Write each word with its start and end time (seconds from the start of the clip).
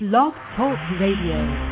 Blog 0.00 0.32
Talk 0.56 0.78
Radio. 1.00 1.67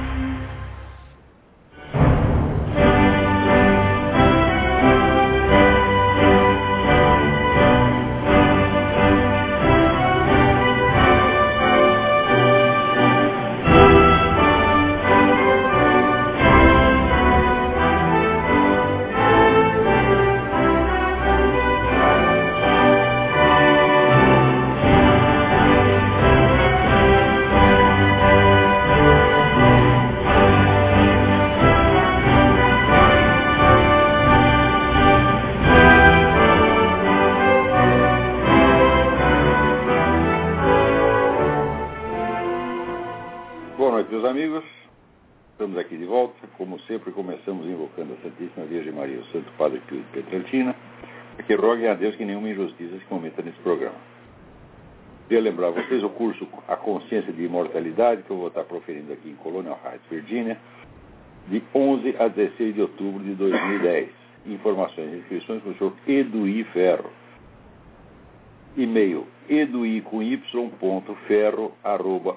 De 57.24 57.44
Imortalidade, 57.44 58.22
que 58.22 58.30
eu 58.30 58.36
vou 58.36 58.48
estar 58.48 58.64
proferindo 58.64 59.12
aqui 59.12 59.30
em 59.30 59.34
Colonial 59.36 59.78
Heights, 59.84 60.08
Virgínia, 60.10 60.58
de 61.48 61.62
11 61.74 62.16
a 62.18 62.28
16 62.28 62.74
de 62.74 62.82
outubro 62.82 63.22
de 63.22 63.34
2010. 63.34 64.08
Informações 64.46 65.12
e 65.12 65.16
inscrições 65.18 65.62
com 65.62 65.70
o 65.70 65.74
senhor 65.74 65.92
Eduí 66.06 66.64
Ferro. 66.64 67.10
E-mail 68.76 69.26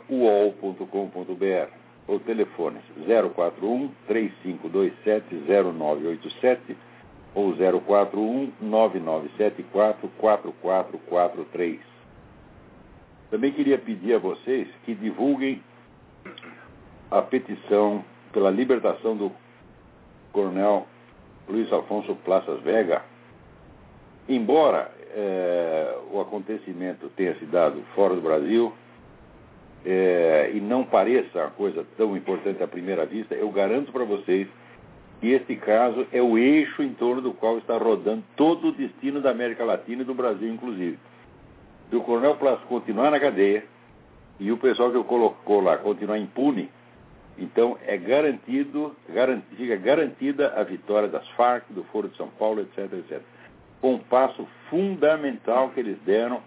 uol.com.br 0.09 1.69
ou 2.07 2.19
telefones 2.19 2.81
041 3.35 3.91
3527 4.07 5.35
0987 5.35 6.77
ou 7.35 7.53
041 7.53 8.51
9974 8.61 10.09
4443. 10.17 11.88
Também 13.29 13.51
queria 13.51 13.77
pedir 13.77 14.15
a 14.15 14.19
vocês 14.19 14.67
que 14.85 14.93
divulguem 14.95 15.61
a 17.11 17.21
petição 17.21 18.03
pela 18.33 18.49
libertação 18.49 19.15
do 19.15 19.31
coronel 20.31 20.87
Luiz 21.47 21.71
Alfonso 21.71 22.15
Plaças 22.23 22.61
Vega, 22.61 23.01
embora 24.27 24.91
é, 25.11 25.97
o 26.11 26.21
acontecimento 26.21 27.09
tenha 27.15 27.35
se 27.35 27.45
dado 27.45 27.81
fora 27.95 28.13
do 28.13 28.21
Brasil 28.21 28.71
é, 29.85 30.51
e 30.53 30.59
não 30.59 30.83
pareça 30.83 31.39
uma 31.39 31.49
coisa 31.51 31.85
tão 31.97 32.15
importante 32.15 32.61
à 32.61 32.67
primeira 32.67 33.05
vista, 33.05 33.33
eu 33.33 33.49
garanto 33.49 33.91
para 33.91 34.03
vocês 34.03 34.47
que 35.19 35.31
este 35.31 35.55
caso 35.55 36.07
é 36.11 36.21
o 36.21 36.37
eixo 36.37 36.81
em 36.81 36.93
torno 36.93 37.21
do 37.21 37.33
qual 37.33 37.57
está 37.57 37.77
rodando 37.77 38.23
todo 38.35 38.69
o 38.69 38.71
destino 38.71 39.19
da 39.19 39.31
América 39.31 39.65
Latina 39.65 40.01
e 40.01 40.05
do 40.05 40.13
Brasil, 40.13 40.47
inclusive. 40.47 40.97
Se 41.89 41.95
o 41.95 42.01
Coronel 42.01 42.35
Plaças 42.35 42.63
continuar 42.65 43.11
na 43.11 43.19
cadeia 43.19 43.63
e 44.39 44.51
o 44.51 44.57
pessoal 44.57 44.91
que 44.91 44.97
o 44.97 45.03
colocou 45.03 45.61
lá 45.61 45.77
continuar 45.77 46.17
impune, 46.17 46.69
então 47.37 47.77
é 47.85 47.97
garantido, 47.97 48.95
garanti, 49.09 49.55
fica 49.55 49.75
garantida 49.75 50.53
a 50.55 50.63
vitória 50.63 51.07
das 51.07 51.27
Farc, 51.29 51.65
do 51.69 51.83
Foro 51.85 52.09
de 52.09 52.17
São 52.17 52.27
Paulo, 52.27 52.61
etc, 52.61 52.93
etc 52.93 53.21
um 53.81 53.97
passo 53.97 54.47
fundamental 54.69 55.69
que 55.69 55.79
eles 55.79 55.97
deram 56.05 56.41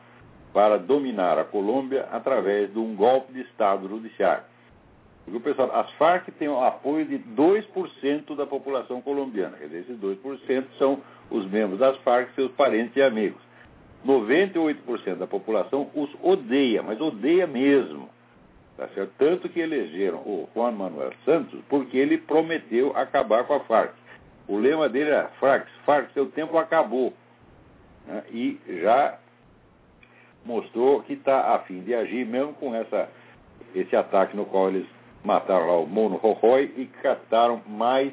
para 0.52 0.78
dominar 0.78 1.38
a 1.38 1.44
Colômbia 1.44 2.06
através 2.12 2.70
de 2.72 2.78
um 2.78 2.94
golpe 2.94 3.32
de 3.32 3.40
Estado 3.40 3.88
judiciário. 3.88 4.44
Porque 5.24 5.40
pessoal, 5.40 5.70
as 5.74 5.90
Farc 5.92 6.28
têm 6.32 6.48
o 6.48 6.62
apoio 6.62 7.06
de 7.06 7.18
2% 7.18 8.36
da 8.36 8.44
população 8.44 9.00
colombiana. 9.00 9.56
Quer 9.56 9.66
dizer, 9.66 9.78
esses 9.80 9.98
2% 9.98 10.64
são 10.78 11.00
os 11.30 11.46
membros 11.46 11.78
das 11.78 11.96
Farc, 11.98 12.34
seus 12.34 12.50
parentes 12.52 12.96
e 12.96 13.02
amigos. 13.02 13.40
98% 14.06 15.16
da 15.16 15.26
população 15.26 15.90
os 15.94 16.10
odeia, 16.22 16.82
mas 16.82 17.00
odeia 17.00 17.46
mesmo. 17.46 18.08
Tá 18.76 18.88
certo? 18.88 19.12
Tanto 19.18 19.48
que 19.48 19.60
elegeram 19.60 20.18
o 20.18 20.48
Juan 20.54 20.72
Manuel 20.72 21.12
Santos 21.24 21.60
porque 21.68 21.96
ele 21.96 22.18
prometeu 22.18 22.96
acabar 22.96 23.44
com 23.44 23.54
a 23.54 23.60
Farc. 23.60 23.92
O 24.48 24.56
lema 24.56 24.88
dele 24.88 25.10
era 25.10 25.28
Farc, 25.38 25.68
Farc, 25.84 26.12
seu 26.12 26.26
tempo 26.26 26.56
acabou 26.58 27.12
né, 28.06 28.24
e 28.30 28.60
já 28.80 29.18
mostrou 30.44 31.02
que 31.02 31.12
está 31.12 31.54
a 31.54 31.58
fim 31.60 31.80
de 31.80 31.94
agir 31.94 32.26
mesmo 32.26 32.52
com 32.54 32.74
essa, 32.74 33.08
esse 33.74 33.94
ataque 33.94 34.36
no 34.36 34.44
qual 34.44 34.68
eles 34.68 34.86
mataram 35.24 35.66
lá 35.66 35.78
o 35.78 35.86
Mono 35.86 36.16
Rohoi 36.16 36.72
e 36.76 36.86
cataram 37.02 37.62
mais, 37.66 38.12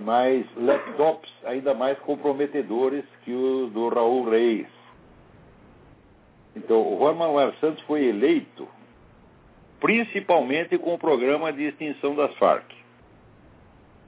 mais 0.00 0.46
laptops 0.56 1.32
ainda 1.44 1.74
mais 1.74 1.98
comprometedores 2.00 3.04
que 3.24 3.32
os 3.32 3.72
do 3.72 3.88
Raul 3.88 4.28
Reis. 4.28 4.68
Então, 6.54 6.80
o 6.80 6.98
Juan 6.98 7.14
Manuel 7.14 7.52
Santos 7.54 7.82
foi 7.84 8.04
eleito 8.04 8.68
principalmente 9.80 10.78
com 10.78 10.94
o 10.94 10.98
programa 10.98 11.52
de 11.52 11.64
extinção 11.64 12.14
das 12.14 12.34
Farc. 12.36 12.64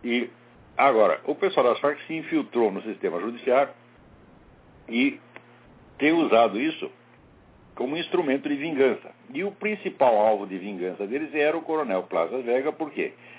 E 0.04 0.31
Agora, 0.77 1.21
o 1.25 1.34
pessoal 1.34 1.65
das 1.66 1.78
Farc 1.81 1.98
se 2.06 2.15
infiltrou 2.15 2.71
no 2.71 2.83
sistema 2.83 3.19
judiciário 3.19 3.72
e 4.88 5.19
tem 5.98 6.12
usado 6.12 6.60
isso 6.60 6.91
como 7.75 7.97
instrumento 7.97 8.47
de 8.48 8.56
vingança. 8.56 9.10
E 9.33 9.43
o 9.43 9.53
principal 9.53 10.19
alvo 10.19 10.47
de 10.47 10.59
vingança 10.59 11.06
deles 11.06 11.34
era 11.34 11.56
o 11.56 11.62
coronel 11.62 12.03
Plaza 12.03 12.43
Vega, 12.43 12.72
por 12.72 12.91
quê? 12.91 13.15
Porque 13.15 13.35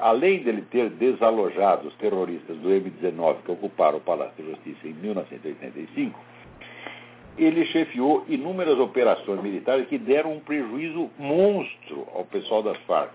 além 0.00 0.42
dele 0.42 0.62
ter 0.70 0.90
desalojado 0.90 1.88
os 1.88 1.94
terroristas 1.94 2.56
do 2.58 2.72
M-19 2.72 3.36
que 3.44 3.52
ocuparam 3.52 3.98
o 3.98 4.00
Palácio 4.00 4.42
de 4.42 4.50
Justiça 4.50 4.86
em 4.86 4.92
1985, 4.92 6.20
ele 7.36 7.64
chefiou 7.66 8.24
inúmeras 8.28 8.78
operações 8.78 9.42
militares 9.42 9.88
que 9.88 9.98
deram 9.98 10.34
um 10.34 10.40
prejuízo 10.40 11.10
monstro 11.18 12.06
ao 12.14 12.24
pessoal 12.24 12.62
das 12.62 12.76
Farc 12.86 13.12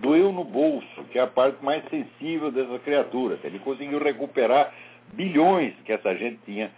doeu 0.00 0.32
no 0.32 0.44
bolso, 0.44 1.04
que 1.10 1.18
é 1.18 1.22
a 1.22 1.26
parte 1.26 1.64
mais 1.64 1.82
sensível 1.88 2.50
dessas 2.50 2.80
criaturas. 2.82 3.38
Ele 3.42 3.58
conseguiu 3.58 3.98
recuperar 3.98 4.72
bilhões 5.12 5.74
que 5.84 5.92
essa 5.92 6.14
gente 6.16 6.38
tinha 6.44 6.70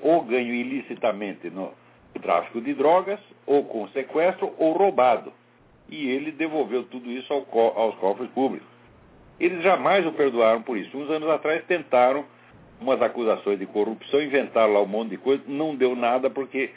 ou 0.00 0.22
ganho 0.22 0.54
ilicitamente 0.54 1.50
no 1.50 1.72
tráfico 2.22 2.60
de 2.60 2.74
drogas, 2.74 3.20
ou 3.46 3.64
com 3.64 3.86
sequestro, 3.88 4.52
ou 4.58 4.72
roubado. 4.72 5.32
E 5.88 6.08
ele 6.08 6.32
devolveu 6.32 6.84
tudo 6.84 7.10
isso 7.10 7.32
ao 7.32 7.42
co 7.42 7.72
aos 7.76 7.94
cofres 7.96 8.30
públicos. 8.30 8.68
Eles 9.40 9.62
jamais 9.62 10.06
o 10.06 10.12
perdoaram 10.12 10.62
por 10.62 10.76
isso. 10.76 10.96
Uns 10.96 11.08
anos 11.10 11.28
atrás 11.30 11.64
tentaram 11.66 12.24
umas 12.80 13.00
acusações 13.00 13.58
de 13.58 13.66
corrupção, 13.66 14.22
inventaram 14.22 14.72
lá 14.72 14.82
um 14.82 14.86
monte 14.86 15.10
de 15.10 15.16
coisa, 15.18 15.42
não 15.46 15.74
deu 15.74 15.96
nada 15.96 16.28
porque 16.28 16.70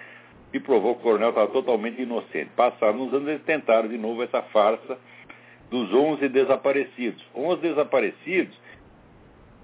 e 0.53 0.59
provou 0.59 0.95
que 0.95 1.01
o 1.01 1.03
coronel 1.03 1.29
estava 1.29 1.47
totalmente 1.47 2.01
inocente. 2.01 2.51
Passaram 2.55 3.01
uns 3.01 3.13
anos, 3.13 3.27
eles 3.27 3.43
tentaram 3.43 3.87
de 3.87 3.97
novo 3.97 4.21
essa 4.21 4.41
farsa 4.41 4.97
dos 5.69 5.93
11 5.93 6.27
desaparecidos. 6.27 7.23
11 7.33 7.61
desaparecidos, 7.61 8.57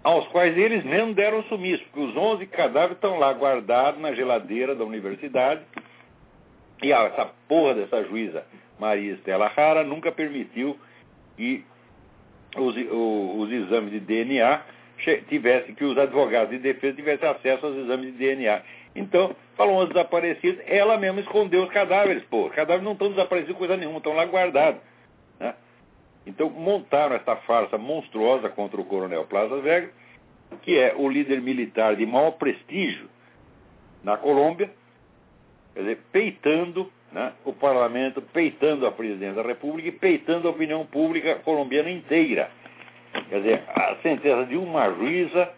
aos 0.04 0.26
quais 0.30 0.58
eles 0.58 0.84
mesmo 0.86 1.14
deram 1.14 1.44
sumiço, 1.44 1.84
porque 1.86 2.00
os 2.00 2.16
11 2.16 2.46
cadáveres 2.48 2.96
estão 2.96 3.20
lá 3.20 3.32
guardados 3.34 4.00
na 4.00 4.14
geladeira 4.14 4.74
da 4.74 4.86
universidade, 4.86 5.62
e 6.82 6.92
essa 6.92 7.26
porra 7.48 7.74
dessa 7.74 8.04
juíza 8.04 8.46
Maria 8.80 9.14
Estela 9.14 9.48
Rara 9.48 9.84
nunca 9.84 10.12
permitiu 10.12 10.78
que 11.36 11.66
os, 12.56 12.76
os, 12.76 13.44
os 13.44 13.52
exames 13.52 13.92
de 13.92 14.00
DNA 14.00 14.62
tivessem, 15.28 15.76
que 15.76 15.84
os 15.84 15.98
advogados 15.98 16.50
de 16.50 16.60
defesa 16.60 16.96
tivessem 16.96 17.28
acesso 17.30 17.66
aos 17.66 17.76
exames 17.76 18.14
de 18.14 18.18
DNA. 18.18 18.62
Então, 18.96 19.36
falou 19.56 19.84
os 19.84 19.90
desaparecidos, 19.90 20.62
ela 20.66 20.98
mesma 20.98 21.22
escondeu 21.22 21.64
os 21.64 21.70
cadáveres, 21.70 22.24
pô. 22.24 22.48
Os 22.48 22.56
cadáveres 22.56 22.84
não 22.84 22.94
estão 22.94 23.10
desaparecidos 23.10 23.58
coisa 23.58 23.78
nenhuma, 23.78 23.98
estão 23.98 24.14
lá 24.14 24.26
guardados. 24.26 24.82
Né? 25.40 25.54
Então, 26.26 26.50
montaram 26.50 27.16
esta 27.16 27.36
farsa 27.38 27.78
monstruosa 27.78 28.50
contra 28.50 28.82
o 28.82 28.86
coronel 28.86 29.26
Plaza 29.26 29.62
Vega, 29.62 29.92
que 30.64 30.78
é 30.78 30.96
o 30.96 31.08
líder 31.08 31.42
militar 31.42 31.96
de 31.96 32.06
maior 32.06 32.32
prestígio 32.32 33.08
na 34.04 34.18
Colômbia, 34.18 34.72
quer 35.78 35.84
dizer, 35.84 36.00
peitando 36.12 36.92
né, 37.12 37.34
o 37.46 37.54
parlamento, 37.54 38.20
peitando 38.20 38.88
a 38.88 38.92
presidência 38.92 39.36
da 39.36 39.48
República 39.48 39.90
e 39.90 39.92
peitando 39.92 40.48
a 40.48 40.52
opinião 40.52 40.84
pública 40.88 41.36
colombiana 41.36 41.92
inteira. 41.92 42.50
Quer 43.30 43.42
dizer, 43.42 43.64
a 43.68 43.96
sentença 44.02 44.46
de 44.46 44.58
uma 44.58 44.90
juíza, 44.90 45.52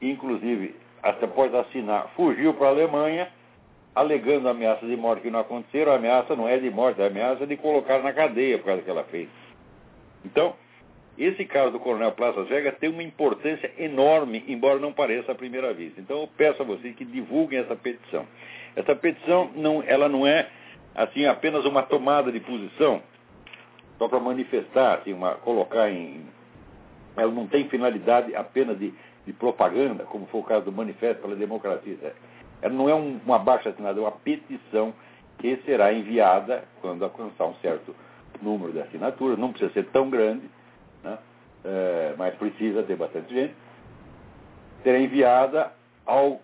inclusive 0.00 0.76
até 1.02 1.24
após 1.24 1.52
assinar, 1.52 2.12
fugiu 2.14 2.54
para 2.54 2.68
a 2.68 2.70
Alemanha 2.70 3.28
alegando 3.92 4.48
ameaças 4.48 4.88
de 4.88 4.96
morte 4.96 5.22
que 5.22 5.30
não 5.30 5.40
aconteceram, 5.40 5.92
a 5.92 5.96
ameaça 5.96 6.36
não 6.36 6.48
é 6.48 6.56
de 6.56 6.70
morte, 6.70 7.02
é 7.02 7.06
ameaça 7.06 7.46
de 7.46 7.56
colocar 7.56 8.00
na 8.02 8.12
cadeia 8.12 8.58
por 8.58 8.66
causa 8.66 8.82
que 8.82 8.90
ela 8.90 9.04
fez. 9.04 9.28
Então, 10.24 10.54
esse 11.18 11.44
caso 11.44 11.72
do 11.72 11.80
Coronel 11.80 12.12
Plaza 12.12 12.42
Vega 12.44 12.72
tem 12.72 12.90
uma 12.90 13.02
importância 13.02 13.70
enorme, 13.78 14.44
embora 14.48 14.78
não 14.78 14.92
pareça 14.92 15.32
à 15.32 15.34
primeira 15.34 15.72
vista. 15.72 16.00
Então 16.00 16.20
eu 16.20 16.28
peço 16.36 16.62
a 16.62 16.64
vocês 16.64 16.94
que 16.96 17.04
divulguem 17.04 17.60
essa 17.60 17.76
petição. 17.76 18.26
Essa 18.76 18.94
petição 18.94 19.50
não, 19.54 19.82
ela 19.82 20.08
não 20.08 20.26
é 20.26 20.48
assim 20.94 21.26
apenas 21.26 21.64
uma 21.64 21.82
tomada 21.82 22.30
de 22.30 22.40
posição 22.40 23.02
só 23.98 24.08
para 24.08 24.20
manifestar, 24.20 24.98
assim, 24.98 25.12
uma, 25.12 25.34
colocar 25.36 25.90
em. 25.90 26.26
Ela 27.16 27.30
não 27.30 27.46
tem 27.46 27.68
finalidade 27.68 28.34
apenas 28.34 28.78
de, 28.78 28.92
de 29.24 29.32
propaganda, 29.32 30.04
como 30.04 30.26
foi 30.26 30.40
o 30.40 30.44
caso 30.44 30.64
do 30.64 30.72
Manifesto 30.72 31.22
pela 31.22 31.36
Democracia. 31.36 31.96
Ela 32.60 32.74
não 32.74 32.88
é 32.88 32.94
um, 32.94 33.20
uma 33.24 33.38
baixa 33.38 33.70
assinada, 33.70 34.00
é 34.00 34.02
uma 34.02 34.10
petição 34.10 34.92
que 35.38 35.56
será 35.64 35.92
enviada 35.92 36.64
quando 36.80 37.04
alcançar 37.04 37.46
um 37.46 37.54
certo 37.56 37.94
número 38.42 38.72
de 38.72 38.80
assinaturas, 38.80 39.38
não 39.38 39.50
precisa 39.50 39.72
ser 39.72 39.86
tão 39.86 40.10
grande 40.10 40.48
né? 41.02 41.18
é, 41.64 42.14
mas 42.16 42.34
precisa 42.34 42.82
ter 42.82 42.96
bastante 42.96 43.32
gente, 43.32 43.54
será 44.82 44.98
enviada 44.98 45.72
ao 46.04 46.40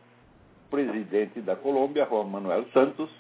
presidente 0.71 1.41
da 1.41 1.57
Colômbia, 1.57 2.07
Juan 2.09 2.25
Manuel 2.25 2.65
Santos, 2.73 3.11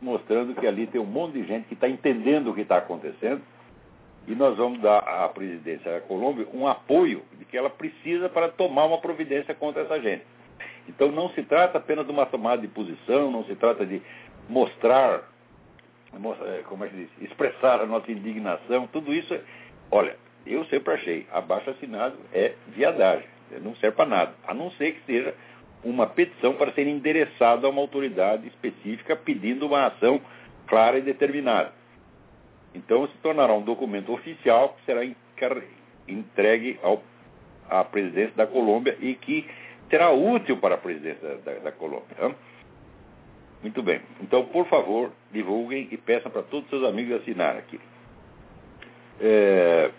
mostrando 0.00 0.54
que 0.54 0.66
ali 0.66 0.86
tem 0.86 1.00
um 1.00 1.06
monte 1.06 1.34
de 1.34 1.46
gente 1.46 1.66
que 1.66 1.74
está 1.74 1.88
entendendo 1.88 2.50
o 2.50 2.54
que 2.54 2.60
está 2.60 2.78
acontecendo 2.78 3.42
e 4.26 4.34
nós 4.34 4.56
vamos 4.56 4.80
dar 4.80 4.98
à 4.98 5.28
presidência 5.28 5.92
da 5.92 6.00
Colômbia 6.00 6.46
um 6.52 6.66
apoio 6.66 7.22
de 7.38 7.44
que 7.44 7.56
ela 7.56 7.70
precisa 7.70 8.28
para 8.28 8.48
tomar 8.48 8.84
uma 8.84 8.98
providência 8.98 9.54
contra 9.54 9.82
essa 9.82 10.00
gente. 10.00 10.24
Então 10.88 11.10
não 11.10 11.28
se 11.30 11.42
trata 11.42 11.78
apenas 11.78 12.06
de 12.06 12.12
uma 12.12 12.26
tomada 12.26 12.62
de 12.62 12.68
posição, 12.68 13.30
não 13.30 13.44
se 13.44 13.54
trata 13.56 13.84
de 13.84 14.02
mostrar, 14.48 15.22
é, 16.12 16.62
como 16.68 16.84
é 16.84 16.88
que 16.88 16.96
diz, 16.96 17.10
expressar 17.22 17.80
a 17.80 17.86
nossa 17.86 18.10
indignação, 18.10 18.86
tudo 18.88 19.12
isso 19.12 19.34
é, 19.34 19.40
Olha, 19.90 20.16
eu 20.44 20.64
sempre 20.66 20.94
achei, 20.94 21.26
abaixo 21.32 21.70
assinado 21.70 22.16
é 22.32 22.54
viadagem, 22.68 23.28
não 23.62 23.74
serve 23.76 23.96
para 23.96 24.06
nada, 24.06 24.34
a 24.46 24.52
não 24.52 24.70
ser 24.72 24.92
que 24.92 25.06
seja 25.06 25.34
uma 25.86 26.06
petição 26.06 26.54
para 26.54 26.72
ser 26.72 26.86
endereçada 26.86 27.66
a 27.66 27.70
uma 27.70 27.80
autoridade 27.80 28.48
específica 28.48 29.14
pedindo 29.14 29.66
uma 29.66 29.86
ação 29.86 30.20
clara 30.66 30.98
e 30.98 31.02
determinada. 31.02 31.72
Então 32.74 33.06
se 33.06 33.16
tornará 33.18 33.54
um 33.54 33.62
documento 33.62 34.12
oficial 34.12 34.74
que 34.74 34.84
será 34.84 35.02
entregue 36.08 36.78
ao, 36.82 37.02
à 37.70 37.84
presidência 37.84 38.34
da 38.34 38.46
Colômbia 38.46 38.96
e 39.00 39.14
que 39.14 39.48
será 39.88 40.10
útil 40.10 40.56
para 40.58 40.74
a 40.74 40.78
presidência 40.78 41.36
da, 41.38 41.52
da 41.54 41.72
Colômbia. 41.72 42.34
Muito 43.62 43.82
bem. 43.82 44.00
Então, 44.20 44.44
por 44.44 44.66
favor, 44.66 45.12
divulguem 45.32 45.88
e 45.90 45.96
peçam 45.96 46.30
para 46.30 46.42
todos 46.42 46.64
os 46.64 46.70
seus 46.70 46.84
amigos 46.84 47.20
assinarem 47.20 47.58
aqui. 47.58 47.80
É, 49.20 49.90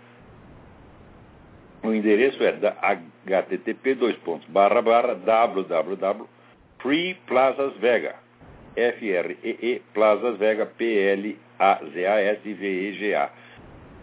o 1.81 1.93
endereço 1.93 2.43
é 2.43 2.51
da 2.51 2.77
http 3.33 3.95
dois 3.95 4.15
pontos, 4.17 4.47
barra, 4.49 4.81
barra, 4.81 5.15
www 5.15 6.37
Free 6.79 7.15
Plazas 7.27 7.75
Vega. 7.77 8.15
F-R-E-E 8.75 9.81
Plazas 9.93 10.37
Vega 10.37 10.65
P-L-A-Z-A-S-V-E-G-A 10.67 13.31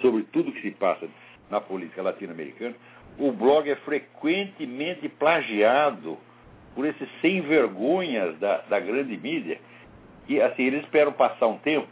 sobre 0.02 0.24
tudo 0.24 0.52
que 0.52 0.62
se 0.62 0.72
passa 0.72 1.08
na 1.50 1.62
política 1.62 2.02
latino-americana. 2.02 2.76
O 3.18 3.32
blog 3.32 3.70
é 3.70 3.78
frequentemente 3.78 5.08
plagiado 5.10 6.18
por 6.80 6.86
esses 6.86 7.10
sem 7.20 7.42
vergonhas 7.42 8.40
da, 8.40 8.60
da 8.70 8.80
grande 8.80 9.18
mídia, 9.18 9.60
que 10.26 10.42
assim, 10.42 10.64
eles 10.64 10.82
esperam 10.84 11.12
passar 11.12 11.48
um 11.48 11.58
tempo, 11.58 11.90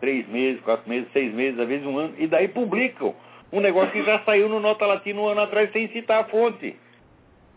três 0.00 0.26
meses, 0.26 0.60
quatro 0.62 0.90
meses, 0.90 1.08
seis 1.12 1.32
meses, 1.32 1.56
às 1.60 1.68
vezes 1.68 1.86
um 1.86 1.96
ano, 1.96 2.14
e 2.18 2.26
daí 2.26 2.48
publicam 2.48 3.14
um 3.52 3.60
negócio 3.60 3.92
que 3.92 4.02
já 4.02 4.18
saiu 4.24 4.48
no 4.48 4.58
Nota 4.58 4.86
Latina 4.86 5.20
um 5.20 5.28
ano 5.28 5.42
atrás 5.42 5.70
sem 5.70 5.86
citar 5.90 6.22
a 6.22 6.24
fonte. 6.24 6.74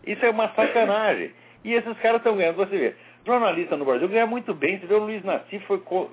Isso 0.06 0.24
é 0.24 0.30
uma 0.30 0.54
sacanagem. 0.54 1.32
E 1.64 1.72
esses 1.72 1.98
caras 1.98 2.18
estão 2.18 2.36
ganhando. 2.36 2.54
Você 2.54 2.78
vê, 2.78 2.94
jornalista 3.26 3.76
no 3.76 3.84
Brasil 3.84 4.08
ganha 4.08 4.28
muito 4.28 4.54
bem. 4.54 4.78
Você 4.78 4.86
vê, 4.86 4.94
o 4.94 4.98
Luiz 4.98 5.24
Nassi 5.24 5.58
foi, 5.66 5.80
co 5.80 6.12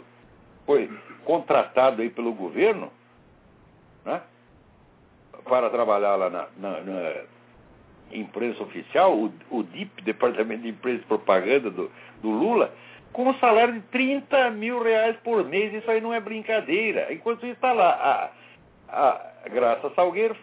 foi 0.66 0.90
contratado 1.26 2.02
aí 2.02 2.10
pelo 2.10 2.34
governo 2.34 2.92
né, 4.04 4.20
para 5.44 5.70
trabalhar 5.70 6.16
lá 6.16 6.28
na, 6.28 6.48
na, 6.58 6.82
na 6.82 7.39
imprensa 8.12 8.62
oficial, 8.64 9.18
o, 9.18 9.32
o 9.50 9.64
DIP, 9.64 10.04
Departamento 10.04 10.64
de 10.64 10.70
Imprensa 10.70 11.02
e 11.02 11.08
Propaganda 11.08 11.70
do, 11.70 11.92
do 12.22 12.30
Lula, 12.30 12.74
com 13.12 13.30
um 13.30 13.34
salário 13.36 13.74
de 13.74 13.82
30 13.82 14.50
mil 14.52 14.82
reais 14.82 15.18
por 15.24 15.44
mês. 15.46 15.74
Isso 15.74 15.90
aí 15.90 16.02
não 16.02 16.14
é 16.14 16.20
brincadeira. 16.20 17.14
Enquanto 17.14 17.46
isso 17.46 17.54
está 17.54 17.74
lá 17.74 18.32
a, 18.90 19.22
a 19.46 19.50
Graça 19.50 19.92
Salgueiro, 19.96 20.36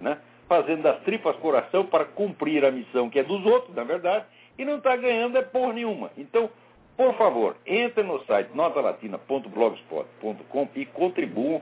né, 0.00 0.18
fazendo 0.48 0.82
das 0.82 1.00
tripas 1.00 1.34
coração 1.36 1.84
para 1.84 2.04
cumprir 2.04 2.64
a 2.64 2.70
missão 2.70 3.10
que 3.10 3.18
é 3.18 3.24
dos 3.24 3.44
outros, 3.44 3.74
na 3.74 3.82
verdade, 3.84 4.24
e 4.58 4.64
não 4.64 4.78
está 4.78 4.96
ganhando 4.96 5.36
é 5.36 5.42
por 5.42 5.74
nenhuma. 5.74 6.10
Então, 6.16 6.48
por 6.96 7.14
favor, 7.16 7.56
entre 7.66 8.02
no 8.02 8.24
site 8.24 8.48
notalatina.blogspot.com 8.54 10.68
e 10.74 10.86
contribuam 10.86 11.60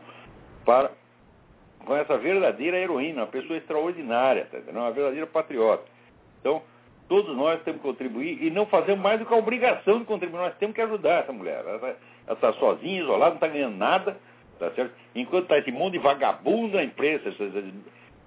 para 0.65 0.93
com 1.85 1.97
essa 1.97 2.17
verdadeira 2.19 2.79
heroína, 2.79 3.23
uma 3.23 3.27
pessoa 3.27 3.57
extraordinária, 3.57 4.49
tá 4.51 4.59
uma 4.71 4.91
verdadeira 4.91 5.27
patriota. 5.27 5.85
Então, 6.41 6.63
todos 7.09 7.37
nós 7.37 7.63
temos 7.63 7.81
que 7.81 7.87
contribuir 7.87 8.43
e 8.43 8.51
não 8.51 8.67
fazemos 8.67 9.03
mais 9.03 9.19
do 9.19 9.27
que 9.27 9.35
a 9.35 9.37
obrigação 9.37 9.99
de 9.99 10.05
contribuir. 10.05 10.41
Nós 10.41 10.57
temos 10.57 10.75
que 10.75 10.83
ajudar 10.83 11.23
essa 11.23 11.33
mulher. 11.33 11.65
Ela 11.67 11.97
está 12.31 12.53
sozinha, 12.55 13.03
isolada, 13.03 13.31
não 13.31 13.37
está 13.37 13.49
ganhando 13.49 13.77
nada, 13.77 14.17
tá 14.59 14.71
certo? 14.73 14.93
Enquanto 15.15 15.45
está 15.45 15.59
esse 15.59 15.71
monte 15.71 15.93
de 15.93 15.99
vagabundo 15.99 16.77
na 16.77 16.85
imprensa, 16.85 17.31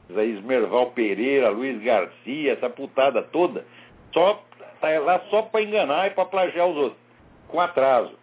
Esmerval 0.10 0.92
Pereira, 0.92 1.50
Luiz 1.50 1.82
Garcia, 1.82 2.54
essa 2.54 2.70
putada 2.70 3.22
toda, 3.24 3.66
só 4.14 4.44
está 4.76 5.00
lá 5.00 5.20
só 5.30 5.42
para 5.42 5.62
enganar 5.62 6.08
e 6.08 6.12
para 6.12 6.26
plagiar 6.26 6.68
os 6.68 6.78
outros, 6.78 7.02
com 7.48 7.60
atraso. 7.60 8.14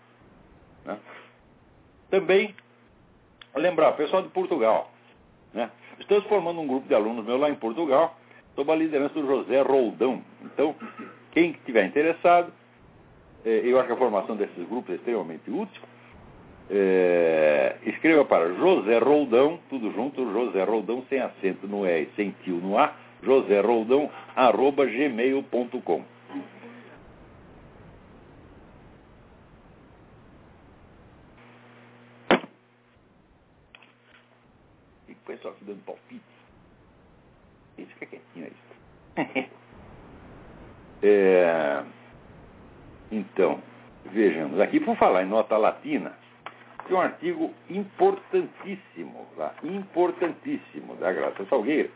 Né? 0.84 0.98
Também, 2.10 2.54
lembrar, 3.54 3.92
pessoal 3.92 4.22
de 4.22 4.28
Portugal, 4.28 4.90
estamos 6.00 6.24
formando 6.24 6.60
um 6.60 6.66
grupo 6.66 6.86
de 6.88 6.94
alunos 6.94 7.24
meu 7.24 7.36
lá 7.36 7.50
em 7.50 7.54
Portugal, 7.54 8.16
sob 8.54 8.70
a 8.70 8.74
liderança 8.74 9.14
do 9.14 9.26
José 9.26 9.60
Roldão. 9.62 10.22
Então, 10.42 10.74
quem 11.32 11.50
estiver 11.50 11.86
interessado, 11.86 12.52
é, 13.44 13.60
eu 13.64 13.78
acho 13.78 13.88
que 13.88 13.92
a 13.92 13.96
formação 13.96 14.36
desses 14.36 14.68
grupos 14.68 14.92
é 14.92 14.94
extremamente 14.96 15.50
útil. 15.50 15.82
É, 16.70 17.76
escreva 17.84 18.24
para 18.24 18.54
José 18.54 18.98
Roldão, 18.98 19.58
tudo 19.68 19.92
junto, 19.92 20.32
José 20.32 20.64
Roldão 20.64 21.04
sem 21.10 21.20
acento 21.20 21.66
no 21.66 21.86
e 21.86 22.08
sem 22.16 22.34
tio 22.42 22.56
no 22.56 22.78
A, 22.78 22.94
José 23.22 23.60
Roldão, 23.60 24.10
arroba 24.34 24.86
gmail.com. 24.86 26.13
Pessoal 35.44 35.54
aqui 35.54 35.64
dando 35.64 35.84
palpite. 35.84 36.22
Isso 37.76 37.90
fica 37.98 38.06
quietinho 38.06 38.50
aí. 39.16 39.50
é, 41.02 41.84
então, 43.12 43.62
vejamos, 44.06 44.58
aqui 44.58 44.80
por 44.80 44.96
falar 44.96 45.22
em 45.22 45.28
nota 45.28 45.58
latina, 45.58 46.14
tem 46.86 46.96
um 46.96 47.00
artigo 47.00 47.52
importantíssimo, 47.68 49.26
lá, 49.36 49.54
importantíssimo, 49.62 50.96
da 50.96 51.12
Graça 51.12 51.44
Salgueira, 51.46 51.90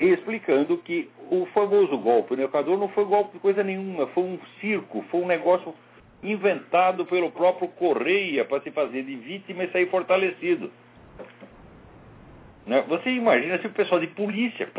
explicando 0.00 0.78
que 0.78 1.10
o 1.30 1.44
famoso 1.52 1.98
golpe 1.98 2.34
no 2.34 2.44
Equador 2.44 2.78
não 2.78 2.88
foi 2.88 3.04
golpe 3.04 3.32
de 3.32 3.40
coisa 3.40 3.62
nenhuma, 3.62 4.06
foi 4.08 4.22
um 4.24 4.38
circo, 4.58 5.04
foi 5.10 5.20
um 5.20 5.26
negócio 5.26 5.74
inventado 6.22 7.04
pelo 7.04 7.30
próprio 7.30 7.68
Correia 7.68 8.44
para 8.44 8.62
se 8.62 8.70
fazer 8.70 9.02
de 9.02 9.16
vítima 9.16 9.64
e 9.64 9.70
sair 9.70 9.90
fortalecido. 9.90 10.72
Né? 12.68 12.84
Você 12.86 13.08
imagina 13.10 13.58
se 13.58 13.66
o 13.66 13.72
pessoal 13.72 13.98
de 13.98 14.08
polícia 14.08 14.70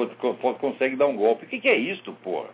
consegue 0.60 0.96
dar 0.96 1.08
um 1.08 1.18
golpe. 1.18 1.46
O 1.46 1.50
que, 1.50 1.60
que 1.60 1.68
é 1.68 1.76
isso, 1.76 2.14
porra? 2.24 2.50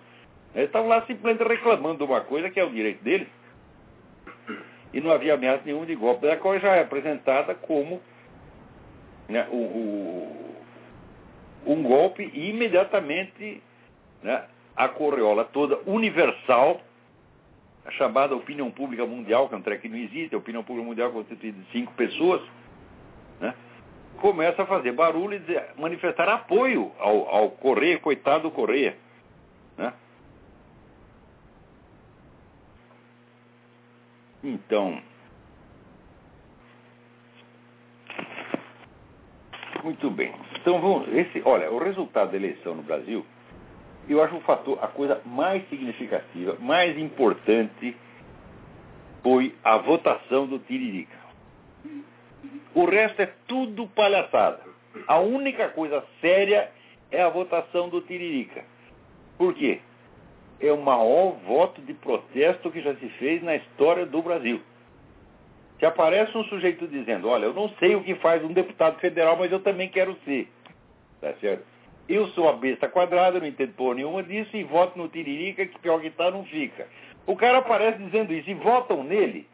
Eles 0.55 0.67
estavam 0.67 0.87
lá 0.87 1.05
simplesmente 1.05 1.45
reclamando 1.45 1.97
de 1.97 2.03
uma 2.05 2.21
coisa 2.21 2.49
que 2.49 2.57
é 2.57 2.63
o 2.63 2.69
direito 2.69 3.03
deles. 3.03 3.27
E 4.93 5.01
não 5.01 5.11
havia 5.11 5.33
ameaça 5.33 5.63
nenhuma 5.65 5.85
de 5.85 5.93
golpe, 5.93 6.25
da 6.25 6.37
qual 6.37 6.57
já 6.57 6.75
é 6.75 6.81
apresentada 6.81 7.53
como 7.53 8.01
né, 9.27 9.45
o, 9.51 9.57
o, 9.57 10.55
um 11.65 11.83
golpe 11.83 12.31
e 12.33 12.51
imediatamente 12.51 13.61
né, 14.23 14.45
a 14.73 14.87
correola 14.87 15.43
toda 15.43 15.77
universal, 15.85 16.79
a 17.85 17.91
chamada 17.91 18.33
opinião 18.33 18.71
pública 18.71 19.05
mundial, 19.05 19.49
que 19.49 19.55
é 19.55 19.57
um 19.57 19.61
treco 19.61 19.81
que 19.81 19.89
não 19.89 19.97
existe, 19.97 20.33
a 20.33 20.37
opinião 20.37 20.63
pública 20.63 20.87
mundial 20.87 21.11
constituída 21.11 21.59
de 21.59 21.71
cinco 21.73 21.91
pessoas, 21.95 22.41
né, 23.41 23.53
começa 24.25 24.63
a 24.63 24.65
fazer 24.65 24.91
barulho 24.91 25.35
e 25.35 25.39
dizer, 25.39 25.67
manifestar 25.77 26.27
apoio 26.27 26.91
ao, 26.97 27.29
ao 27.29 27.51
Correia, 27.51 27.99
coitado 27.99 28.49
do 28.49 28.51
Correia. 28.51 28.97
Né? 29.77 29.93
Então, 34.43 34.99
muito 39.83 40.09
bem. 40.09 40.33
Então, 40.59 40.81
vamos, 40.81 41.07
esse, 41.09 41.43
olha, 41.45 41.69
o 41.69 41.77
resultado 41.77 42.31
da 42.31 42.37
eleição 42.37 42.73
no 42.73 42.81
Brasil, 42.81 43.23
eu 44.09 44.23
acho 44.23 44.37
o 44.37 44.41
fator, 44.41 44.83
a 44.83 44.87
coisa 44.87 45.21
mais 45.23 45.69
significativa, 45.69 46.57
mais 46.59 46.97
importante, 46.97 47.95
foi 49.21 49.53
a 49.63 49.77
votação 49.77 50.47
do 50.47 50.57
Tiririca. 50.57 51.15
O 52.75 52.85
resto 52.85 53.21
é 53.21 53.31
tudo 53.47 53.87
palhaçada. 53.87 54.59
A 55.07 55.19
única 55.19 55.69
coisa 55.69 56.03
séria 56.21 56.69
é 57.09 57.21
a 57.21 57.29
votação 57.29 57.89
do 57.89 58.01
Tiririca. 58.01 58.63
Por 59.37 59.53
quê? 59.55 59.79
é 60.59 60.71
o 60.71 60.81
maior 60.81 61.31
voto 61.45 61.81
de 61.81 61.93
protesto 61.93 62.71
que 62.71 62.81
já 62.81 62.95
se 62.95 63.07
fez 63.09 63.43
na 63.43 63.55
história 63.55 64.05
do 64.05 64.21
Brasil. 64.21 64.61
Se 65.79 65.85
aparece 65.85 66.37
um 66.37 66.43
sujeito 66.45 66.87
dizendo, 66.87 67.27
olha, 67.27 67.45
eu 67.45 67.53
não 67.53 67.69
sei 67.79 67.95
o 67.95 68.03
que 68.03 68.15
faz 68.15 68.43
um 68.43 68.53
deputado 68.53 68.99
federal, 68.99 69.35
mas 69.37 69.51
eu 69.51 69.59
também 69.59 69.89
quero 69.89 70.15
ser. 70.23 70.47
Tá 71.19 71.33
certo? 71.41 71.65
Eu 72.07 72.27
sou 72.29 72.47
a 72.47 72.53
besta 72.53 72.87
quadrada, 72.87 73.39
não 73.39 73.47
entendo 73.47 73.73
porra 73.73 73.95
nenhuma 73.95 74.23
disso, 74.23 74.55
e 74.55 74.63
voto 74.63 74.97
no 74.97 75.09
Tiririca, 75.09 75.65
que 75.65 75.79
pior 75.79 75.99
que 75.99 76.09
tá, 76.11 76.31
não 76.31 76.45
fica. 76.45 76.87
O 77.25 77.35
cara 77.35 77.57
aparece 77.57 77.97
dizendo 77.97 78.31
isso 78.31 78.49
e 78.49 78.53
votam 78.53 79.03
nele. 79.03 79.47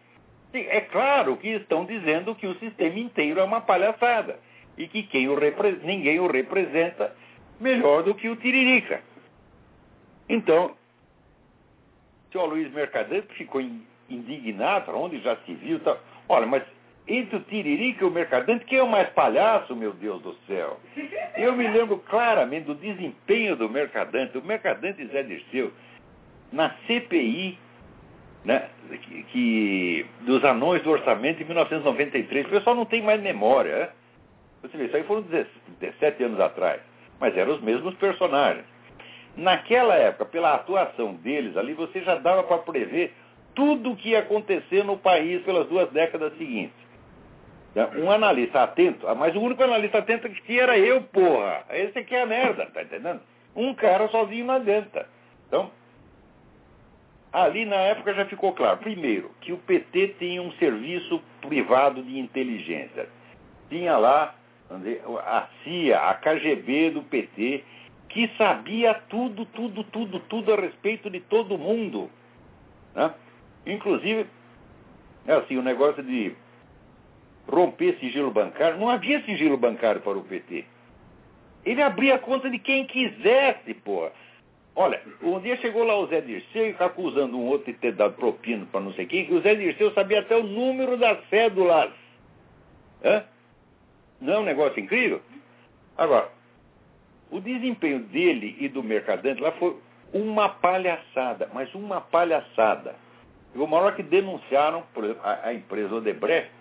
É 0.54 0.82
claro 0.82 1.38
que 1.38 1.50
estão 1.50 1.86
dizendo 1.86 2.36
que 2.36 2.46
o 2.46 2.58
sistema 2.60 3.00
inteiro 3.00 3.40
é 3.40 3.44
uma 3.44 3.62
palhaçada. 3.62 4.40
E 4.78 4.88
que 4.88 5.04
quem 5.04 5.30
o 5.30 5.38
ninguém 5.84 6.20
o 6.20 6.28
representa 6.28 7.16
melhor 7.60 8.04
do 8.04 8.16
que 8.16 8.28
o 8.28 8.36
Tiririca. 8.36 9.02
Então, 10.28 10.76
senhor 12.32 12.46
Luiz 12.46 12.72
Mercadante 12.72 13.28
ficou 13.36 13.62
indignado, 14.10 14.96
onde 14.96 15.20
já 15.20 15.36
se 15.38 15.54
viu. 15.54 15.80
Tá... 15.80 15.98
Olha, 16.28 16.46
mas 16.46 16.64
entre 17.08 17.38
o 17.38 17.42
Tiririca 17.42 18.04
e 18.04 18.08
o 18.08 18.12
Mercadante, 18.12 18.66
quem 18.66 18.80
é 18.80 18.84
o 18.84 18.90
mais 18.90 19.10
palhaço, 19.10 19.76
meu 19.76 19.94
Deus 19.94 20.22
do 20.22 20.36
céu? 20.48 20.80
Eu 21.36 21.54
me 21.56 21.68
lembro 21.68 21.98
claramente 21.98 22.66
do 22.66 22.76
desempenho 22.76 23.56
do 23.56 23.70
Mercadante, 23.70 24.38
o 24.38 24.44
Mercadante 24.44 25.06
Zé 25.08 25.24
Dirceu, 25.24 25.72
na 26.52 26.76
CPI 26.88 27.58
né, 28.44 28.70
que, 28.90 29.24
que, 29.24 30.06
dos 30.22 30.44
anões 30.44 30.82
do 30.84 30.92
orçamento 30.92 31.42
em 31.42 31.46
1993. 31.46 32.46
O 32.46 32.50
pessoal 32.50 32.76
não 32.76 32.86
tem 32.86 33.02
mais 33.02 33.22
memória. 33.22 33.78
Né? 33.78 33.90
Você 34.64 34.78
vê, 34.78 34.86
isso 34.86 34.96
aí 34.96 35.04
foram 35.04 35.24
17 35.80 36.24
anos 36.24 36.40
atrás. 36.40 36.82
Mas 37.20 37.38
eram 37.38 37.54
os 37.54 37.62
mesmos 37.62 37.94
personagens. 37.96 38.66
Naquela 39.36 39.96
época, 39.96 40.26
pela 40.26 40.56
atuação 40.56 41.14
deles 41.14 41.56
ali, 41.56 41.74
você 41.74 42.02
já 42.02 42.16
dava 42.16 42.44
para 42.44 42.58
prever 42.58 43.14
tudo 43.54 43.92
o 43.92 43.96
que 43.96 44.10
ia 44.10 44.20
acontecer 44.20 44.84
no 44.84 44.98
país 44.98 45.42
pelas 45.44 45.68
duas 45.68 45.90
décadas 45.92 46.36
seguintes. 46.38 46.82
Né? 47.76 47.90
Um 47.98 48.12
analista 48.12 48.64
atento, 48.64 49.08
ah, 49.08 49.16
mas 49.16 49.36
o 49.36 49.40
único 49.40 49.64
analista 49.64 50.00
atento 50.00 50.30
que 50.30 50.42
tinha 50.44 50.64
era 50.64 50.78
eu, 50.78 51.02
porra. 51.04 51.64
Esse 51.70 52.00
aqui 52.00 52.16
é 52.16 52.24
a 52.24 52.26
merda, 52.26 52.66
tá 52.68 52.82
entendendo? 52.82 53.22
Um 53.56 53.74
cara 53.74 54.08
sozinho 54.10 54.46
não 54.46 54.56
adianta. 54.56 55.08
Então, 55.48 55.72
ali 57.32 57.66
na 57.66 57.78
época 57.78 58.14
já 58.14 58.26
ficou 58.26 58.54
claro, 58.54 58.78
primeiro, 58.78 59.32
que 59.42 59.54
o 59.54 59.58
PT 59.58 60.16
tinha 60.20 60.42
um 60.42 60.52
serviço 60.54 61.22
privado 61.42 62.04
de 62.04 62.20
inteligência. 62.20 63.08
Tinha 63.70 63.98
lá 63.98 64.36
a 65.26 65.48
CIA, 65.64 66.00
a 66.00 66.14
KGB 66.16 66.92
do 66.92 67.04
PT, 67.04 67.64
que 68.10 68.30
sabia 68.38 68.94
tudo, 68.94 69.46
tudo, 69.46 69.84
tudo, 69.86 70.20
tudo 70.20 70.54
a 70.54 70.58
respeito 70.60 71.10
de 71.10 71.20
todo 71.22 71.58
mundo. 71.58 72.10
Né? 72.94 73.14
Inclusive, 73.66 74.26
é 75.26 75.34
assim, 75.34 75.58
o 75.58 75.62
negócio 75.62 76.04
de 76.04 76.36
romper 77.48 77.98
sigilo 78.00 78.32
bancário, 78.32 78.78
não 78.78 78.90
havia 78.90 79.24
sigilo 79.24 79.58
bancário 79.58 80.02
para 80.02 80.18
o 80.18 80.24
PT. 80.24 80.66
Ele 81.66 81.82
abria 81.82 82.16
a 82.16 82.20
conta 82.20 82.50
de 82.50 82.58
quem 82.58 82.86
quisesse, 82.86 83.74
pô. 83.74 84.10
Olha, 84.76 85.02
um 85.22 85.40
dia 85.40 85.58
chegou 85.58 85.84
lá 85.84 85.98
o 85.98 86.08
Zé 86.08 86.22
Dirceu 86.22 86.76
acusando 86.80 87.38
um 87.38 87.46
outro 87.48 87.72
de 87.72 87.78
ter 87.78 87.94
dado 87.94 88.16
propino 88.16 88.66
para 88.68 88.80
não 88.80 88.94
sei 88.94 89.06
quem, 89.06 89.26
que 89.26 89.34
o 89.34 89.42
Zé 89.42 89.56
Dirceu 89.56 89.92
sabia 89.94 90.20
até 90.20 90.36
o 90.36 90.44
número 90.44 90.98
das 90.98 91.18
cédulas. 91.30 91.92
Hã? 93.04 93.24
Não 94.22 94.34
é 94.34 94.40
um 94.40 94.44
negócio 94.44 94.80
incrível? 94.80 95.22
Agora, 95.98 96.30
o 97.30 97.40
desempenho 97.40 98.00
dele 98.00 98.56
e 98.60 98.70
do 98.70 98.82
Mercadante 98.82 99.42
lá 99.42 99.52
foi 99.54 99.76
uma 100.14 100.50
palhaçada, 100.50 101.50
mas 101.54 101.74
uma 101.74 102.00
palhaçada. 102.02 102.96
O 103.56 103.68
maior 103.68 103.96
que 103.96 104.04
denunciaram 104.04 104.84
exemplo, 104.96 105.20
a, 105.24 105.48
a 105.48 105.54
empresa 105.54 105.96
Odebrecht 105.96 106.52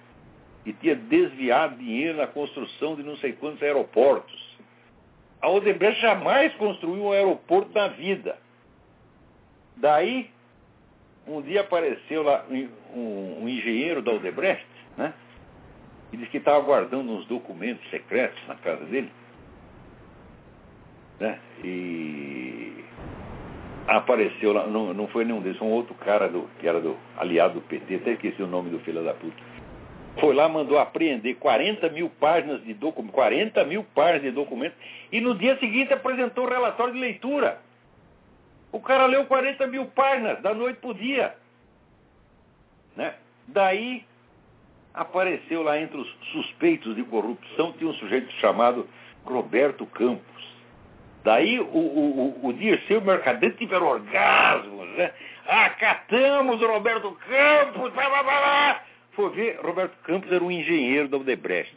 que 0.64 0.72
tinha 0.74 0.94
desviado 0.94 1.76
dinheiro 1.76 2.18
na 2.18 2.26
construção 2.26 2.94
de 2.94 3.02
não 3.02 3.16
sei 3.16 3.32
quantos 3.32 3.62
aeroportos. 3.62 4.49
A 5.40 5.48
Odebrecht 5.48 6.00
jamais 6.00 6.54
construiu 6.56 7.04
um 7.04 7.12
aeroporto 7.12 7.72
na 7.74 7.88
vida. 7.88 8.36
Daí, 9.76 10.30
um 11.26 11.40
dia 11.40 11.62
apareceu 11.62 12.22
lá 12.22 12.44
um, 12.94 13.42
um 13.42 13.48
engenheiro 13.48 14.02
da 14.02 14.12
Odebrecht, 14.12 14.66
né? 14.96 15.14
E 16.12 16.16
disse 16.16 16.30
que 16.30 16.38
estava 16.38 16.60
guardando 16.60 17.10
uns 17.10 17.24
documentos 17.26 17.88
secretos 17.88 18.38
na 18.46 18.56
casa 18.56 18.84
dele. 18.84 19.10
Né? 21.20 21.38
E 21.62 22.84
apareceu 23.86 24.52
lá, 24.52 24.66
não, 24.66 24.92
não 24.92 25.06
foi 25.08 25.24
nenhum 25.24 25.40
deles, 25.40 25.60
um 25.60 25.66
outro 25.66 25.94
cara 25.94 26.28
do, 26.28 26.48
que 26.58 26.66
era 26.66 26.80
do 26.80 26.96
aliado 27.16 27.54
do 27.54 27.60
PT, 27.62 27.96
até 27.96 28.12
esqueci 28.12 28.42
o 28.42 28.46
nome 28.46 28.70
do 28.70 28.80
filho 28.80 29.04
da 29.04 29.14
puta. 29.14 29.49
Foi 30.18 30.34
lá, 30.34 30.48
mandou 30.48 30.78
apreender 30.78 31.36
40 31.36 31.88
mil 31.90 32.10
páginas 32.10 32.62
de 32.64 32.74
documentos, 32.74 33.14
40 33.14 33.64
mil 33.64 33.84
páginas 33.94 34.22
de 34.22 34.30
documentos, 34.32 34.76
e 35.12 35.20
no 35.20 35.34
dia 35.34 35.58
seguinte 35.58 35.92
apresentou 35.92 36.44
o 36.44 36.48
relatório 36.48 36.92
de 36.92 37.00
leitura. 37.00 37.60
O 38.72 38.80
cara 38.80 39.06
leu 39.06 39.24
40 39.26 39.66
mil 39.66 39.86
páginas, 39.86 40.40
da 40.42 40.52
noite 40.54 40.78
para 40.80 40.90
o 40.90 40.94
dia. 40.94 41.34
Né? 42.96 43.14
Daí 43.46 44.04
apareceu 44.92 45.62
lá 45.62 45.78
entre 45.78 45.98
os 45.98 46.08
suspeitos 46.32 46.94
de 46.96 47.02
corrupção, 47.04 47.72
tinha 47.72 47.88
um 47.88 47.94
sujeito 47.94 48.30
chamado 48.34 48.88
Roberto 49.24 49.86
Campos. 49.86 50.50
Daí 51.22 51.60
o, 51.60 51.64
o, 51.64 52.46
o 52.46 52.52
Dirceu 52.52 53.00
Mercadante 53.00 53.58
tiveram 53.58 53.86
orgasmos, 53.86 54.88
né? 54.96 55.12
Acatamos 55.46 56.62
o 56.62 56.66
Roberto 56.66 57.16
Campos, 57.28 57.92
blá, 57.92 58.08
blá, 58.08 58.22
blá. 58.22 58.82
Foi 59.12 59.30
ver, 59.30 59.58
Roberto 59.60 59.96
Campos 60.02 60.30
era 60.30 60.42
um 60.42 60.50
engenheiro 60.50 61.08
da 61.08 61.16
Odebrecht. 61.16 61.76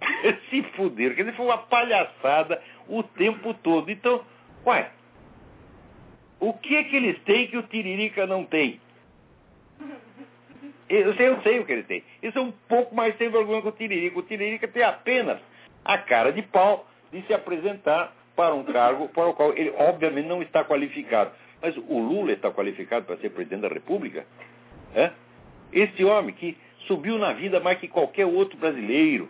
Se 0.50 0.62
fuderam, 0.74 1.14
quer 1.14 1.24
dizer, 1.24 1.36
foi 1.36 1.46
uma 1.46 1.58
palhaçada 1.58 2.62
o 2.88 3.02
tempo 3.02 3.52
todo. 3.54 3.90
Então, 3.90 4.24
uai, 4.64 4.90
o 6.40 6.52
que 6.52 6.76
é 6.76 6.84
que 6.84 6.96
eles 6.96 7.18
têm 7.22 7.48
que 7.48 7.56
o 7.56 7.62
Tiririca 7.62 8.26
não 8.26 8.44
tem? 8.44 8.80
Eu 10.88 11.14
sei, 11.14 11.28
eu 11.28 11.42
sei 11.42 11.58
o 11.58 11.66
que 11.66 11.72
ele 11.72 11.82
tem. 11.82 12.02
Isso 12.22 12.38
é 12.38 12.40
um 12.40 12.52
pouco 12.66 12.94
mais 12.94 13.16
sem 13.18 13.28
vergonha 13.28 13.60
que 13.60 13.68
o 13.68 13.72
Tiririca. 13.72 14.18
O 14.18 14.22
Tiririca 14.22 14.66
tem 14.66 14.82
apenas 14.82 15.38
a 15.84 15.98
cara 15.98 16.32
de 16.32 16.42
pau 16.42 16.88
de 17.12 17.22
se 17.22 17.34
apresentar 17.34 18.14
para 18.34 18.54
um 18.54 18.64
cargo 18.64 19.08
para 19.08 19.26
o 19.26 19.34
qual 19.34 19.52
ele 19.56 19.72
obviamente 19.76 20.26
não 20.26 20.40
está 20.40 20.64
qualificado. 20.64 21.32
Mas 21.60 21.76
o 21.76 21.98
Lula 21.98 22.32
está 22.32 22.50
qualificado 22.50 23.04
para 23.04 23.16
ser 23.18 23.30
presidente 23.30 23.62
da 23.62 23.68
República? 23.68 24.24
É? 24.94 25.10
Esse 25.72 26.04
homem 26.04 26.34
que 26.34 26.56
subiu 26.86 27.18
na 27.18 27.32
vida 27.32 27.60
mais 27.60 27.78
que 27.78 27.88
qualquer 27.88 28.26
outro 28.26 28.56
brasileiro, 28.58 29.28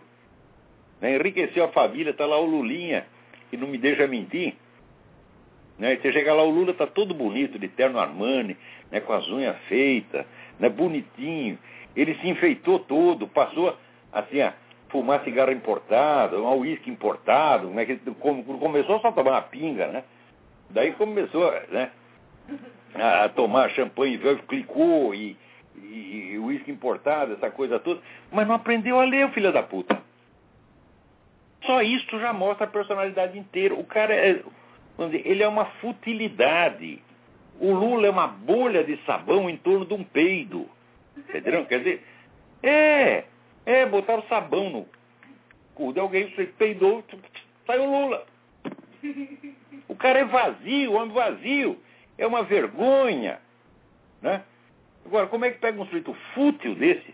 né? 1.01 1.15
enriqueceu 1.15 1.65
a 1.65 1.69
família, 1.69 2.11
está 2.11 2.25
lá 2.25 2.39
o 2.39 2.45
Lulinha, 2.45 3.05
que 3.49 3.57
não 3.57 3.67
me 3.67 3.77
deixa 3.77 4.07
mentir. 4.07 4.55
Né? 5.77 5.97
Você 5.97 6.11
chega 6.11 6.33
lá, 6.33 6.43
o 6.43 6.49
Lula 6.49 6.71
está 6.71 6.85
todo 6.85 7.13
bonito, 7.13 7.57
de 7.57 7.67
terno 7.67 7.99
Armani, 7.99 8.57
né? 8.91 8.99
com 8.99 9.13
as 9.13 9.27
unhas 9.29 9.57
feitas, 9.67 10.25
né? 10.59 10.69
bonitinho. 10.69 11.57
Ele 11.95 12.15
se 12.15 12.27
enfeitou 12.27 12.79
todo, 12.79 13.27
passou 13.27 13.75
assim 14.11 14.41
a 14.41 14.53
fumar 14.89 15.23
cigarro 15.23 15.51
importado, 15.51 16.43
um 16.43 16.59
uísque 16.59 16.89
importado, 16.89 17.69
né? 17.69 17.85
começou 18.59 18.99
só 18.99 19.09
a 19.09 19.11
tomar 19.11 19.31
uma 19.31 19.41
pinga, 19.41 19.87
né? 19.87 20.03
Daí 20.69 20.91
começou 20.93 21.51
né? 21.69 21.91
a 22.95 23.29
tomar 23.29 23.69
champanhe 23.69 24.19
clicou 24.47 25.13
e 25.15 25.37
uísque 26.39 26.71
importado, 26.71 27.33
essa 27.33 27.49
coisa 27.51 27.79
toda, 27.79 28.01
mas 28.31 28.47
não 28.47 28.55
aprendeu 28.55 28.99
a 28.99 29.05
ler, 29.05 29.25
o 29.25 29.31
filho 29.31 29.51
da 29.51 29.63
puta. 29.63 30.01
Só 31.65 31.81
isso 31.81 32.19
já 32.19 32.33
mostra 32.33 32.65
a 32.65 32.69
personalidade 32.69 33.37
inteira. 33.37 33.75
O 33.75 33.83
cara 33.83 34.13
é, 34.13 34.41
dizer, 34.97 35.21
ele 35.25 35.43
é 35.43 35.47
uma 35.47 35.65
futilidade. 35.65 37.01
O 37.59 37.73
Lula 37.73 38.07
é 38.07 38.09
uma 38.09 38.27
bolha 38.27 38.83
de 38.83 38.97
sabão 39.05 39.49
em 39.49 39.57
torno 39.57 39.85
de 39.85 39.93
um 39.93 40.03
peido. 40.03 40.69
Entendeu? 41.17 41.65
Quer 41.65 41.79
dizer, 41.79 42.05
é, 42.63 43.25
é, 43.65 43.85
botaram 43.85 44.23
sabão 44.23 44.69
no 44.69 44.87
cu 45.75 45.93
de 45.93 45.99
alguém, 45.99 46.29
você 46.29 46.45
peidou, 46.45 47.03
saiu 47.65 47.85
Lula. 47.85 48.25
O 49.87 49.95
cara 49.95 50.19
é 50.19 50.25
vazio, 50.25 50.93
homem 50.93 51.13
vazio. 51.13 51.79
É 52.17 52.25
uma 52.27 52.43
vergonha. 52.43 53.39
Né? 54.21 54.43
Agora, 55.05 55.27
como 55.27 55.45
é 55.45 55.51
que 55.51 55.59
pega 55.59 55.81
um 55.81 55.85
sujeito 55.85 56.13
fútil 56.33 56.75
desse 56.75 57.13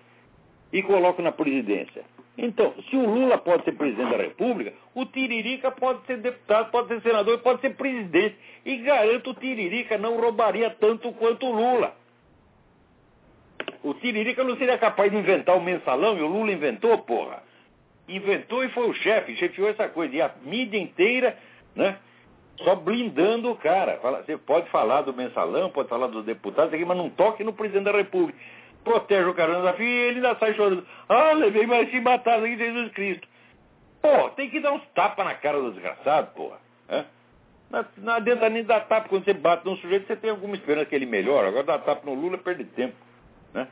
e 0.73 0.81
coloca 0.83 1.21
na 1.21 1.31
presidência? 1.31 2.03
Então, 2.37 2.73
se 2.89 2.95
o 2.97 3.05
Lula 3.05 3.37
pode 3.37 3.63
ser 3.63 3.71
presidente 3.73 4.11
da 4.11 4.17
República, 4.17 4.73
o 4.93 5.05
Tiririca 5.05 5.71
pode 5.71 6.05
ser 6.05 6.17
deputado, 6.17 6.69
pode 6.69 6.89
ser 6.89 7.01
senador, 7.01 7.39
pode 7.39 7.61
ser 7.61 7.75
presidente. 7.75 8.35
E 8.65 8.77
garanto, 8.77 9.29
o 9.29 9.33
Tiririca 9.33 9.97
não 9.97 10.19
roubaria 10.19 10.69
tanto 10.69 11.13
quanto 11.13 11.45
o 11.45 11.51
Lula. 11.51 11.95
O 13.81 13.93
Tiririca 13.93 14.43
não 14.43 14.57
seria 14.57 14.77
capaz 14.77 15.11
de 15.11 15.17
inventar 15.17 15.55
o 15.55 15.61
mensalão, 15.61 16.17
e 16.17 16.21
o 16.21 16.27
Lula 16.27 16.51
inventou, 16.51 16.97
porra. 16.99 17.41
Inventou 18.07 18.63
e 18.63 18.69
foi 18.69 18.89
o 18.89 18.93
chefe, 18.93 19.37
chefiou 19.37 19.69
essa 19.69 19.87
coisa. 19.87 20.13
E 20.15 20.21
a 20.21 20.31
mídia 20.43 20.77
inteira, 20.77 21.37
né? 21.73 21.97
Só 22.63 22.75
blindando 22.75 23.51
o 23.51 23.55
cara. 23.55 23.99
Você 24.25 24.37
pode 24.37 24.69
falar 24.69 25.01
do 25.01 25.13
mensalão, 25.13 25.69
pode 25.69 25.89
falar 25.89 26.07
dos 26.07 26.25
deputados, 26.25 26.79
mas 26.79 26.97
não 26.97 27.09
toque 27.09 27.43
no 27.43 27.53
presidente 27.53 27.85
da 27.85 27.91
República 27.91 28.37
protege 28.85 29.27
o 29.27 29.33
cara 29.33 29.53
no 29.53 29.59
desafio 29.59 29.85
e 29.85 29.91
ele 29.91 30.15
ainda 30.17 30.39
sai 30.39 30.53
chorando. 30.53 30.85
Ah, 31.09 31.31
levei 31.33 31.65
mais 31.65 31.89
se 31.89 31.99
matado 31.99 32.45
aqui 32.45 32.55
Jesus 32.55 32.91
Cristo. 32.93 33.27
Pô, 34.01 34.29
tem 34.29 34.49
que 34.49 34.61
dar 34.61 34.71
uns 34.71 34.85
tapas 34.93 35.25
na 35.25 35.33
cara 35.33 35.59
do 35.59 35.71
desgraçado, 35.71 36.33
porra. 36.35 36.59
É? 36.87 37.03
Não, 37.71 37.83
não 37.97 38.13
adianta 38.13 38.47
nem 38.47 38.63
dar 38.63 38.81
tapa 38.81 39.09
quando 39.09 39.25
você 39.25 39.33
bate 39.33 39.65
num 39.65 39.75
sujeito, 39.77 40.05
você 40.05 40.15
tem 40.15 40.29
alguma 40.29 40.55
esperança 40.55 40.85
que 40.85 40.95
ele 40.95 41.07
melhore. 41.07 41.47
Agora 41.47 41.63
dar 41.63 41.79
tapa 41.79 42.05
no 42.05 42.13
Lula 42.13 42.37
perde 42.37 42.63
tempo. 42.63 42.95
Né? 43.51 43.67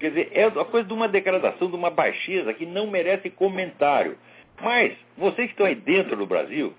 Quer 0.00 0.08
dizer, 0.08 0.32
é 0.32 0.44
a 0.46 0.64
coisa 0.64 0.86
de 0.86 0.92
uma 0.92 1.06
degradação, 1.06 1.70
de 1.70 1.76
uma 1.76 1.90
baixeza 1.90 2.52
que 2.52 2.66
não 2.66 2.88
merece 2.88 3.30
comentário. 3.30 4.18
Mas, 4.60 4.96
vocês 5.16 5.46
que 5.46 5.52
estão 5.52 5.66
aí 5.66 5.76
dentro 5.76 6.16
do 6.16 6.26
Brasil, 6.26 6.74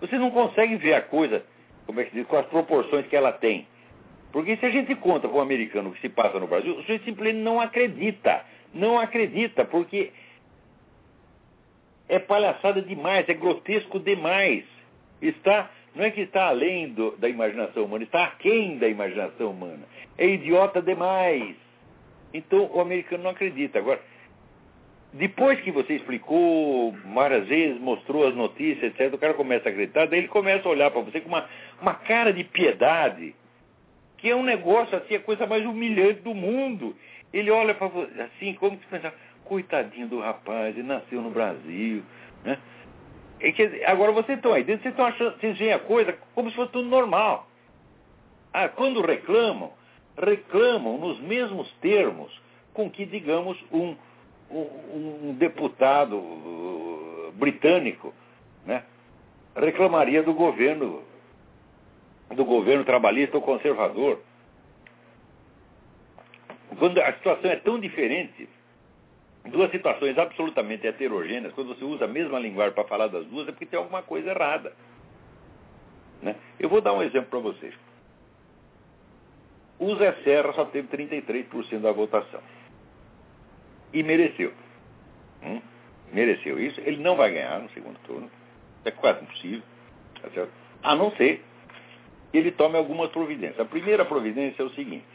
vocês 0.00 0.20
não 0.20 0.30
conseguem 0.30 0.76
ver 0.76 0.94
a 0.94 1.02
coisa, 1.02 1.44
como 1.86 2.00
é 2.00 2.04
que 2.04 2.14
diz, 2.14 2.26
com 2.26 2.36
as 2.36 2.46
proporções 2.46 3.06
que 3.06 3.16
ela 3.16 3.32
tem. 3.32 3.66
Porque 4.32 4.56
se 4.56 4.66
a 4.66 4.70
gente 4.70 4.94
conta 4.94 5.28
com 5.28 5.38
o 5.38 5.40
americano 5.40 5.90
o 5.90 5.92
que 5.92 6.00
se 6.00 6.08
passa 6.08 6.38
no 6.38 6.46
Brasil, 6.46 6.72
o 6.72 6.80
sujeito 6.82 7.04
simplesmente 7.04 7.42
não 7.42 7.60
acredita. 7.60 8.44
Não 8.72 8.98
acredita, 8.98 9.64
porque 9.64 10.12
é 12.08 12.18
palhaçada 12.18 12.80
demais, 12.80 13.28
é 13.28 13.34
grotesco 13.34 13.98
demais. 13.98 14.64
Está, 15.20 15.70
não 15.94 16.04
é 16.04 16.10
que 16.10 16.20
está 16.22 16.46
além 16.48 16.88
do, 16.90 17.16
da 17.16 17.28
imaginação 17.28 17.84
humana, 17.84 18.04
está 18.04 18.24
aquém 18.24 18.78
da 18.78 18.88
imaginação 18.88 19.50
humana. 19.50 19.82
É 20.16 20.26
idiota 20.26 20.80
demais. 20.80 21.56
Então 22.32 22.70
o 22.72 22.80
americano 22.80 23.24
não 23.24 23.30
acredita. 23.30 23.78
Agora, 23.78 24.00
depois 25.12 25.60
que 25.60 25.72
você 25.72 25.94
explicou 25.94 26.92
várias 27.12 27.46
vezes, 27.48 27.80
mostrou 27.80 28.28
as 28.28 28.34
notícias, 28.34 28.92
etc., 28.92 29.12
o 29.12 29.18
cara 29.18 29.34
começa 29.34 29.68
a 29.68 29.72
acreditar, 29.72 30.06
daí 30.06 30.20
ele 30.20 30.28
começa 30.28 30.68
a 30.68 30.70
olhar 30.70 30.90
para 30.90 31.00
você 31.00 31.20
com 31.20 31.28
uma, 31.28 31.48
uma 31.80 31.94
cara 31.94 32.32
de 32.32 32.44
piedade 32.44 33.34
que 34.20 34.28
é 34.28 34.36
um 34.36 34.42
negócio 34.42 34.96
assim, 34.96 35.14
a 35.14 35.20
coisa 35.20 35.46
mais 35.46 35.64
humilhante 35.64 36.20
do 36.20 36.34
mundo. 36.34 36.94
Ele 37.32 37.50
olha 37.50 37.74
para 37.74 37.88
você 37.88 38.20
assim, 38.20 38.52
como 38.54 38.78
se 38.78 38.86
pensa, 38.86 39.12
coitadinho 39.44 40.08
do 40.08 40.20
rapaz, 40.20 40.76
ele 40.76 40.86
nasceu 40.86 41.22
no 41.22 41.30
Brasil. 41.30 42.02
Né? 42.44 42.58
É 43.40 43.50
que, 43.50 43.82
agora 43.84 44.12
vocês 44.12 44.36
estão 44.36 44.52
aí 44.52 44.62
dentro, 44.62 44.82
vocês 44.82 44.92
estão 44.92 45.06
achando, 45.06 45.40
vocês 45.40 45.58
veem 45.58 45.72
a 45.72 45.78
coisa 45.78 46.16
como 46.34 46.50
se 46.50 46.56
fosse 46.56 46.70
tudo 46.70 46.88
normal. 46.88 47.48
Ah, 48.52 48.68
quando 48.68 49.00
reclamam, 49.00 49.72
reclamam 50.18 50.98
nos 50.98 51.18
mesmos 51.20 51.72
termos 51.80 52.30
com 52.74 52.90
que, 52.90 53.06
digamos, 53.06 53.58
um, 53.72 53.96
um, 54.50 55.34
deputado 55.34 56.16
uh, 56.16 57.32
britânico 57.34 58.12
né, 58.64 58.84
reclamaria 59.54 60.22
do 60.22 60.34
governo 60.34 61.02
do 62.34 62.44
governo 62.44 62.84
trabalhista 62.84 63.36
ou 63.36 63.42
conservador. 63.42 64.20
Quando 66.78 66.98
a 67.00 67.12
situação 67.14 67.50
é 67.50 67.56
tão 67.56 67.80
diferente, 67.80 68.48
duas 69.46 69.70
situações 69.72 70.16
absolutamente 70.16 70.86
heterogêneas, 70.86 71.52
quando 71.52 71.74
você 71.74 71.84
usa 71.84 72.04
a 72.04 72.08
mesma 72.08 72.38
linguagem 72.38 72.72
para 72.72 72.84
falar 72.84 73.08
das 73.08 73.26
duas, 73.26 73.48
é 73.48 73.50
porque 73.50 73.66
tem 73.66 73.78
alguma 73.78 74.02
coisa 74.02 74.30
errada. 74.30 74.72
Né? 76.22 76.36
Eu 76.58 76.68
vou 76.68 76.80
dar 76.80 76.92
um 76.92 77.02
exemplo 77.02 77.30
para 77.30 77.40
vocês. 77.40 77.74
O 79.78 79.96
Zé 79.96 80.12
Serra 80.22 80.52
só 80.52 80.66
teve 80.66 80.88
33% 80.88 81.80
da 81.80 81.90
votação. 81.90 82.40
E 83.92 84.02
mereceu. 84.02 84.52
Hum? 85.42 85.60
Mereceu 86.12 86.60
isso. 86.60 86.80
Ele 86.80 87.02
não 87.02 87.16
vai 87.16 87.32
ganhar 87.32 87.60
no 87.60 87.70
segundo 87.70 87.98
turno. 88.00 88.30
É 88.84 88.90
quase 88.90 89.22
impossível. 89.22 89.62
Tá 90.22 90.46
a 90.82 90.94
não 90.94 91.10
ser 91.12 91.42
ele 92.32 92.52
tome 92.52 92.76
algumas 92.76 93.10
providências. 93.10 93.60
A 93.60 93.64
primeira 93.64 94.04
providência 94.04 94.62
é 94.62 94.64
o 94.64 94.70
seguinte: 94.70 95.06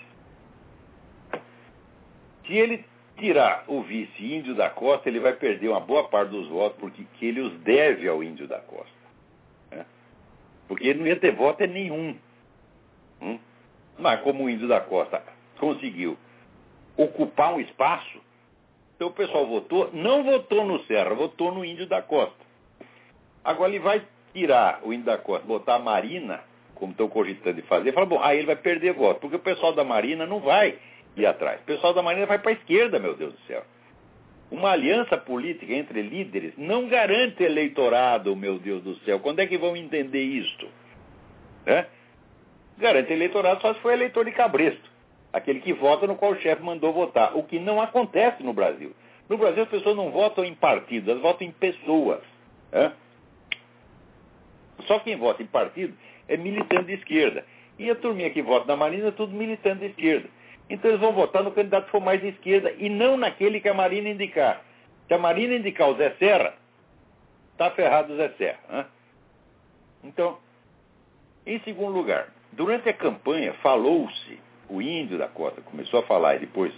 se 2.46 2.54
ele 2.54 2.86
tirar 3.18 3.64
o 3.68 3.82
vice 3.82 4.34
índio 4.34 4.54
da 4.56 4.70
costa, 4.70 5.08
ele 5.08 5.20
vai 5.20 5.34
perder 5.34 5.70
uma 5.70 5.80
boa 5.80 6.08
parte 6.08 6.32
dos 6.32 6.48
votos, 6.50 6.78
porque 6.80 7.06
que 7.14 7.26
ele 7.26 7.42
os 7.42 7.54
deve 7.60 8.08
ao 8.08 8.22
índio 8.22 8.48
da 8.48 8.60
costa. 8.60 8.92
Né? 9.72 9.86
Porque 10.68 10.88
ele 10.88 11.00
não 11.00 11.08
ia 11.08 11.20
ter 11.20 11.32
voto 11.32 11.62
é 11.62 11.68
nenhum. 11.68 12.18
Hum? 13.22 13.40
Mas 13.98 14.20
como 14.22 14.44
o 14.44 14.50
índio 14.50 14.68
da 14.68 14.82
costa 14.82 15.24
conseguiu 15.58 16.18
ocupar 16.98 17.54
um 17.54 17.62
espaço, 17.62 18.20
então 18.96 19.10
o 19.10 19.12
pessoal 19.12 19.46
votou, 19.46 19.90
não 19.94 20.24
votou 20.24 20.66
no 20.66 20.80
Serra, 20.86 21.14
votou 21.14 21.52
no 21.52 21.66
índio 21.66 21.86
da 21.86 22.02
costa. 22.02 22.46
Agora 23.44 23.70
ele 23.70 23.80
vai 23.80 24.02
tirar 24.34 24.80
o 24.84 24.94
índio 24.94 25.06
da 25.06 25.18
costa, 25.18 25.46
botar 25.46 25.76
a 25.76 25.80
Marina 25.80 26.42
como 26.76 26.92
estão 26.92 27.08
cogitando 27.08 27.56
de 27.56 27.68
fazer, 27.68 27.94
fala, 27.94 28.06
bom, 28.06 28.22
aí 28.22 28.38
ele 28.38 28.48
vai 28.48 28.56
perder 28.56 28.94
voto, 28.94 29.22
porque 29.22 29.38
o 29.38 29.40
pessoal 29.40 29.74
da 29.74 29.84
Marina 29.84 30.26
não 30.26 30.40
vai 30.40 30.78
ir 31.16 31.26
atrás. 31.26 31.62
O 31.62 31.64
pessoal 31.64 31.94
da 31.94 32.04
Marina 32.04 32.26
vai 32.26 32.38
para 32.38 32.52
a 32.52 32.54
esquerda, 32.54 33.00
meu 33.00 33.16
Deus 33.16 33.34
do 33.34 33.40
céu. 33.48 33.64
Uma 34.52 34.72
aliança 34.72 35.18
política 35.18 35.74
entre 35.74 36.02
líderes 36.02 36.54
não 36.58 36.88
garante 36.88 37.42
eleitorado, 37.42 38.36
meu 38.36 38.60
Deus 38.60 38.84
do 38.84 38.96
céu. 39.00 39.20
Quando 39.20 39.40
é 39.40 39.48
que 39.48 39.58
vão 39.58 39.76
entender 39.76 40.22
isto? 40.22 40.68
É? 41.66 41.86
Garante 42.78 43.12
eleitorado 43.12 43.62
só 43.62 43.74
se 43.74 43.80
for 43.80 43.92
eleitor 43.92 44.26
de 44.26 44.32
cabresto. 44.32 44.95
Aquele 45.36 45.60
que 45.60 45.74
vota 45.74 46.08
no 46.08 46.16
qual 46.16 46.32
o 46.32 46.40
chefe 46.40 46.64
mandou 46.64 46.94
votar. 46.94 47.36
O 47.36 47.44
que 47.44 47.60
não 47.60 47.82
acontece 47.82 48.42
no 48.42 48.54
Brasil. 48.54 48.96
No 49.28 49.38
Brasil 49.38 49.64
as 49.64 49.70
pessoas 49.70 49.94
não 49.94 50.10
votam 50.10 50.46
em 50.46 50.56
partidos, 50.56 51.10
elas 51.10 51.22
votam 51.22 51.46
em 51.46 51.52
pessoas. 51.52 52.22
Né? 52.72 52.94
Só 54.88 54.98
quem 55.00 55.18
vota 55.18 55.44
em 55.44 55.46
partido 55.46 55.94
é 56.30 56.38
militante 56.38 56.86
de 56.86 56.94
esquerda. 56.94 57.44
E 57.78 57.92
a 57.92 57.96
turminha 57.96 58.30
que 58.30 58.42
vota 58.42 58.66
na 58.66 58.78
Marina 58.78 59.10
é 59.10 59.12
tudo 59.12 59.36
militante 59.36 59.82
de 59.82 59.88
esquerda. 59.88 60.30
Então 60.70 60.90
eles 60.90 61.02
vão 61.02 61.12
votar 61.12 61.44
no 61.44 61.52
candidato 61.52 61.88
que 61.88 61.92
for 61.92 62.00
mais 62.00 62.22
de 62.22 62.30
esquerda 62.30 62.72
e 62.78 62.88
não 62.88 63.18
naquele 63.18 63.60
que 63.60 63.68
a 63.68 63.74
Marina 63.74 64.08
indicar. 64.08 64.64
Se 65.06 65.14
a 65.14 65.18
Marina 65.18 65.56
indicar 65.56 65.90
o 65.90 65.98
Zé 65.98 66.12
Serra, 66.18 66.54
está 67.52 67.72
ferrado 67.72 68.14
o 68.14 68.16
Zé 68.16 68.30
Serra. 68.38 68.60
Né? 68.70 68.86
Então, 70.02 70.38
em 71.46 71.60
segundo 71.60 71.92
lugar, 71.92 72.30
durante 72.54 72.88
a 72.88 72.94
campanha 72.94 73.54
falou-se, 73.56 74.45
o 74.70 74.82
índio 74.82 75.18
da 75.18 75.28
Costa 75.28 75.62
começou 75.62 76.00
a 76.00 76.04
falar 76.04 76.36
e 76.36 76.40
depois 76.40 76.74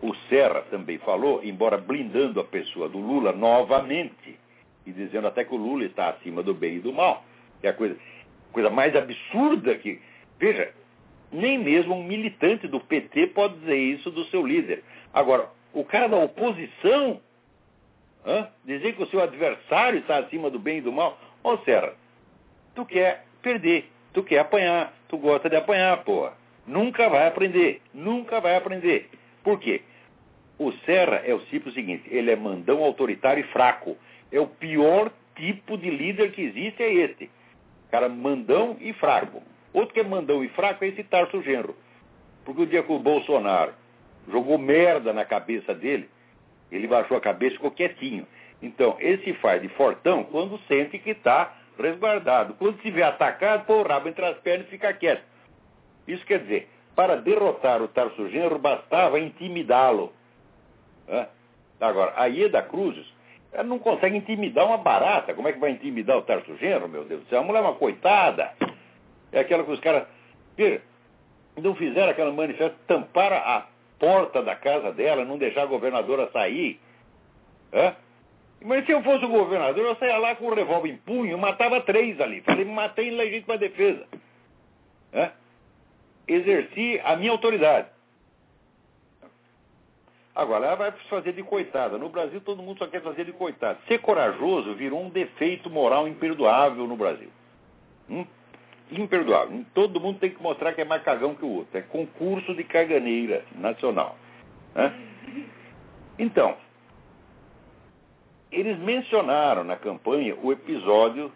o 0.00 0.14
Serra 0.28 0.62
também 0.70 0.98
falou, 0.98 1.42
embora 1.42 1.76
blindando 1.76 2.40
a 2.40 2.44
pessoa 2.44 2.88
do 2.88 2.98
Lula 2.98 3.32
novamente, 3.32 4.38
e 4.86 4.92
dizendo 4.92 5.26
até 5.26 5.44
que 5.44 5.54
o 5.54 5.58
Lula 5.58 5.84
está 5.84 6.10
acima 6.10 6.42
do 6.42 6.54
bem 6.54 6.76
e 6.76 6.80
do 6.80 6.92
mal, 6.92 7.24
que 7.60 7.66
é 7.66 7.70
a 7.70 7.74
coisa, 7.74 7.96
coisa 8.52 8.70
mais 8.70 8.94
absurda 8.94 9.74
que. 9.76 10.00
Veja, 10.38 10.72
nem 11.32 11.58
mesmo 11.58 11.96
um 11.96 12.04
militante 12.04 12.68
do 12.68 12.78
PT 12.80 13.28
pode 13.28 13.58
dizer 13.58 13.76
isso 13.76 14.10
do 14.10 14.24
seu 14.26 14.46
líder. 14.46 14.84
Agora, 15.12 15.48
o 15.72 15.84
cara 15.84 16.08
da 16.08 16.16
oposição 16.16 17.20
hã, 18.24 18.48
dizer 18.64 18.94
que 18.94 19.02
o 19.02 19.06
seu 19.08 19.20
adversário 19.20 19.98
está 19.98 20.18
acima 20.18 20.48
do 20.48 20.58
bem 20.58 20.78
e 20.78 20.80
do 20.80 20.92
mal. 20.92 21.18
Ô 21.42 21.58
Serra, 21.58 21.94
tu 22.74 22.86
quer 22.86 23.26
perder, 23.42 23.90
tu 24.12 24.22
quer 24.22 24.38
apanhar, 24.38 24.94
tu 25.08 25.18
gosta 25.18 25.50
de 25.50 25.56
apanhar, 25.56 26.04
porra. 26.04 26.37
Nunca 26.68 27.08
vai 27.08 27.26
aprender, 27.26 27.80
nunca 27.94 28.40
vai 28.40 28.54
aprender. 28.54 29.08
Por 29.42 29.58
quê? 29.58 29.80
O 30.58 30.70
Serra 30.84 31.22
é 31.24 31.32
o 31.32 31.38
tipo 31.46 31.70
seguinte, 31.70 32.04
ele 32.10 32.30
é 32.30 32.36
mandão 32.36 32.84
autoritário 32.84 33.40
e 33.40 33.52
fraco. 33.52 33.96
É 34.30 34.38
o 34.38 34.46
pior 34.46 35.10
tipo 35.34 35.78
de 35.78 35.88
líder 35.88 36.30
que 36.32 36.42
existe 36.42 36.82
é 36.82 36.92
este. 36.92 37.30
Cara 37.90 38.06
mandão 38.06 38.76
e 38.80 38.92
fraco. 38.92 39.42
Outro 39.72 39.94
que 39.94 40.00
é 40.00 40.04
mandão 40.04 40.44
e 40.44 40.48
fraco 40.48 40.84
é 40.84 40.88
esse 40.88 41.02
Tarso 41.04 41.40
Genro. 41.42 41.74
Porque 42.44 42.62
o 42.62 42.66
dia 42.66 42.82
que 42.82 42.92
o 42.92 42.98
Bolsonaro 42.98 43.72
jogou 44.30 44.58
merda 44.58 45.10
na 45.12 45.24
cabeça 45.24 45.74
dele, 45.74 46.06
ele 46.70 46.86
baixou 46.86 47.16
a 47.16 47.20
cabeça 47.20 47.54
e 47.54 47.56
ficou 47.56 47.70
quietinho. 47.70 48.26
Então, 48.60 48.96
ele 48.98 49.22
se 49.24 49.32
faz 49.34 49.62
de 49.62 49.68
fortão 49.68 50.24
quando 50.24 50.60
sente 50.68 50.98
que 50.98 51.10
está 51.10 51.56
resguardado. 51.78 52.54
Quando 52.54 52.78
se 52.82 52.90
vê 52.90 53.02
atacado, 53.02 53.64
põe 53.64 53.78
o 53.78 53.88
rabo 53.88 54.08
entre 54.08 54.24
as 54.26 54.36
pernas 54.38 54.66
e 54.66 54.70
fica 54.70 54.92
quieto. 54.92 55.22
Isso 56.08 56.24
quer 56.26 56.40
dizer, 56.40 56.68
para 56.96 57.16
derrotar 57.16 57.80
o 57.80 57.88
Tarso 57.88 58.28
Genro, 58.28 58.58
bastava 58.58 59.20
intimidá-lo. 59.20 60.12
Agora, 61.80 62.14
a 62.16 62.26
Ieda 62.26 62.62
Cruzes, 62.62 63.06
ela 63.52 63.62
não 63.64 63.78
consegue 63.78 64.16
intimidar 64.16 64.66
uma 64.66 64.78
barata. 64.78 65.32
Como 65.34 65.46
é 65.46 65.52
que 65.52 65.60
vai 65.60 65.70
intimidar 65.70 66.16
o 66.16 66.22
Tarso 66.22 66.56
Genro, 66.56 66.88
meu 66.88 67.04
Deus 67.04 67.22
do 67.22 67.28
céu? 67.28 67.40
A 67.40 67.44
mulher 67.44 67.60
é 67.60 67.62
uma 67.62 67.74
coitada. 67.74 68.52
É 69.30 69.40
aquela 69.40 69.62
que 69.62 69.70
os 69.70 69.80
caras. 69.80 70.08
Não 71.56 71.74
fizeram 71.74 72.10
aquela 72.10 72.32
manifestação, 72.32 72.78
tamparam 72.86 73.36
a 73.36 73.66
porta 73.98 74.42
da 74.42 74.56
casa 74.56 74.92
dela, 74.92 75.24
não 75.24 75.38
deixar 75.38 75.62
a 75.62 75.66
governadora 75.66 76.30
sair. 76.32 76.80
Mas 78.60 78.84
se 78.86 78.92
eu 78.92 79.02
fosse 79.02 79.24
o 79.24 79.28
governador, 79.28 79.84
eu 79.84 79.96
saia 79.96 80.18
lá 80.18 80.34
com 80.34 80.46
o 80.46 80.54
revólver 80.54 80.88
em 80.88 80.96
punho, 80.96 81.38
matava 81.38 81.80
três 81.80 82.20
ali. 82.20 82.40
Falei, 82.40 82.64
matei 82.64 83.08
em 83.08 83.16
legítima 83.16 83.56
defesa. 83.56 84.06
Exerci 86.28 87.00
a 87.04 87.16
minha 87.16 87.32
autoridade. 87.32 87.88
Agora, 90.34 90.66
ela 90.66 90.76
vai 90.76 90.92
fazer 91.10 91.32
de 91.32 91.42
coitada. 91.42 91.98
No 91.98 92.08
Brasil, 92.08 92.40
todo 92.40 92.62
mundo 92.62 92.78
só 92.78 92.86
quer 92.86 93.02
fazer 93.02 93.24
de 93.24 93.32
coitada. 93.32 93.76
Ser 93.88 93.98
corajoso 93.98 94.72
virou 94.74 95.02
um 95.02 95.10
defeito 95.10 95.68
moral 95.68 96.06
imperdoável 96.06 96.86
no 96.86 96.96
Brasil. 96.96 97.28
Hum? 98.08 98.24
Imperdoável. 98.92 99.64
Todo 99.74 100.00
mundo 100.00 100.20
tem 100.20 100.30
que 100.30 100.40
mostrar 100.40 100.74
que 100.74 100.80
é 100.80 100.84
mais 100.84 101.02
cagão 101.02 101.34
que 101.34 101.44
o 101.44 101.56
outro. 101.56 101.76
É 101.76 101.82
concurso 101.82 102.54
de 102.54 102.62
caganeira 102.62 103.44
nacional. 103.56 104.16
Né? 104.76 104.94
Então, 106.18 106.56
eles 108.52 108.78
mencionaram 108.78 109.64
na 109.64 109.76
campanha 109.76 110.36
o 110.40 110.52
episódio 110.52 111.32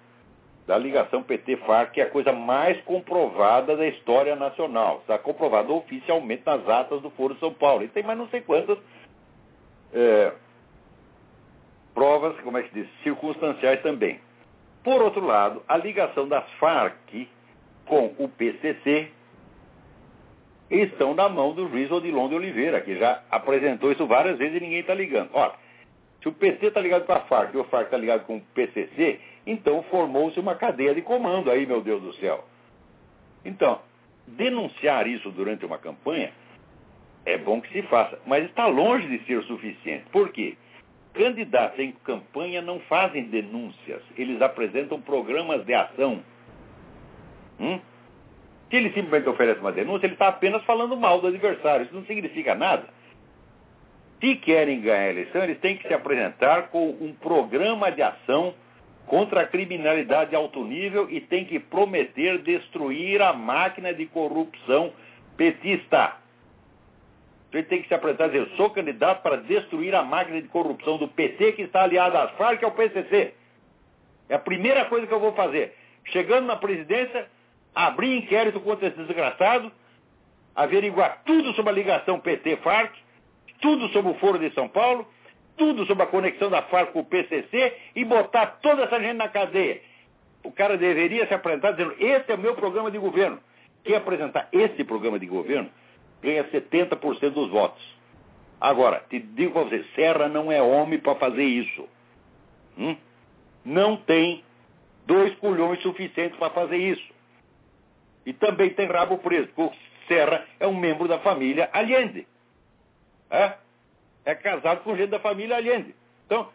da 0.73 0.79
ligação 0.79 1.23
PT-FARC, 1.23 1.99
é 1.99 2.05
a 2.05 2.09
coisa 2.09 2.33
mais 2.33 2.81
comprovada 2.85 3.77
da 3.77 3.87
história 3.89 4.35
nacional. 4.35 5.01
Está 5.03 5.19
comprovado 5.19 5.75
oficialmente 5.77 6.45
nas 6.47 6.67
atas 6.67 7.03
do 7.03 7.11
Foro 7.11 7.35
de 7.35 7.41
São 7.41 7.53
Paulo. 7.53 7.85
E 7.85 7.89
tem 7.89 8.03
mais 8.03 8.19
não 8.19 8.27
sei 8.29 8.41
quantas 8.41 8.79
é, 9.93 10.33
provas, 11.93 12.41
como 12.41 12.57
é 12.57 12.63
que 12.63 12.73
diz, 12.73 12.89
circunstanciais 13.03 13.83
também. 13.83 14.19
Por 14.83 15.03
outro 15.03 15.27
lado, 15.27 15.63
a 15.69 15.77
ligação 15.77 16.27
das 16.27 16.51
Farc 16.53 17.29
com 17.85 18.15
o 18.19 18.27
PCC 18.27 19.11
estão 20.71 21.13
na 21.13 21.29
mão 21.29 21.53
do 21.53 21.69
juiz 21.69 21.91
Odilon 21.91 22.31
de 22.31 22.35
Oliveira, 22.35 22.81
que 22.81 22.99
já 22.99 23.23
apresentou 23.31 23.93
isso 23.93 24.07
várias 24.07 24.39
vezes 24.39 24.57
e 24.57 24.61
ninguém 24.61 24.81
está 24.81 24.95
ligando. 24.95 25.29
Ora, 25.35 25.53
se 26.23 26.29
o 26.31 26.33
PC 26.33 26.69
está 26.69 26.81
ligado 26.81 27.05
com 27.05 27.13
a 27.13 27.21
FARC 27.21 27.55
e 27.55 27.59
o 27.59 27.65
FARC 27.65 27.89
está 27.89 27.99
ligado 27.99 28.25
com 28.25 28.39
o 28.39 28.41
PCC, 28.55 29.21
então 29.47 29.83
formou-se 29.85 30.39
uma 30.39 30.55
cadeia 30.55 30.95
de 30.95 31.03
comando 31.03 31.51
aí, 31.51 31.67
meu 31.67 31.81
Deus 31.81 32.03
do 32.03 32.13
céu. 32.15 32.45
Então, 33.45 33.81
denunciar 34.27 35.07
isso 35.07 35.31
durante 35.31 35.67
uma 35.67 35.79
campanha 35.79 36.33
é 37.25 37.39
bom 37.39 37.61
que 37.61 37.73
se 37.73 37.83
faça, 37.83 38.19
mas 38.27 38.45
está 38.45 38.67
longe 38.67 39.07
de 39.07 39.25
ser 39.27 39.37
o 39.37 39.43
suficiente. 39.45 40.05
Por 40.11 40.31
quê? 40.31 40.57
Candidatos 41.15 41.79
em 41.79 41.93
campanha 42.05 42.63
não 42.63 42.81
fazem 42.81 43.25
denúncias, 43.25 44.03
eles 44.17 44.41
apresentam 44.41 45.01
programas 45.01 45.65
de 45.65 45.75
ação. 45.75 46.23
Hum? 47.61 47.79
Se 48.71 48.77
ele 48.77 48.89
simplesmente 48.93 49.29
oferece 49.29 49.61
uma 49.61 49.71
denúncia, 49.71 50.07
ele 50.07 50.15
está 50.15 50.29
apenas 50.29 50.65
falando 50.65 50.97
mal 50.97 51.21
do 51.21 51.27
adversário. 51.27 51.85
Isso 51.85 51.95
não 51.95 52.07
significa 52.07 52.55
nada. 52.55 52.89
Se 54.19 54.35
querem 54.37 54.81
ganhar 54.81 55.03
a 55.03 55.11
eleição, 55.11 55.45
eles 55.45 55.59
têm 55.59 55.77
que 55.77 55.87
se 55.87 55.93
apresentar 55.93 56.69
com 56.69 56.89
um 56.89 57.13
programa 57.13 57.93
de 57.93 58.01
ação 58.01 58.55
contra 59.07 59.43
a 59.43 59.47
criminalidade 59.47 60.31
de 60.31 60.37
alto 60.37 60.65
nível 60.65 61.09
e 61.11 61.21
têm 61.21 61.45
que 61.45 61.59
prometer 61.59 62.39
destruir 62.39 63.21
a 63.21 63.33
máquina 63.33 63.93
de 63.93 64.07
corrupção 64.07 64.93
petista. 65.37 66.17
Então 67.49 67.61
ele 67.61 67.69
tem 67.69 67.83
que 67.83 67.89
se 67.89 67.95
apresentar 67.95 68.27
e 68.27 68.31
dizer, 68.31 68.41
eu 68.41 68.57
sou 68.57 68.71
candidato 68.71 69.23
para 69.23 69.37
destruir 69.37 69.95
a 69.95 70.03
máquina 70.03 70.41
de 70.41 70.49
corrupção 70.49 70.97
do 70.97 71.09
PT 71.09 71.53
que 71.53 71.63
está 71.63 71.83
aliada 71.83 72.23
às 72.23 72.31
Farc 72.33 72.63
e 72.63 72.65
ao 72.65 72.71
PCC. 72.71 73.35
É 74.29 74.35
a 74.35 74.39
primeira 74.39 74.87
coisa 74.87 75.07
que 75.07 75.13
eu 75.13 75.21
vou 75.21 75.33
fazer. 75.33 75.77
Chegando 76.07 76.47
na 76.47 76.57
presidência, 76.57 77.29
abrir 77.75 78.17
inquérito 78.17 78.61
contra 78.61 78.89
esse 78.89 78.97
desgraçado, 78.97 79.71
averiguar 80.55 81.23
tudo 81.27 81.53
sobre 81.53 81.71
a 81.71 81.75
ligação 81.75 82.19
PT-FARC, 82.19 82.95
tudo 83.61 83.89
sobre 83.89 84.11
o 84.11 84.15
Foro 84.15 84.39
de 84.39 84.51
São 84.55 84.69
Paulo, 84.69 85.07
tudo 85.57 85.87
sobre 85.87 86.03
a 86.05 86.07
conexão 86.07 86.51
da 86.51 86.63
FARC 86.63 86.93
com 86.93 87.01
o 87.01 87.05
PCC 87.05 87.77
e 87.95 88.05
botar 88.05 88.59
toda 88.63 88.85
essa 88.85 89.01
gente 89.01 89.17
na 89.17 89.29
cadeia. 89.29 89.81
O 90.45 90.51
cara 90.51 90.77
deveria 90.77 91.27
se 91.27 91.35
apresentar 91.35 91.73
dizendo: 91.73 91.95
esse 91.99 92.31
é 92.31 92.35
o 92.35 92.39
meu 92.39 92.55
programa 92.55 92.91
de 92.91 92.99
governo. 92.99 93.39
Quem 93.85 93.95
apresentar 93.95 94.49
esse 94.53 94.85
programa 94.85 95.19
de 95.19 95.27
governo 95.27 95.71
ganha 96.23 96.45
70% 96.45 97.31
dos 97.31 97.51
votos. 97.51 97.83
Agora, 98.61 99.05
te 99.09 99.19
digo 99.19 99.53
para 99.53 99.65
você: 99.65 99.85
Serra 99.95 100.29
não 100.29 100.51
é 100.51 100.63
homem 100.63 100.99
para 100.99 101.17
fazer 101.17 101.45
isso. 101.45 101.89
Hum? 102.79 102.97
Não 103.65 103.97
tem 103.97 104.45
dois 105.07 105.35
culhões 105.37 105.81
suficientes 105.83 106.39
para 106.39 106.51
fazer 106.51 106.77
isso. 106.77 107.13
E 108.25 108.33
também 108.33 108.71
tem 108.71 108.87
rabo 108.87 109.19
preso, 109.19 109.49
porque 109.49 109.75
o 109.75 110.07
Serra 110.07 110.47
é 110.61 110.67
um 110.67 110.77
membro 110.77 111.09
da 111.09 111.19
família 111.19 111.69
Allende. 111.73 112.27
É? 113.31 113.55
É 114.25 114.35
casado 114.35 114.83
com 114.83 114.97
gente 114.97 115.11
da 115.11 115.19
família 115.19 115.57
Allende. 115.57 115.95
Então, 116.27 116.49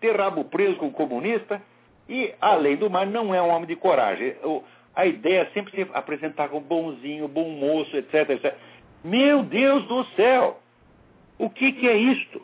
ter 0.00 0.16
rabo 0.16 0.44
preso 0.44 0.76
com 0.76 0.90
comunista 0.90 1.60
e, 2.08 2.32
além 2.40 2.76
do 2.76 2.88
mais, 2.88 3.10
não 3.10 3.34
é 3.34 3.42
um 3.42 3.48
homem 3.48 3.66
de 3.66 3.76
coragem. 3.76 4.36
A 4.94 5.06
ideia 5.06 5.42
é 5.42 5.46
sempre 5.46 5.74
se 5.74 5.90
apresentar 5.92 6.48
como 6.48 6.64
bonzinho, 6.64 7.28
bom 7.28 7.50
moço, 7.50 7.96
etc, 7.96 8.30
etc. 8.30 8.54
Meu 9.04 9.42
Deus 9.42 9.84
do 9.86 10.04
céu! 10.16 10.60
O 11.38 11.50
que, 11.50 11.72
que 11.72 11.88
é 11.88 11.96
isto? 11.96 12.40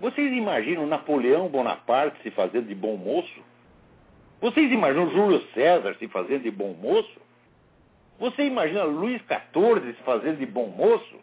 Vocês 0.00 0.32
imaginam 0.32 0.86
Napoleão 0.86 1.48
Bonaparte 1.48 2.20
se 2.22 2.30
fazendo 2.30 2.66
de 2.66 2.74
bom 2.74 2.96
moço? 2.96 3.40
Vocês 4.40 4.72
imaginam 4.72 5.10
Júlio 5.10 5.40
César 5.54 5.94
se 5.98 6.08
fazendo 6.08 6.42
de 6.42 6.50
bom 6.50 6.72
moço? 6.72 7.20
Você 8.18 8.44
imagina 8.44 8.82
Luís 8.84 9.20
XIV 9.22 9.94
se 9.94 10.02
fazendo 10.02 10.38
de 10.38 10.46
bom 10.46 10.66
moço? 10.68 11.16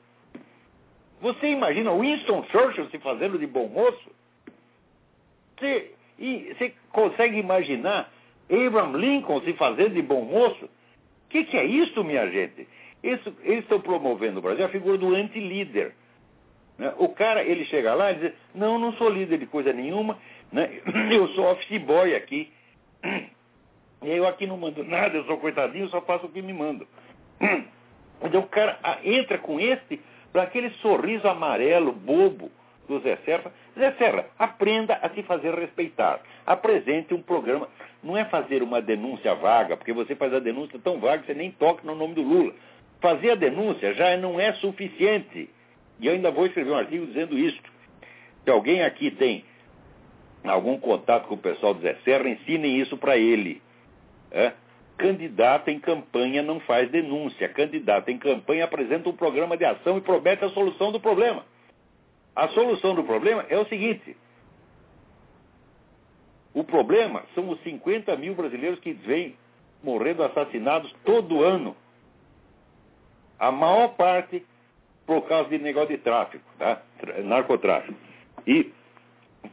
Você 1.22 1.48
imagina 1.48 1.92
Winston 1.94 2.44
Churchill 2.52 2.90
se 2.90 3.00
fazendo 3.00 3.38
de 3.38 3.46
bom 3.46 3.68
moço? 3.68 4.10
Você, 5.58 5.92
e, 6.18 6.54
você 6.54 6.74
consegue 6.92 7.38
imaginar 7.38 8.12
Abraham 8.50 8.98
Lincoln 8.98 9.42
se 9.42 9.54
fazendo 9.54 9.94
de 9.94 10.02
bom 10.02 10.24
moço? 10.24 10.66
O 10.66 11.30
que, 11.30 11.44
que 11.44 11.58
é 11.58 11.66
isso, 11.66 12.04
minha 12.04 12.30
gente? 12.32 12.68
Isso, 13.04 13.36
eles 13.44 13.64
estão 13.64 13.80
promovendo 13.80 14.36
no 14.36 14.42
Brasil 14.42 14.66
a 14.66 14.70
figura 14.70 14.98
do 14.98 15.14
anti-líder. 15.14 15.94
Né? 16.78 16.94
O 16.98 17.10
cara, 17.10 17.44
ele 17.44 17.66
chega 17.66 17.94
lá 17.94 18.12
e 18.12 18.16
diz, 18.16 18.34
não, 18.56 18.80
não 18.80 18.94
sou 18.94 19.10
líder 19.10 19.38
de 19.38 19.46
coisa 19.46 19.74
nenhuma, 19.74 20.18
né? 20.52 20.82
eu 21.12 21.28
sou 21.30 21.52
office 21.52 21.82
boy 21.82 22.16
aqui. 22.16 22.52
E 24.02 24.12
eu 24.12 24.26
aqui 24.26 24.48
não 24.48 24.56
mando 24.56 24.82
nada, 24.82 25.18
eu 25.18 25.26
sou 25.26 25.38
coitadinho, 25.40 25.90
só 25.90 26.00
faço 26.00 26.26
o 26.26 26.30
que 26.30 26.42
me 26.42 26.54
mando. 26.54 26.88
Então 28.22 28.42
o 28.42 28.48
cara 28.48 28.80
entra 29.04 29.38
com 29.38 29.60
esse, 29.60 30.00
para 30.32 30.44
aquele 30.44 30.70
sorriso 30.82 31.28
amarelo, 31.28 31.92
bobo, 31.92 32.52
do 32.88 33.00
Zé 33.02 33.18
Serra. 33.24 33.52
Zé 33.78 33.92
Serra, 33.94 34.26
aprenda 34.38 34.96
a 34.96 35.10
se 35.10 35.24
fazer 35.24 35.54
respeitar. 35.54 36.20
Apresente 36.46 37.14
um 37.14 37.22
programa. 37.22 37.70
Não 38.04 38.18
é 38.18 38.26
fazer 38.26 38.64
uma 38.64 38.82
denúncia 38.82 39.36
vaga, 39.36 39.78
porque 39.78 39.94
você 39.94 40.16
faz 40.16 40.34
a 40.34 40.40
denúncia 40.40 40.80
tão 40.84 41.00
vaga 41.00 41.20
que 41.20 41.28
você 41.28 41.34
nem 41.34 41.52
toca 41.52 41.86
no 41.86 41.96
nome 41.96 42.16
do 42.16 42.24
Lula. 42.24 42.54
Fazer 43.00 43.32
a 43.32 43.36
denúncia 43.36 43.94
já 43.94 44.18
não 44.18 44.40
é 44.40 44.54
suficiente. 44.54 45.50
E 46.00 46.08
eu 46.08 46.14
ainda 46.14 46.32
vou 46.32 46.46
escrever 46.46 46.72
um 46.72 46.78
artigo 46.78 47.06
dizendo 47.06 47.38
isso. 47.38 47.60
Se 48.44 48.50
alguém 48.50 48.84
aqui 48.84 49.12
tem 49.12 49.46
algum 50.44 50.80
contato 50.80 51.28
com 51.28 51.36
o 51.36 51.38
pessoal 51.38 51.74
do 51.74 51.82
Zé 51.82 51.96
Serra, 52.04 52.28
ensinem 52.28 52.80
isso 52.80 52.98
para 52.98 53.18
ele. 53.18 53.62
É? 54.32 54.54
Candidato 55.00 55.70
em 55.70 55.80
campanha 55.80 56.44
não 56.44 56.60
faz 56.60 56.92
denúncia. 56.92 57.48
Candidato 57.48 58.10
em 58.10 58.18
campanha 58.18 58.66
apresenta 58.66 59.08
um 59.08 59.16
programa 59.16 59.56
de 59.56 59.64
ação 59.64 59.98
e 59.98 60.02
promete 60.02 60.44
a 60.44 60.50
solução 60.50 60.92
do 60.92 61.00
problema. 61.00 61.46
A 62.36 62.50
solução 62.50 62.94
do 62.94 63.04
problema 63.06 63.46
é 63.48 63.58
o 63.58 63.66
seguinte: 63.68 64.18
o 66.54 66.66
problema 66.66 67.24
são 67.34 67.50
os 67.50 67.62
50 67.62 68.14
mil 68.18 68.36
brasileiros 68.36 68.78
que 68.82 68.92
vêm 68.92 69.38
morrendo 69.82 70.22
assassinados 70.22 70.94
todo 71.06 71.46
ano. 71.46 71.78
A 73.40 73.54
maior 73.54 73.96
parte 73.96 74.46
por 75.06 75.22
causa 75.30 75.50
de 75.50 75.60
negócio 75.60 75.96
de 75.96 75.98
tráfico, 76.04 76.44
tá? 76.58 76.82
narcotráfico. 77.24 77.98
E 78.46 78.74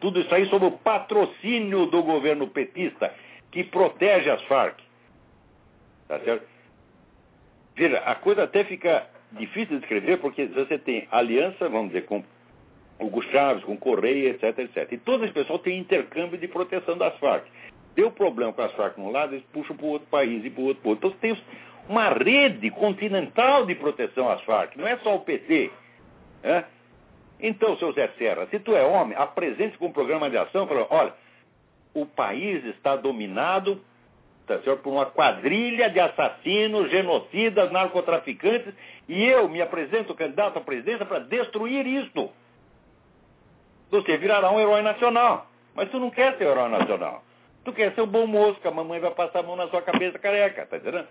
tudo 0.00 0.18
isso 0.18 0.34
aí 0.34 0.46
sob 0.46 0.66
o 0.66 0.72
patrocínio 0.72 1.86
do 1.86 2.02
governo 2.02 2.48
petista, 2.48 3.14
que 3.52 3.62
protege 3.62 4.28
as 4.28 4.42
Farc. 4.42 4.85
Tá 6.08 6.18
certo? 6.20 6.46
Veja, 7.74 7.98
a 7.98 8.14
coisa 8.14 8.44
até 8.44 8.64
fica 8.64 9.06
difícil 9.32 9.78
de 9.78 9.82
escrever, 9.84 10.18
porque 10.18 10.46
você 10.46 10.78
tem 10.78 11.06
aliança, 11.10 11.68
vamos 11.68 11.88
dizer, 11.88 12.06
com 12.06 12.24
Hugo 12.98 13.22
Chaves, 13.22 13.64
com 13.64 13.76
Correia, 13.76 14.30
etc, 14.30 14.58
etc. 14.60 14.92
E 14.92 14.98
todo 14.98 15.24
esse 15.24 15.34
pessoal 15.34 15.58
tem 15.58 15.78
intercâmbio 15.78 16.38
de 16.38 16.48
proteção 16.48 16.96
das 16.96 17.16
Farc. 17.18 17.44
Deu 17.94 18.10
problema 18.10 18.52
com 18.52 18.62
as 18.62 18.72
Farc 18.72 18.98
num 18.98 19.10
lado, 19.10 19.34
eles 19.34 19.44
puxam 19.52 19.76
para 19.76 19.86
o 19.86 19.90
outro 19.90 20.08
país 20.08 20.44
e 20.44 20.50
para 20.50 20.62
o 20.62 20.66
outro, 20.66 20.82
para 20.82 20.90
outro. 20.90 21.08
Então 21.08 21.20
tem 21.20 21.36
uma 21.88 22.08
rede 22.08 22.70
continental 22.70 23.66
de 23.66 23.74
proteção 23.74 24.28
às 24.28 24.40
Farc, 24.42 24.76
não 24.76 24.86
é 24.86 24.96
só 24.98 25.14
o 25.16 25.20
PT. 25.20 25.70
Né? 26.42 26.64
Então, 27.38 27.76
seu 27.76 27.92
Zé 27.92 28.08
Serra, 28.18 28.46
se 28.50 28.58
tu 28.58 28.74
é 28.74 28.82
homem, 28.82 29.16
apresente 29.16 29.76
com 29.76 29.86
um 29.86 29.92
programa 29.92 30.30
de 30.30 30.38
ação, 30.38 30.66
falando, 30.66 30.86
olha, 30.90 31.12
o 31.92 32.06
país 32.06 32.64
está 32.64 32.96
dominado 32.96 33.82
tá 34.46 34.58
certo, 34.60 34.82
por 34.82 34.92
uma 34.92 35.06
quadrilha 35.06 35.90
de 35.90 35.98
assassinos, 35.98 36.90
genocidas, 36.90 37.70
narcotraficantes, 37.72 38.72
e 39.08 39.24
eu 39.24 39.48
me 39.48 39.60
apresento 39.60 40.14
candidato 40.14 40.58
à 40.58 40.60
presidência 40.60 41.04
para 41.04 41.18
destruir 41.20 41.86
isto. 41.86 42.30
Você 43.90 44.16
virará 44.16 44.50
um 44.50 44.60
herói 44.60 44.82
nacional. 44.82 45.48
Mas 45.74 45.90
tu 45.90 45.98
não 45.98 46.10
quer 46.10 46.36
ser 46.38 46.44
herói 46.44 46.68
nacional. 46.70 47.22
Tu 47.64 47.72
quer 47.72 47.92
ser 47.94 48.00
o 48.00 48.06
bom 48.06 48.26
moço, 48.26 48.60
que 48.60 48.68
a 48.68 48.70
mamãe 48.70 49.00
vai 49.00 49.10
passar 49.10 49.40
a 49.40 49.42
mão 49.42 49.56
na 49.56 49.68
sua 49.68 49.82
cabeça 49.82 50.18
careca, 50.18 50.64
tá 50.66 50.76
entendendo? 50.76 51.08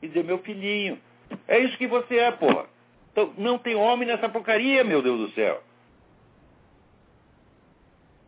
E 0.00 0.08
dizer, 0.08 0.24
meu 0.24 0.38
filhinho, 0.38 1.00
é 1.48 1.58
isso 1.58 1.76
que 1.78 1.86
você 1.86 2.18
é, 2.18 2.30
porra. 2.30 2.66
Então, 3.10 3.32
não 3.36 3.58
tem 3.58 3.74
homem 3.74 4.06
nessa 4.06 4.28
porcaria, 4.28 4.84
meu 4.84 5.02
Deus 5.02 5.18
do 5.18 5.30
céu. 5.30 5.62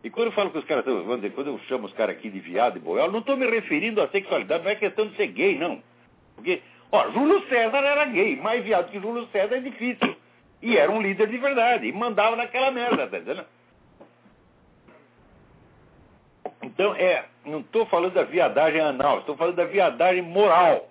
E 0.04 0.10
quando 0.10 0.26
eu 0.26 0.32
falo 0.32 0.50
com 0.50 0.58
os 0.58 0.64
caras, 0.66 0.84
vamos 0.84 1.16
dizer, 1.16 1.32
quando 1.32 1.46
eu 1.46 1.58
chamo 1.60 1.86
os 1.86 1.92
caras 1.94 2.14
aqui 2.14 2.28
de 2.28 2.38
viado 2.38 2.76
e 2.76 2.80
boiol, 2.80 3.10
não 3.10 3.20
estou 3.20 3.38
me 3.38 3.46
referindo 3.46 4.02
à 4.02 4.08
sexualidade, 4.08 4.62
não 4.62 4.70
é 4.70 4.74
questão 4.74 5.06
de 5.06 5.16
ser 5.16 5.28
gay, 5.28 5.58
não. 5.58 5.82
Porque, 6.34 6.60
ó, 6.92 7.10
Júlio 7.10 7.42
César 7.48 7.78
era 7.78 8.04
gay, 8.04 8.36
mais 8.36 8.62
viado 8.62 8.90
que 8.90 9.00
Júlio 9.00 9.26
César 9.32 9.56
é 9.56 9.60
difícil. 9.60 10.14
E 10.60 10.76
era 10.76 10.92
um 10.92 11.00
líder 11.00 11.26
de 11.28 11.38
verdade, 11.38 11.86
e 11.86 11.92
mandava 11.92 12.36
naquela 12.36 12.70
merda, 12.70 13.06
tá 13.06 13.16
entendendo? 13.16 13.46
Então, 16.62 16.94
é, 16.96 17.24
não 17.46 17.60
estou 17.60 17.86
falando 17.86 18.12
da 18.12 18.24
viadagem 18.24 18.82
anal, 18.82 19.20
estou 19.20 19.38
falando 19.38 19.56
da 19.56 19.64
viadagem 19.64 20.20
moral. 20.20 20.86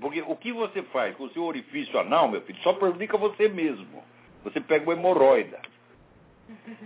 Porque 0.00 0.22
o 0.22 0.36
que 0.36 0.52
você 0.52 0.84
faz 0.84 1.16
com 1.16 1.24
o 1.24 1.30
seu 1.30 1.42
orifício 1.42 1.98
anal, 1.98 2.28
meu 2.28 2.42
filho, 2.42 2.62
só 2.62 2.74
prejudica 2.74 3.18
você 3.18 3.48
mesmo. 3.48 4.04
Você 4.44 4.60
pega 4.60 4.84
uma 4.84 4.92
hemorroida. 4.92 5.60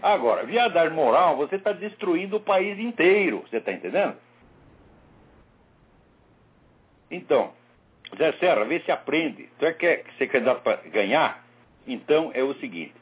Agora, 0.02 0.44
viadagem 0.44 0.94
moral, 0.94 1.36
você 1.36 1.56
está 1.56 1.72
destruindo 1.72 2.36
o 2.36 2.40
país 2.40 2.78
inteiro. 2.78 3.44
Você 3.48 3.56
está 3.56 3.72
entendendo? 3.72 4.16
Então, 7.10 7.52
Zé 8.16 8.32
Serra, 8.32 8.64
vê 8.64 8.80
se 8.80 8.90
aprende. 8.90 9.48
É 9.60 9.72
quer 9.72 10.04
ser 10.16 10.28
candidato 10.28 10.62
para 10.62 10.76
ganhar? 10.88 11.44
Então 11.86 12.30
é 12.34 12.42
o 12.42 12.54
seguinte: 12.54 12.94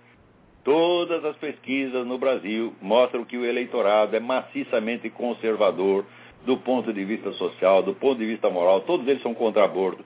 todas 0.64 1.24
as 1.24 1.36
pesquisas 1.36 2.06
no 2.06 2.18
Brasil 2.18 2.74
mostram 2.80 3.24
que 3.24 3.36
o 3.36 3.44
eleitorado 3.44 4.16
é 4.16 4.20
maciçamente 4.20 5.10
conservador 5.10 6.04
do 6.44 6.56
ponto 6.56 6.92
de 6.92 7.04
vista 7.04 7.32
social, 7.32 7.82
do 7.82 7.94
ponto 7.94 8.18
de 8.18 8.26
vista 8.26 8.48
moral, 8.48 8.82
todos 8.82 9.06
eles 9.08 9.20
são 9.20 9.34
contra 9.34 9.64
aborto, 9.64 10.04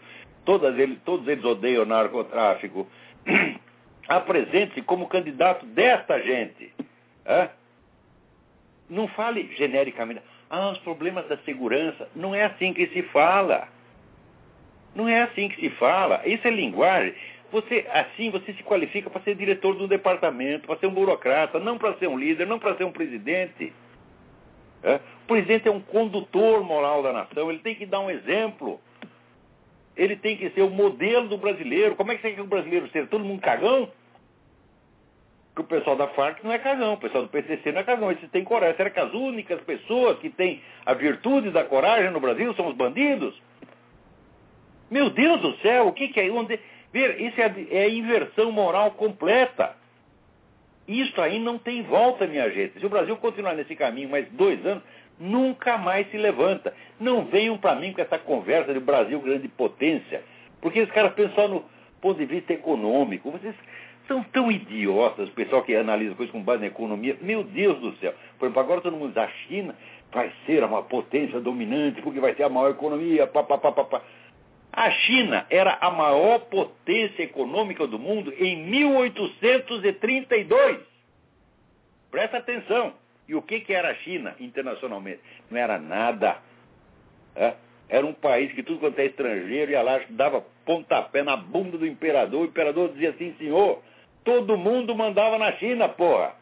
eles, 0.79 0.99
todos 1.05 1.29
eles 1.29 1.45
odeiam 1.45 1.85
narcotráfico. 1.85 2.87
Apresente-se 4.11 4.83
como 4.83 5.07
candidato 5.07 5.65
desta 5.67 6.21
gente. 6.21 6.75
É? 7.25 7.49
Não 8.89 9.07
fale 9.07 9.49
genericamente, 9.57 10.21
ah, 10.51 10.71
os 10.71 10.79
problemas 10.79 11.29
da 11.29 11.37
segurança. 11.45 12.09
Não 12.17 12.35
é 12.35 12.43
assim 12.43 12.73
que 12.73 12.89
se 12.89 13.03
fala. 13.05 13.69
Não 14.97 15.07
é 15.07 15.23
assim 15.23 15.49
que 15.49 15.61
se 15.61 15.71
fala. 15.77 16.27
Isso 16.27 16.45
é 16.45 16.51
linguagem. 16.51 17.15
Você, 17.53 17.87
assim, 17.93 18.31
você 18.31 18.53
se 18.53 18.65
qualifica 18.65 19.09
para 19.09 19.23
ser 19.23 19.37
diretor 19.37 19.77
do 19.77 19.87
departamento, 19.87 20.67
para 20.67 20.77
ser 20.81 20.89
um 20.89 20.95
burocrata, 20.95 21.61
não 21.61 21.79
para 21.79 21.95
ser 21.95 22.09
um 22.09 22.19
líder, 22.19 22.49
não 22.49 22.59
para 22.59 22.77
ser 22.77 22.83
um 22.83 22.91
presidente. 22.91 23.73
É? 24.83 24.97
O 24.97 25.27
presidente 25.29 25.69
é 25.69 25.71
um 25.71 25.81
condutor 25.81 26.65
moral 26.65 27.01
da 27.01 27.13
nação, 27.13 27.49
ele 27.49 27.61
tem 27.61 27.77
que 27.77 27.87
dar 27.87 28.01
um 28.01 28.11
exemplo. 28.11 28.81
Ele 29.97 30.17
tem 30.17 30.37
que 30.37 30.51
ser 30.51 30.63
o 30.63 30.71
modelo 30.71 31.29
do 31.29 31.39
brasileiro. 31.39 31.95
Como 31.95 32.11
é 32.11 32.17
que 32.17 32.23
você 32.23 32.31
quer 32.31 32.35
que 32.35 32.41
o 32.41 32.47
brasileiro 32.47 32.89
seja? 32.91 33.07
Todo 33.07 33.25
mundo 33.25 33.41
cagão? 33.41 33.89
Porque 35.55 35.63
o 35.63 35.79
pessoal 35.79 35.97
da 35.97 36.09
Farc 36.09 36.45
não 36.45 36.53
é 36.53 36.59
cagão, 36.59 36.95
o 36.95 36.99
pessoal 36.99 37.25
do 37.25 37.29
PCC 37.29 37.73
não 37.73 37.81
é 37.81 37.85
cagão. 37.85 38.11
Eles 38.11 38.31
têm 38.31 38.45
coragem. 38.45 38.77
Será 38.77 38.91
que 38.91 39.01
as 39.01 39.13
únicas 39.13 39.61
pessoas 39.63 40.19
que 40.19 40.31
têm 40.31 40.63
a 40.87 40.95
virtude 40.95 41.51
da 41.51 41.65
coragem 41.65 42.11
no 42.11 42.21
Brasil 42.21 42.55
são 42.55 42.69
os 42.69 42.75
bandidos? 42.77 43.35
Meu 44.91 45.11
Deus 45.11 45.41
do 45.41 45.57
céu, 45.59 45.89
o 45.89 45.93
que, 45.93 46.09
que 46.09 46.21
é? 46.21 46.31
Onde... 46.31 46.59
Ver, 46.93 47.21
isso 47.21 47.41
é, 47.41 47.55
é 47.71 47.89
inversão 47.89 48.51
moral 48.51 48.93
completa. 48.93 49.77
Isso 50.89 51.21
aí 51.21 51.39
não 51.39 51.57
tem 51.59 51.83
volta, 51.83 52.27
minha 52.27 52.51
gente. 52.51 52.81
Se 52.81 52.87
o 52.87 52.89
Brasil 52.89 53.17
continuar 53.17 53.55
nesse 53.55 53.77
caminho 53.77 54.09
mais 54.09 54.29
dois 54.33 54.65
anos, 54.67 54.83
nunca 55.21 55.79
mais 55.79 56.11
se 56.11 56.17
levanta. 56.17 56.75
Não 56.99 57.27
venham 57.27 57.57
para 57.59 57.77
mim 57.77 57.93
com 57.93 58.01
essa 58.01 58.19
conversa 58.19 58.73
de 58.73 58.81
Brasil 58.81 59.21
grande 59.21 59.47
potência, 59.47 60.25
porque 60.61 60.81
os 60.81 60.91
caras 60.91 61.13
pensam 61.13 61.47
no 61.47 61.65
ponto 62.01 62.19
de 62.19 62.27
vista 62.27 62.53
econômico. 62.53 63.31
Vocês 63.31 63.55
são 64.11 64.23
tão 64.25 64.51
idiotas, 64.51 65.29
o 65.29 65.33
pessoal 65.33 65.63
que 65.63 65.73
analisa 65.73 66.17
coisas 66.17 66.33
com 66.33 66.43
base 66.43 66.63
na 66.63 66.67
economia. 66.67 67.17
Meu 67.21 67.45
Deus 67.45 67.79
do 67.79 67.97
céu. 67.99 68.13
Por 68.37 68.47
exemplo, 68.47 68.61
agora 68.61 68.81
todo 68.81 68.97
mundo 68.97 69.11
diz 69.11 69.19
a 69.19 69.29
China 69.47 69.77
vai 70.13 70.33
ser 70.45 70.65
uma 70.65 70.83
potência 70.83 71.41
dominante, 71.41 72.03
porque 72.03 72.19
vai 72.19 72.35
ter 72.35 72.43
a 72.43 72.49
maior 72.49 72.71
economia, 72.71 73.29
pá, 73.29 73.45
pá, 73.45 73.57
pá, 73.57 73.71
pá, 73.71 73.85
pá. 73.85 74.03
A 74.73 74.91
China 74.91 75.47
era 75.49 75.79
a 75.81 75.93
maior 75.93 76.41
potência 76.41 77.23
econômica 77.23 77.87
do 77.87 78.01
mundo 78.01 78.35
em 78.37 78.57
1832. 78.65 80.81
Presta 82.11 82.39
atenção. 82.39 82.95
E 83.29 83.37
o 83.37 83.43
que, 83.43 83.61
que 83.61 83.73
era 83.73 83.91
a 83.91 83.95
China 83.95 84.35
internacionalmente? 84.41 85.21
Não 85.49 85.57
era 85.57 85.79
nada. 85.79 86.39
É? 87.37 87.55
Era 87.89 88.05
um 88.05 88.13
país 88.13 88.53
que 88.53 88.65
tudo 88.65 88.81
quanto 88.81 88.99
é 88.99 89.07
estrangeiro 89.07 89.71
ia 89.71 89.83
lá, 89.83 90.01
dava 90.11 90.45
pontapé 90.65 91.23
na 91.23 91.37
bunda 91.37 91.79
do 91.79 91.87
imperador. 91.87 92.43
O 92.43 92.47
imperador 92.47 92.89
dizia 92.89 93.11
assim, 93.11 93.33
senhor, 93.39 93.81
todo 94.25 94.57
mundo 94.57 94.95
mandava 94.95 95.39
na 95.39 95.53
China, 95.53 95.89
porra. 95.89 96.35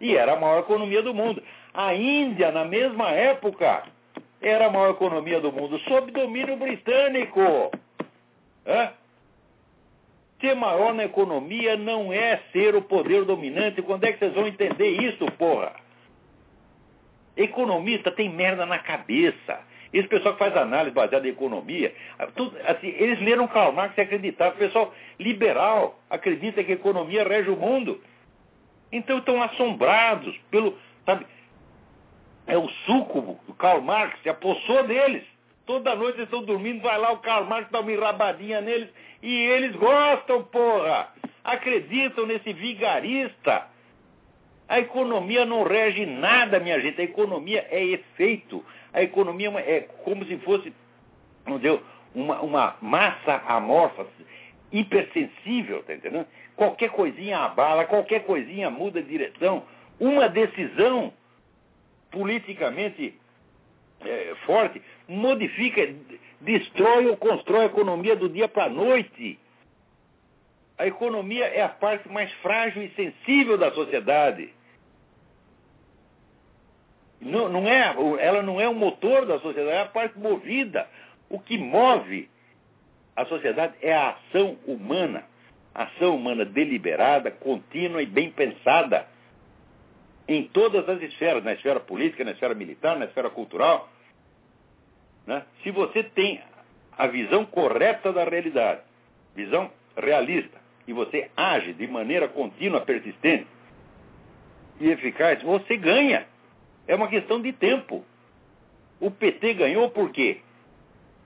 E 0.00 0.16
era 0.16 0.34
a 0.34 0.40
maior 0.40 0.60
economia 0.60 1.02
do 1.02 1.14
mundo. 1.14 1.42
A 1.72 1.94
Índia, 1.94 2.50
na 2.52 2.64
mesma 2.64 3.10
época, 3.10 3.84
era 4.40 4.66
a 4.66 4.70
maior 4.70 4.90
economia 4.90 5.40
do 5.40 5.50
mundo, 5.50 5.78
sob 5.80 6.10
domínio 6.12 6.56
britânico. 6.56 7.40
Hã? 8.66 8.92
Ser 10.40 10.54
maior 10.54 10.92
na 10.92 11.04
economia 11.04 11.76
não 11.76 12.12
é 12.12 12.40
ser 12.52 12.74
o 12.74 12.82
poder 12.82 13.24
dominante. 13.24 13.80
Quando 13.80 14.04
é 14.04 14.12
que 14.12 14.18
vocês 14.18 14.34
vão 14.34 14.46
entender 14.46 14.88
isso, 14.88 15.24
porra? 15.38 15.72
Economista 17.36 18.10
tem 18.10 18.28
merda 18.28 18.66
na 18.66 18.78
cabeça. 18.78 19.60
Esse 19.94 20.08
pessoal 20.08 20.34
que 20.34 20.40
faz 20.40 20.56
análise 20.56 20.92
baseada 20.92 21.24
em 21.28 21.30
economia, 21.30 21.94
tudo, 22.34 22.56
assim, 22.66 22.88
eles 22.88 23.20
leram 23.20 23.46
Karl 23.46 23.72
Marx 23.72 23.96
e 23.96 24.00
acreditaram. 24.00 24.52
O 24.52 24.58
pessoal 24.58 24.92
liberal 25.20 26.00
acredita 26.10 26.64
que 26.64 26.72
a 26.72 26.74
economia 26.74 27.22
rege 27.22 27.48
o 27.48 27.56
mundo. 27.56 28.02
Então 28.90 29.18
estão 29.18 29.40
assombrados 29.40 30.36
pelo. 30.50 30.76
Sabe, 31.06 31.24
é 32.44 32.58
o 32.58 32.68
súcubo 32.86 33.38
do 33.46 33.54
Karl 33.54 33.80
Marx, 33.82 34.20
se 34.20 34.28
apossou 34.28 34.82
deles. 34.82 35.22
Toda 35.64 35.94
noite 35.94 36.16
eles 36.16 36.26
estão 36.26 36.42
dormindo, 36.42 36.82
vai 36.82 36.98
lá 36.98 37.12
o 37.12 37.18
Karl 37.18 37.44
Marx 37.44 37.70
dá 37.70 37.78
uma 37.78 37.92
enrabadinha 37.92 38.60
neles 38.60 38.88
e 39.22 39.32
eles 39.32 39.76
gostam, 39.76 40.42
porra. 40.42 41.08
Acreditam 41.44 42.26
nesse 42.26 42.52
vigarista. 42.52 43.68
A 44.68 44.80
economia 44.80 45.44
não 45.44 45.62
rege 45.62 46.04
nada, 46.04 46.58
minha 46.58 46.80
gente. 46.80 47.00
A 47.00 47.04
economia 47.04 47.64
é 47.70 47.84
efeito. 47.84 48.64
A 48.94 49.02
economia 49.02 49.50
é 49.58 49.80
como 50.04 50.24
se 50.24 50.38
fosse, 50.38 50.72
não 51.44 51.58
deu, 51.58 51.82
uma, 52.14 52.40
uma 52.40 52.76
massa 52.80 53.42
amorfa, 53.46 54.06
hipersensível, 54.70 55.82
tá 55.82 55.94
entendendo? 55.94 56.26
Qualquer 56.56 56.90
coisinha 56.90 57.40
abala, 57.40 57.84
qualquer 57.84 58.24
coisinha 58.24 58.70
muda 58.70 59.02
de 59.02 59.08
direção. 59.08 59.64
Uma 59.98 60.28
decisão 60.28 61.12
politicamente 62.10 63.18
é, 64.00 64.34
forte 64.46 64.80
modifica, 65.08 65.92
destrói 66.40 67.06
ou 67.06 67.16
constrói 67.16 67.62
a 67.62 67.66
economia 67.66 68.14
do 68.14 68.28
dia 68.28 68.48
para 68.48 68.64
a 68.64 68.68
noite. 68.68 69.38
A 70.78 70.86
economia 70.86 71.46
é 71.46 71.62
a 71.62 71.68
parte 71.68 72.08
mais 72.08 72.32
frágil 72.34 72.82
e 72.82 72.90
sensível 72.90 73.58
da 73.58 73.72
sociedade. 73.72 74.52
Não, 77.24 77.48
não 77.48 77.66
é, 77.66 77.94
ela 78.20 78.42
não 78.42 78.60
é 78.60 78.68
o 78.68 78.74
motor 78.74 79.24
da 79.24 79.40
sociedade, 79.40 79.76
é 79.76 79.80
a 79.80 79.86
parte 79.86 80.18
movida. 80.18 80.86
O 81.30 81.40
que 81.40 81.56
move 81.56 82.28
a 83.16 83.24
sociedade 83.24 83.74
é 83.80 83.94
a 83.94 84.10
ação 84.10 84.58
humana. 84.66 85.24
Ação 85.74 86.14
humana 86.14 86.44
deliberada, 86.44 87.30
contínua 87.30 88.02
e 88.02 88.06
bem 88.06 88.30
pensada. 88.30 89.06
Em 90.28 90.44
todas 90.44 90.88
as 90.88 91.02
esferas, 91.02 91.42
na 91.42 91.54
esfera 91.54 91.80
política, 91.80 92.24
na 92.24 92.32
esfera 92.32 92.54
militar, 92.54 92.98
na 92.98 93.06
esfera 93.06 93.30
cultural. 93.30 93.88
Né? 95.26 95.42
Se 95.62 95.70
você 95.70 96.02
tem 96.02 96.42
a 96.96 97.06
visão 97.06 97.44
correta 97.46 98.12
da 98.12 98.24
realidade, 98.24 98.82
visão 99.34 99.70
realista, 99.96 100.62
e 100.86 100.92
você 100.92 101.30
age 101.34 101.72
de 101.72 101.86
maneira 101.86 102.28
contínua, 102.28 102.82
persistente 102.82 103.46
e 104.78 104.90
eficaz, 104.90 105.42
você 105.42 105.76
ganha. 105.76 106.26
É 106.86 106.94
uma 106.94 107.08
questão 107.08 107.40
de 107.40 107.52
tempo. 107.52 108.04
O 109.00 109.10
PT 109.10 109.54
ganhou 109.54 109.90
por 109.90 110.10
quê? 110.10 110.38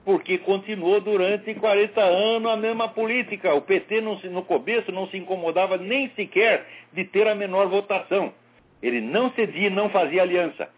Porque 0.05 0.37
continuou 0.39 1.01
durante 1.01 1.53
40 1.53 2.01
anos 2.01 2.51
a 2.51 2.57
mesma 2.57 2.89
política. 2.89 3.53
O 3.53 3.61
PT 3.61 4.01
não 4.01 4.17
se, 4.19 4.27
no 4.29 4.43
começo 4.43 4.91
não 4.91 5.07
se 5.07 5.17
incomodava 5.17 5.77
nem 5.77 6.09
sequer 6.11 6.65
de 6.93 7.05
ter 7.05 7.27
a 7.27 7.35
menor 7.35 7.67
votação. 7.67 8.33
Ele 8.81 9.01
não 9.01 9.31
cedia 9.31 9.67
e 9.67 9.69
não 9.69 9.89
fazia 9.89 10.21
aliança. 10.21 10.69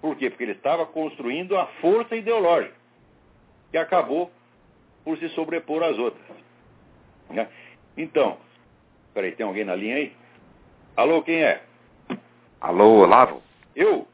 Por 0.00 0.16
quê? 0.16 0.28
Porque 0.28 0.44
ele 0.44 0.52
estava 0.52 0.84
construindo 0.86 1.56
a 1.56 1.66
força 1.80 2.16
ideológica, 2.16 2.74
que 3.70 3.78
acabou 3.78 4.30
por 5.04 5.16
se 5.18 5.28
sobrepor 5.30 5.82
às 5.82 5.96
outras. 5.98 6.24
Né? 7.30 7.48
Então, 7.96 8.36
peraí, 9.14 9.32
tem 9.32 9.46
alguém 9.46 9.64
na 9.64 9.74
linha 9.74 9.96
aí? 9.96 10.12
Alô, 10.96 11.22
quem 11.22 11.42
é? 11.42 11.62
Alô, 12.60 13.00
Olavo? 13.00 13.42
Eu? 13.74 14.06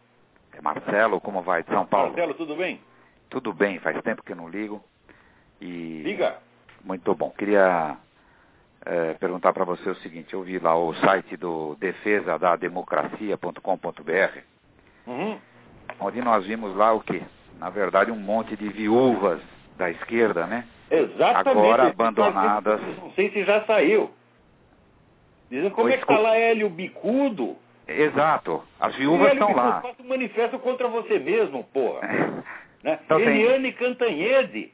É 0.56 0.60
Marcelo, 0.60 1.20
como 1.20 1.42
vai? 1.42 1.62
De 1.62 1.70
São 1.70 1.86
Paulo? 1.86 2.08
Marcelo, 2.08 2.34
tudo 2.34 2.56
bem? 2.56 2.80
Tudo 3.30 3.52
bem, 3.52 3.78
faz 3.78 4.00
tempo 4.02 4.22
que 4.22 4.32
eu 4.32 4.36
não 4.36 4.48
ligo. 4.48 4.82
E... 5.60 6.02
Liga. 6.02 6.38
Muito 6.84 7.14
bom. 7.14 7.30
Queria 7.30 7.96
é, 8.84 9.14
perguntar 9.14 9.52
para 9.52 9.64
você 9.64 9.88
o 9.88 9.94
seguinte, 9.96 10.34
eu 10.34 10.42
vi 10.42 10.58
lá 10.58 10.76
o 10.76 10.92
site 10.94 11.36
do 11.36 11.76
defesa 11.76 12.38
da 12.38 12.56
democracia.com.br, 12.56 14.38
uhum. 15.06 15.38
onde 16.00 16.20
nós 16.20 16.44
vimos 16.44 16.74
lá 16.76 16.92
o 16.92 17.00
que? 17.00 17.22
Na 17.58 17.70
verdade, 17.70 18.10
um 18.10 18.16
monte 18.16 18.56
de 18.56 18.68
viúvas 18.68 19.40
da 19.76 19.88
esquerda, 19.90 20.46
né? 20.46 20.66
Exatamente. 20.90 21.48
Agora 21.48 21.86
abandonadas. 21.88 22.80
Não 22.98 23.12
sei 23.12 23.30
se 23.30 23.44
já 23.44 23.64
saiu. 23.64 24.10
Dizem 25.48 25.70
como 25.70 25.84
Pois 25.84 25.94
é 25.94 25.96
que 25.98 26.02
está 26.02 26.18
lá 26.18 26.36
Hélio 26.36 26.68
Bicudo. 26.68 27.56
Exato. 27.86 28.62
As 28.80 28.94
viúvas 28.96 29.32
estão 29.32 29.52
lá. 29.54 29.80
faz 29.80 29.98
um 30.00 30.08
manifesto 30.08 30.58
contra 30.58 30.88
você 30.88 31.18
mesmo, 31.18 31.64
porra. 31.64 32.00
Né? 32.82 32.98
Então 33.04 33.16
tem- 33.18 33.42
Eliane 33.42 33.72
Cantanhede. 33.74 34.72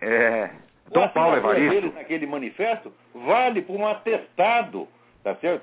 É, 0.00 0.48
Dom 0.90 1.06
Paulo 1.08 1.36
Evaristo. 1.36 1.70
deles 1.74 1.94
naquele 1.94 2.24
manifesto 2.26 2.90
vale 3.14 3.60
por 3.60 3.76
um 3.78 3.86
atestado, 3.86 4.88
tá 5.22 5.34
certo? 5.34 5.62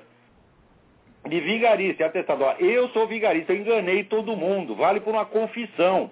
De 1.26 1.40
vigarista, 1.40 2.06
atestado. 2.06 2.44
Ó, 2.44 2.52
eu 2.60 2.88
sou 2.90 3.08
vigarista, 3.08 3.52
eu 3.52 3.58
enganei 3.58 4.04
todo 4.04 4.36
mundo. 4.36 4.76
Vale 4.76 5.00
por 5.00 5.12
uma 5.12 5.26
confissão. 5.26 6.08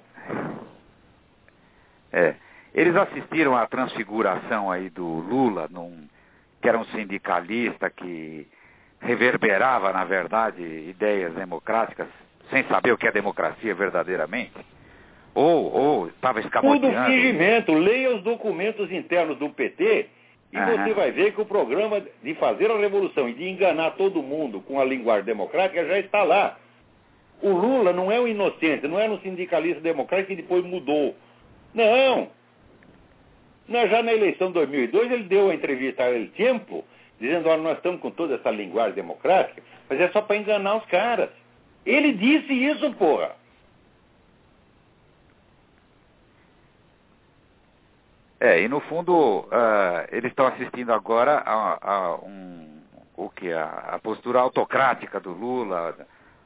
É. 2.13 2.35
Eles 2.75 2.95
assistiram 2.97 3.57
à 3.57 3.67
transfiguração 3.67 4.71
aí 4.71 4.89
do 4.91 5.05
Lula, 5.07 5.69
num, 5.71 6.09
que 6.61 6.69
era 6.69 6.79
um 6.79 6.85
sindicalista 6.87 7.91
que 7.91 8.47
reverberava, 9.01 9.93
na 9.93 10.05
verdade, 10.05 10.63
ideias 10.63 11.33
democráticas, 11.35 12.07
sem 12.51 12.65
saber 12.65 12.93
o 12.93 12.99
que 12.99 13.07
é 13.07 13.13
democracia 13.13 13.75
verdadeiramente? 13.75 14.53
Ou, 15.35 15.73
ou 15.73 16.09
estava 16.09 16.41
Tudo 16.41 16.47
escamoteando? 16.49 17.07
fingimento. 17.07 17.73
Leia 17.73 18.15
os 18.17 18.23
documentos 18.23 18.91
internos 18.93 19.39
do 19.39 19.49
PT 19.51 20.07
e 20.53 20.57
Aham. 20.57 20.85
você 20.85 20.95
vai 20.95 21.13
ver 21.13 21.33
que 21.33 21.41
o 21.41 21.47
programa 21.47 22.03
de 22.23 22.35
fazer 22.35 22.71
a 22.71 22.77
revolução 22.77 23.29
e 23.29 23.35
de 23.35 23.49
enganar 23.49 23.93
todo 23.93 24.23
mundo 24.23 24.61
com 24.61 24.81
a 24.81 24.85
linguagem 24.85 25.25
democrática 25.25 25.87
já 25.87 25.99
está 25.99 26.23
lá. 26.25 26.59
O 27.41 27.51
Lula 27.51 27.93
não 27.93 28.11
é 28.11 28.21
um 28.21 28.29
inocente, 28.29 28.87
não 28.87 28.99
era 28.99 29.11
um 29.11 29.21
sindicalista 29.21 29.81
democrático 29.81 30.29
que 30.31 30.43
depois 30.43 30.65
mudou. 30.65 31.17
Não. 31.73 32.29
Já 33.89 34.03
na 34.03 34.13
eleição 34.13 34.49
de 34.49 34.55
2002 34.55 35.13
ele 35.13 35.23
deu 35.25 35.49
a 35.51 35.55
entrevista 35.55 36.03
a 36.03 36.11
El 36.11 36.29
Tempo, 36.31 36.85
dizendo, 37.21 37.49
olha, 37.49 37.63
nós 37.63 37.77
estamos 37.77 38.01
com 38.01 38.11
toda 38.11 38.35
essa 38.35 38.51
linguagem 38.51 38.95
democrática, 38.95 39.63
mas 39.89 40.01
é 40.01 40.09
só 40.09 40.23
para 40.23 40.37
enganar 40.37 40.77
os 40.77 40.87
caras. 40.87 41.29
Ele 41.85 42.13
disse 42.13 42.53
isso, 42.53 42.93
porra. 42.95 43.37
É, 48.41 48.63
e 48.63 48.69
no 48.69 48.81
fundo, 48.81 49.47
ah, 49.53 50.07
eles 50.11 50.31
estão 50.31 50.47
assistindo 50.47 50.93
agora 50.93 51.43
a, 51.45 51.79
a 51.83 52.17
um, 52.17 52.81
o 53.15 53.29
que? 53.29 53.53
A, 53.53 53.67
a 53.93 53.99
postura 53.99 54.41
autocrática 54.41 55.21
do 55.21 55.33
Lula, 55.33 55.95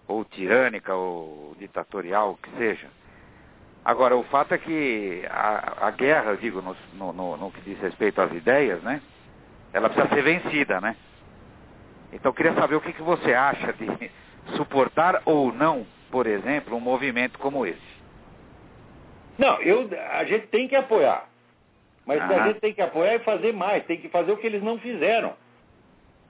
ou 0.09 0.25
tirânica, 0.25 0.93
ou 0.93 1.55
ditatorial, 1.57 2.33
o 2.33 2.37
que 2.37 2.51
seja. 2.57 2.89
Agora, 3.85 4.17
o 4.17 4.25
fato 4.25 4.55
é 4.55 4.59
que 4.59 5.25
a, 5.31 5.87
a 5.87 5.91
guerra, 5.93 6.37
digo, 6.37 6.61
no, 6.61 6.77
no, 6.95 7.13
no, 7.13 7.37
no 7.37 7.53
que 7.53 7.61
diz 7.61 7.79
respeito 7.79 8.21
às 8.21 8.33
ideias, 8.33 8.83
né? 8.83 9.01
Ela 9.75 9.91
precisa 9.91 10.15
ser 10.15 10.23
vencida, 10.23 10.81
né? 10.81 10.97
Então, 12.13 12.31
eu 12.31 12.35
queria 12.35 12.55
saber 12.55 12.77
o 12.77 12.81
que, 12.81 12.93
que 12.93 13.03
você 13.03 13.35
acha 13.35 13.73
de 13.73 14.11
suportar 14.57 15.21
ou 15.27 15.53
não, 15.53 15.85
por 16.13 16.29
exemplo, 16.29 16.77
um 16.77 16.81
movimento 16.81 17.37
como 17.41 17.67
esse. 17.67 17.95
Não, 19.37 19.61
eu, 19.61 19.91
a 20.13 20.25
gente 20.25 20.47
tem 20.47 20.69
que 20.69 20.77
apoiar. 20.77 21.29
Mas 22.07 22.21
a 22.21 22.25
Aham. 22.25 22.49
gente 22.49 22.61
tem 22.61 22.73
que 22.73 22.81
apoiar 22.81 23.17
e 23.17 23.19
fazer 23.21 23.53
mais, 23.53 23.85
tem 23.85 23.99
que 23.99 24.09
fazer 24.09 24.31
o 24.31 24.37
que 24.37 24.47
eles 24.47 24.63
não 24.63 24.79
fizeram. 24.79 25.35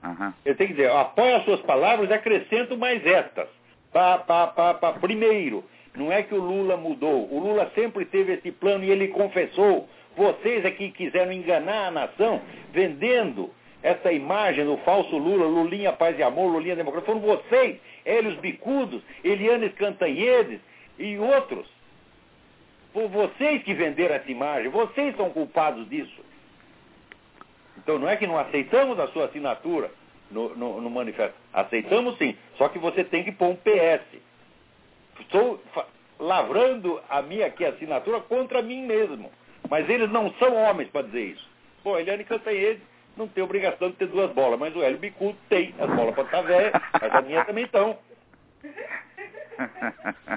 Aham. 0.03 0.33
Eu 0.43 0.55
tenho 0.55 0.69
que 0.69 0.75
dizer, 0.75 0.89
apoia 0.91 1.37
as 1.37 1.45
suas 1.45 1.61
palavras 1.61 2.09
e 2.09 2.13
acrescento 2.13 2.75
mais 2.75 3.05
estas. 3.05 3.47
Pa, 3.93 4.17
pa, 4.17 4.47
pa, 4.47 4.73
pa. 4.73 4.93
Primeiro, 4.93 5.63
não 5.95 6.11
é 6.11 6.23
que 6.23 6.33
o 6.33 6.41
Lula 6.41 6.77
mudou. 6.77 7.31
O 7.31 7.39
Lula 7.39 7.71
sempre 7.75 8.05
teve 8.05 8.33
esse 8.33 8.51
plano 8.51 8.83
e 8.83 8.89
ele 8.89 9.09
confessou. 9.09 9.87
Vocês 10.15 10.65
aqui 10.65 10.91
quiseram 10.91 11.31
enganar 11.31 11.87
a 11.87 11.91
nação, 11.91 12.41
vendendo 12.71 13.51
essa 13.83 14.11
imagem 14.11 14.65
do 14.65 14.77
falso 14.77 15.17
Lula, 15.17 15.45
Lulinha 15.45 15.91
Paz 15.93 16.17
e 16.17 16.23
Amor, 16.23 16.51
Lulinha 16.51 16.75
Democracia. 16.75 17.05
Foram 17.05 17.19
vocês, 17.21 17.77
Hélios 18.05 18.35
Bicudos, 18.39 19.01
Elianes 19.23 19.73
Cantanhedes 19.75 20.59
e 20.97 21.17
outros. 21.17 21.67
Foram 22.93 23.09
vocês 23.09 23.61
que 23.63 23.73
venderam 23.73 24.15
essa 24.15 24.31
imagem, 24.31 24.69
vocês 24.69 25.15
são 25.17 25.29
culpados 25.29 25.87
disso. 25.89 26.23
Então 27.77 27.99
não 27.99 28.07
é 28.09 28.15
que 28.15 28.25
não 28.25 28.37
aceitamos 28.39 28.97
a 28.99 29.07
sua 29.09 29.25
assinatura 29.25 29.91
no, 30.31 30.55
no- 30.55 30.81
no 30.81 30.89
manifesto. 30.89 31.35
Aceitamos 31.53 32.17
sim, 32.17 32.35
só 32.57 32.69
que 32.69 32.79
você 32.79 33.03
tem 33.03 33.23
que 33.23 33.31
pôr 33.33 33.49
um 33.49 33.55
PS. 33.55 34.01
Estou 35.19 35.61
lavrando 36.19 37.01
a 37.09 37.21
minha 37.21 37.45
aqui 37.47 37.65
assinatura 37.65 38.21
contra 38.21 38.61
mim 38.61 38.85
mesmo. 38.85 39.29
Mas 39.69 39.89
eles 39.89 40.09
não 40.11 40.31
são 40.33 40.55
homens 40.55 40.89
para 40.89 41.05
dizer 41.07 41.25
isso. 41.31 41.49
Pô, 41.83 41.97
Eliane 41.97 42.23
Cantanhede 42.23 42.81
não 43.17 43.27
tem 43.27 43.43
obrigação 43.43 43.89
de 43.89 43.95
ter 43.95 44.07
duas 44.07 44.31
bolas, 44.31 44.59
mas 44.59 44.75
o 44.75 44.83
Hélio 44.83 44.97
Bicudo 44.97 45.37
tem. 45.49 45.73
As 45.79 45.89
bolas 45.89 46.15
podem 46.15 46.25
estar 46.25 46.41
velhas, 46.41 46.73
mas 46.93 47.15
as 47.15 47.25
minhas 47.25 47.45
também 47.45 47.65
estão. 47.65 47.97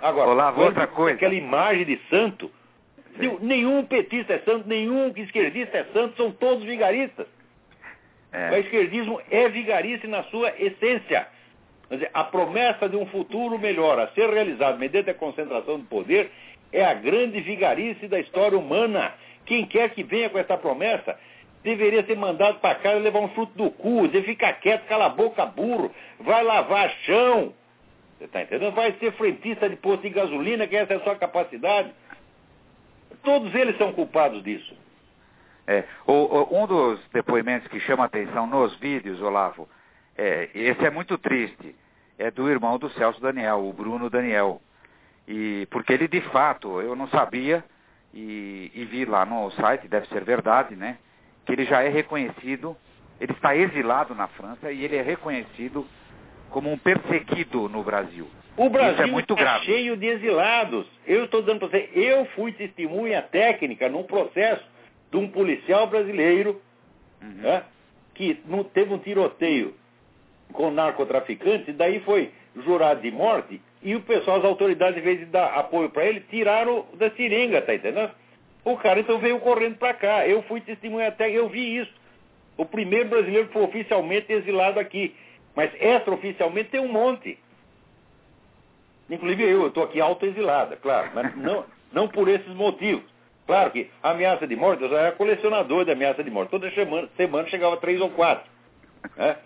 Agora, 0.00 0.30
Olavo, 0.30 0.62
outra 0.62 0.86
coisa. 0.86 1.16
aquela 1.16 1.34
imagem 1.34 1.84
de 1.84 2.00
santo, 2.10 2.50
Sim. 3.18 3.38
nenhum 3.40 3.84
petista 3.84 4.34
é 4.34 4.38
santo, 4.40 4.68
nenhum 4.68 5.12
esquerdista 5.16 5.78
é 5.78 5.84
santo, 5.92 6.16
são 6.16 6.30
todos 6.32 6.64
vigaristas. 6.64 7.26
O 8.32 8.36
É, 8.36 8.60
esquerdismo 8.60 9.20
é 9.30 9.48
vigarista 9.48 10.08
na 10.08 10.24
sua 10.24 10.50
essência. 10.58 11.28
Quer 11.88 11.94
dizer, 11.96 12.10
a 12.14 12.24
promessa 12.24 12.88
de 12.88 12.96
um 12.96 13.06
futuro 13.06 13.58
melhor 13.58 13.98
a 14.00 14.08
ser 14.08 14.28
realizado 14.30 14.78
mediante 14.78 15.10
a 15.10 15.14
concentração 15.14 15.78
do 15.78 15.84
poder 15.84 16.30
é 16.72 16.84
a 16.84 16.94
grande 16.94 17.40
vigarice 17.40 18.08
da 18.08 18.18
história 18.20 18.58
humana. 18.58 19.12
Quem 19.44 19.66
quer 19.66 19.90
que 19.90 20.02
venha 20.02 20.30
com 20.30 20.38
essa 20.38 20.56
promessa 20.56 21.18
deveria 21.62 22.04
ser 22.04 22.16
mandado 22.16 22.58
para 22.60 22.74
casa 22.76 22.98
levar 22.98 23.20
um 23.20 23.34
chute 23.34 23.52
do 23.56 23.70
cu, 23.70 24.06
dizer 24.08 24.24
fica 24.24 24.52
quieto, 24.52 24.86
cala 24.88 25.06
a 25.06 25.10
boca, 25.10 25.44
burro, 25.46 25.90
vai 26.20 26.42
lavar 26.42 26.90
chão. 27.04 27.52
Você 28.18 28.24
está 28.24 28.42
entendendo? 28.42 28.72
Vai 28.74 28.92
ser 28.94 29.12
frentista 29.12 29.68
de 29.68 29.76
posto 29.76 30.02
de 30.02 30.10
gasolina, 30.10 30.66
que 30.66 30.76
essa 30.76 30.94
é 30.94 30.96
a 30.96 31.00
sua 31.00 31.16
capacidade. 31.16 31.92
Todos 33.22 33.54
eles 33.54 33.76
são 33.78 33.92
culpados 33.92 34.42
disso. 34.42 34.74
é. 35.66 35.84
O- 36.06 36.12
o- 36.12 36.62
um 36.62 36.66
dos 36.66 37.00
depoimentos 37.12 37.68
que 37.68 37.78
chama 37.80 38.04
atenção 38.04 38.46
nos 38.48 38.74
vídeos, 38.80 39.22
Olavo, 39.22 39.68
é, 40.18 40.48
esse 40.54 40.84
é 40.84 40.90
muito 40.90 41.16
triste, 41.16 41.76
é 42.18 42.30
do 42.32 42.50
irmão 42.50 42.78
do 42.78 42.90
Celso 42.90 43.20
Daniel, 43.20 43.64
o 43.64 43.72
Bruno 43.72 44.10
Daniel. 44.10 44.60
E 45.26 45.66
porque 45.70 45.92
ele 45.92 46.08
de 46.08 46.20
fato, 46.22 46.80
eu 46.80 46.96
não 46.96 47.08
sabia 47.08 47.64
e, 48.12 48.70
e 48.74 48.84
vi 48.84 49.04
lá 49.04 49.24
no 49.24 49.50
site, 49.52 49.88
deve 49.88 50.06
ser 50.08 50.24
verdade, 50.24 50.74
né? 50.76 50.98
Que 51.46 51.52
ele 51.52 51.64
já 51.64 51.82
é 51.82 51.88
reconhecido, 51.88 52.76
ele 53.20 53.32
está 53.32 53.54
exilado 53.56 54.14
na 54.14 54.28
França 54.28 54.70
e 54.72 54.84
ele 54.84 54.96
é 54.96 55.02
reconhecido 55.02 55.86
como 56.50 56.70
um 56.70 56.78
perseguido 56.78 57.68
no 57.68 57.82
Brasil. 57.82 58.26
O 58.56 58.68
Brasil 58.68 58.92
Isso 58.94 59.02
é 59.02 59.06
muito 59.06 59.32
está 59.32 59.42
grave. 59.44 59.64
cheio 59.64 59.96
de 59.96 60.06
exilados. 60.06 60.86
Eu 61.06 61.24
estou 61.24 61.42
dando 61.42 61.60
para 61.60 61.68
você, 61.68 61.88
eu 61.94 62.26
fui 62.36 62.52
testemunha 62.52 63.22
técnica 63.22 63.88
num 63.88 64.02
processo 64.02 64.62
de 65.10 65.16
um 65.16 65.28
policial 65.28 65.86
brasileiro 65.86 66.60
Uhum. 67.22 67.28
né, 67.42 67.62
que 68.14 68.42
teve 68.74 68.92
um 68.92 68.98
tiroteio 68.98 69.74
com 70.52 70.70
narcotraficantes, 70.72 71.68
e 71.68 71.72
daí 71.72 72.00
foi 72.00 72.32
jurado 72.64 73.00
de 73.00 73.10
morte, 73.12 73.62
e 73.82 73.94
o 73.96 74.00
pessoal, 74.00 74.38
as 74.38 74.44
autoridades, 74.44 74.98
em 74.98 75.04
vez 75.04 75.18
de 75.18 75.26
dar 75.26 75.54
apoio 75.54 75.90
para 75.90 76.04
ele, 76.04 76.20
tiraram 76.30 76.86
da 76.94 77.10
seringa, 77.10 77.60
tá 77.62 77.74
entendendo? 77.74 78.12
O 78.64 78.76
cara 78.76 79.00
então 79.00 79.18
veio 79.18 79.40
correndo 79.40 79.76
para 79.76 79.92
cá. 79.92 80.26
Eu 80.26 80.42
fui 80.42 80.60
testemunha 80.60 81.10
técnica, 81.10 81.40
eu 81.40 81.48
vi 81.48 81.78
isso. 81.78 81.92
O 82.56 82.64
primeiro 82.64 83.08
brasileiro 83.08 83.48
foi 83.52 83.62
oficialmente 83.62 84.32
exilado 84.32 84.78
aqui. 84.78 85.14
Mas 85.56 85.72
extraoficialmente 85.74 86.70
tem 86.70 86.80
um 86.80 86.88
monte. 86.88 87.38
Inclusive 89.10 89.42
eu, 89.42 89.62
eu 89.62 89.68
estou 89.68 89.84
aqui 89.84 90.00
autoexilada, 90.00 90.76
claro, 90.76 91.10
mas 91.14 91.36
não, 91.36 91.64
não 91.92 92.08
por 92.08 92.28
esses 92.28 92.54
motivos. 92.54 93.04
Claro 93.46 93.70
que 93.72 93.90
ameaça 94.02 94.46
de 94.46 94.54
morte, 94.54 94.82
eu 94.82 94.88
já 94.88 94.98
era 94.98 95.12
colecionador 95.12 95.84
de 95.84 95.90
ameaça 95.90 96.22
de 96.22 96.30
morte. 96.30 96.50
Toda 96.50 96.70
semana, 96.70 97.08
semana 97.16 97.48
chegava 97.48 97.76
três 97.76 98.00
ou 98.00 98.10
quatro. 98.10 98.48
né? 99.16 99.36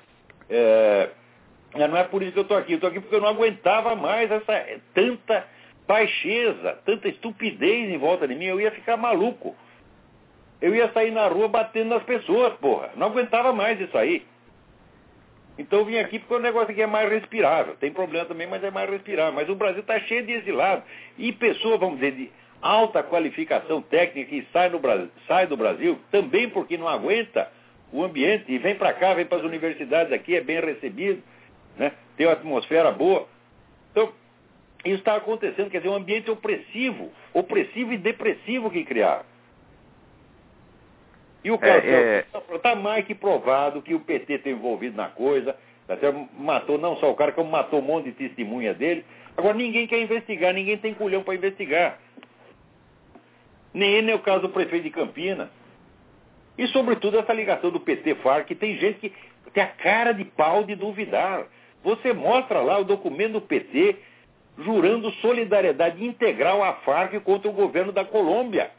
É, 0.49 1.09
não 1.75 1.97
é 1.97 2.05
por 2.05 2.23
isso 2.23 2.33
que 2.33 2.39
eu 2.39 2.43
estou 2.43 2.57
aqui. 2.57 2.73
Eu 2.73 2.77
estou 2.77 2.91
aqui 2.91 3.01
porque 3.01 3.15
eu 3.15 3.21
não 3.21 3.29
aguentava 3.29 3.95
mais 3.95 4.31
essa 4.31 4.81
tanta 4.95 5.47
baixeza, 5.87 6.79
tanta 6.85 7.09
estupidez 7.09 7.91
em 7.91 7.99
volta 7.99 8.27
de 8.27 8.35
mim. 8.35 8.47
Eu 8.47 8.61
ia 8.61 8.71
ficar 8.71 8.97
maluco. 8.97 9.55
Eu 10.61 10.75
ia 10.75 10.91
sair 10.93 11.11
na 11.11 11.27
rua 11.29 11.49
batendo 11.49 11.91
nas 11.91 12.03
pessoas, 12.03 12.55
porra. 12.55 12.91
Não 12.97 13.09
aguentava 13.09 13.53
mais 13.53 13.81
isso 13.81 13.97
aí. 13.97 14.25
Então 15.59 15.81
eu 15.81 15.85
vim 15.85 15.99
aqui 15.99 16.19
porque 16.19 16.35
o 16.35 16.39
negócio 16.39 16.71
aqui 16.71 16.83
é 16.83 16.87
mais 16.87 17.11
respirável. 17.11 17.77
Tem 17.77 17.91
problema 17.91 18.27
também, 18.27 18.47
mas 18.47 18.63
é 18.63 18.71
mais 18.71 18.89
respirável. 18.89 19.33
Mas 19.33 19.49
o 19.49 19.55
Brasil 19.55 19.81
está 19.81 19.99
cheio 20.01 20.25
de 20.25 20.33
exilados. 20.33 20.85
E 21.19 21.33
pessoas, 21.33 21.81
vamos 21.81 21.97
dizer, 21.97 22.13
de 22.13 22.31
alta 22.61 23.03
qualificação 23.03 23.83
técnica 23.83 24.31
que 24.31 24.47
sai, 24.53 24.69
no 24.69 24.79
Brasil, 24.79 25.09
sai 25.27 25.47
do 25.47 25.57
Brasil 25.57 25.99
também 26.11 26.49
porque 26.49 26.77
não 26.77 26.89
aguenta 26.89 27.51
o 27.93 28.03
ambiente 28.03 28.45
e 28.49 28.59
vem 28.59 28.75
para 28.75 28.93
cá, 28.93 29.15
vem 29.15 29.25
para 29.25 29.39
as 29.39 29.45
universidades 29.45 30.13
aqui, 30.13 30.37
é 30.37 30.41
bem 30.41 30.61
recebido, 30.61 31.23
né? 31.77 31.93
tem 32.17 32.27
uma 32.27 32.33
atmosfera 32.33 32.91
boa. 32.91 33.29
Então, 33.93 34.13
isso 34.85 34.97
está 34.99 35.17
acontecendo, 35.17 35.71
quer 35.71 35.79
dizer, 35.79 35.91
um 35.91 35.97
ambiente 35.97 36.31
opressivo, 36.31 37.11
opressivo 37.33 37.93
e 37.93 37.99
depressivo 37.99 38.71
que 38.71 38.85
criaram. 38.85 39.25
E 41.45 41.51
o 41.51 41.59
caso 41.59 41.87
É, 41.87 42.25
está 42.55 42.75
mais 42.75 43.05
que 43.05 43.15
provado 43.15 43.83
que 43.83 43.95
o 43.95 44.01
PT 44.01 44.35
está 44.35 44.51
envolvido 44.51 44.97
na 44.97 45.09
coisa, 45.09 45.57
até 45.89 46.13
matou 46.37 46.79
não 46.79 46.97
só 46.97 47.11
o 47.11 47.15
cara, 47.15 47.33
como 47.33 47.51
matou 47.51 47.79
um 47.79 47.83
monte 47.83 48.07
de 48.07 48.13
testemunha 48.13 48.75
dele. 48.75 49.05
Agora 49.37 49.55
ninguém 49.55 49.87
quer 49.87 50.01
investigar, 50.01 50.53
ninguém 50.53 50.77
tem 50.79 50.95
culhão 50.95 51.23
para 51.23 51.35
investigar. 51.35 51.99
Nem 53.73 53.91
ele, 53.91 54.07
nem 54.07 54.15
o 54.15 54.21
caso 54.21 54.43
do 54.43 54.49
prefeito 54.49 54.85
de 54.85 54.91
Campinas. 54.91 55.49
E, 56.59 56.67
sobretudo, 56.69 57.19
essa 57.19 57.33
ligação 57.33 57.71
do 57.71 57.79
PT-FARC, 57.79 58.47
que 58.47 58.55
tem 58.55 58.79
gente 58.79 58.99
que 58.99 59.13
tem 59.53 59.63
a 59.63 59.67
cara 59.67 60.13
de 60.13 60.25
pau 60.25 60.65
de 60.65 60.75
duvidar. 60.75 61.47
Você 61.87 62.13
mostra 62.13 62.63
lá 62.63 62.81
o 62.81 62.85
documento 62.85 63.35
do 63.35 63.41
PT 63.41 63.95
jurando 64.59 65.13
solidariedade 65.21 66.05
integral 66.05 66.61
à 66.65 66.73
FARC 66.73 67.21
contra 67.21 67.49
o 67.49 67.55
governo 67.55 67.93
da 67.93 68.05
Colômbia. 68.05 68.73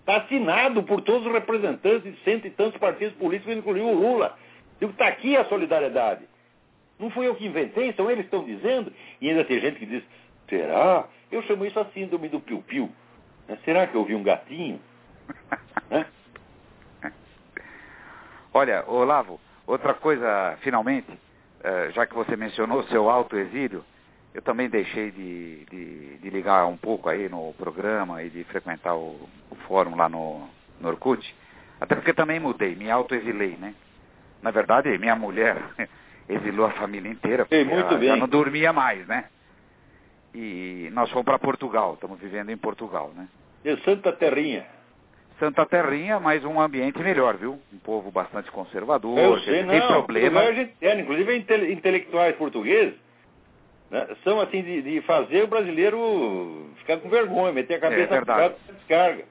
Está 0.00 0.18
assinado 0.18 0.82
por 0.82 1.00
todos 1.00 1.26
os 1.26 1.32
representantes 1.32 2.02
de 2.02 2.22
cento 2.22 2.46
e 2.46 2.50
tantos 2.50 2.78
partidos 2.78 3.14
políticos, 3.14 3.56
incluindo 3.56 3.88
o 3.88 3.94
Lula. 3.94 4.36
Está 4.78 5.08
aqui 5.08 5.34
a 5.34 5.46
solidariedade. 5.46 6.28
Não 6.98 7.08
fui 7.08 7.26
eu 7.26 7.34
que 7.34 7.46
inventei, 7.46 7.94
são 7.94 8.10
eles 8.10 8.28
que 8.28 8.36
estão 8.36 8.44
dizendo. 8.44 8.92
E 9.22 9.30
ainda 9.30 9.42
tem 9.44 9.58
gente 9.58 9.78
que 9.78 9.86
diz, 9.86 10.02
será? 10.46 11.06
Eu 11.32 11.40
chamo 11.44 11.64
isso 11.64 11.80
a 11.80 11.86
síndrome 11.94 12.28
do 12.28 12.40
piu-piu. 12.40 12.92
Né? 13.48 13.56
Será 13.64 13.86
que 13.86 13.94
eu 13.94 14.04
vi 14.04 14.14
um 14.14 14.22
gatinho? 14.22 14.78
Né? 15.90 16.06
Olha, 18.52 18.84
Olavo, 18.86 19.40
outra 19.66 19.92
coisa, 19.94 20.56
finalmente, 20.60 21.10
já 21.92 22.06
que 22.06 22.14
você 22.14 22.36
mencionou 22.36 22.80
o 22.80 22.88
seu 22.88 23.08
autoexílio, 23.08 23.84
eu 24.34 24.42
também 24.42 24.68
deixei 24.68 25.10
de, 25.10 25.64
de, 25.66 26.18
de 26.18 26.30
ligar 26.30 26.66
um 26.66 26.76
pouco 26.76 27.08
aí 27.08 27.28
no 27.28 27.54
programa 27.54 28.22
e 28.22 28.30
de 28.30 28.44
frequentar 28.44 28.94
o, 28.94 29.28
o 29.50 29.54
fórum 29.66 29.96
lá 29.96 30.08
no, 30.08 30.48
no 30.80 30.88
Orkut, 30.88 31.34
até 31.80 31.94
porque 31.94 32.12
também 32.12 32.40
mudei, 32.40 32.74
me 32.74 32.90
autoexilei, 32.90 33.56
né? 33.56 33.74
Na 34.42 34.50
verdade, 34.50 34.96
minha 34.98 35.16
mulher 35.16 35.56
exilou 36.28 36.66
a 36.66 36.72
família 36.72 37.10
inteira, 37.10 37.44
porque 37.44 37.54
Ei, 37.54 37.64
muito 37.64 37.86
ela 37.86 38.04
já 38.04 38.12
bem. 38.12 38.20
não 38.20 38.28
dormia 38.28 38.72
mais, 38.72 39.06
né? 39.06 39.26
E 40.34 40.90
nós 40.92 41.08
fomos 41.10 41.24
para 41.24 41.38
Portugal, 41.38 41.94
estamos 41.94 42.18
vivendo 42.18 42.50
em 42.50 42.56
Portugal, 42.56 43.12
né? 43.14 43.28
De 43.62 43.76
Santa 43.84 44.12
Terrinha. 44.12 44.66
Santa 45.38 45.66
Terrinha, 45.66 46.20
mas 46.20 46.44
um 46.44 46.60
ambiente 46.60 46.98
melhor, 47.00 47.36
viu? 47.36 47.60
Um 47.72 47.78
povo 47.78 48.10
bastante 48.10 48.50
conservador, 48.50 49.18
Eu 49.18 49.38
sei, 49.40 49.64
tem 49.64 49.80
não. 49.80 49.88
problema. 49.88 50.40
Portugal 50.42 50.66
é 50.80 51.00
inclusive 51.00 51.36
inte- 51.36 51.72
intelectuais 51.72 52.36
portugueses 52.36 52.94
né, 53.90 54.08
são 54.24 54.40
assim 54.40 54.62
de, 54.62 54.82
de 54.82 55.00
fazer 55.02 55.44
o 55.44 55.46
brasileiro 55.46 56.70
ficar 56.78 56.98
com 56.98 57.08
vergonha, 57.08 57.52
meter 57.52 57.74
a 57.74 57.80
cabeça 57.80 58.14
É 58.16 58.20
na 58.24 58.48
descarga. 58.72 59.24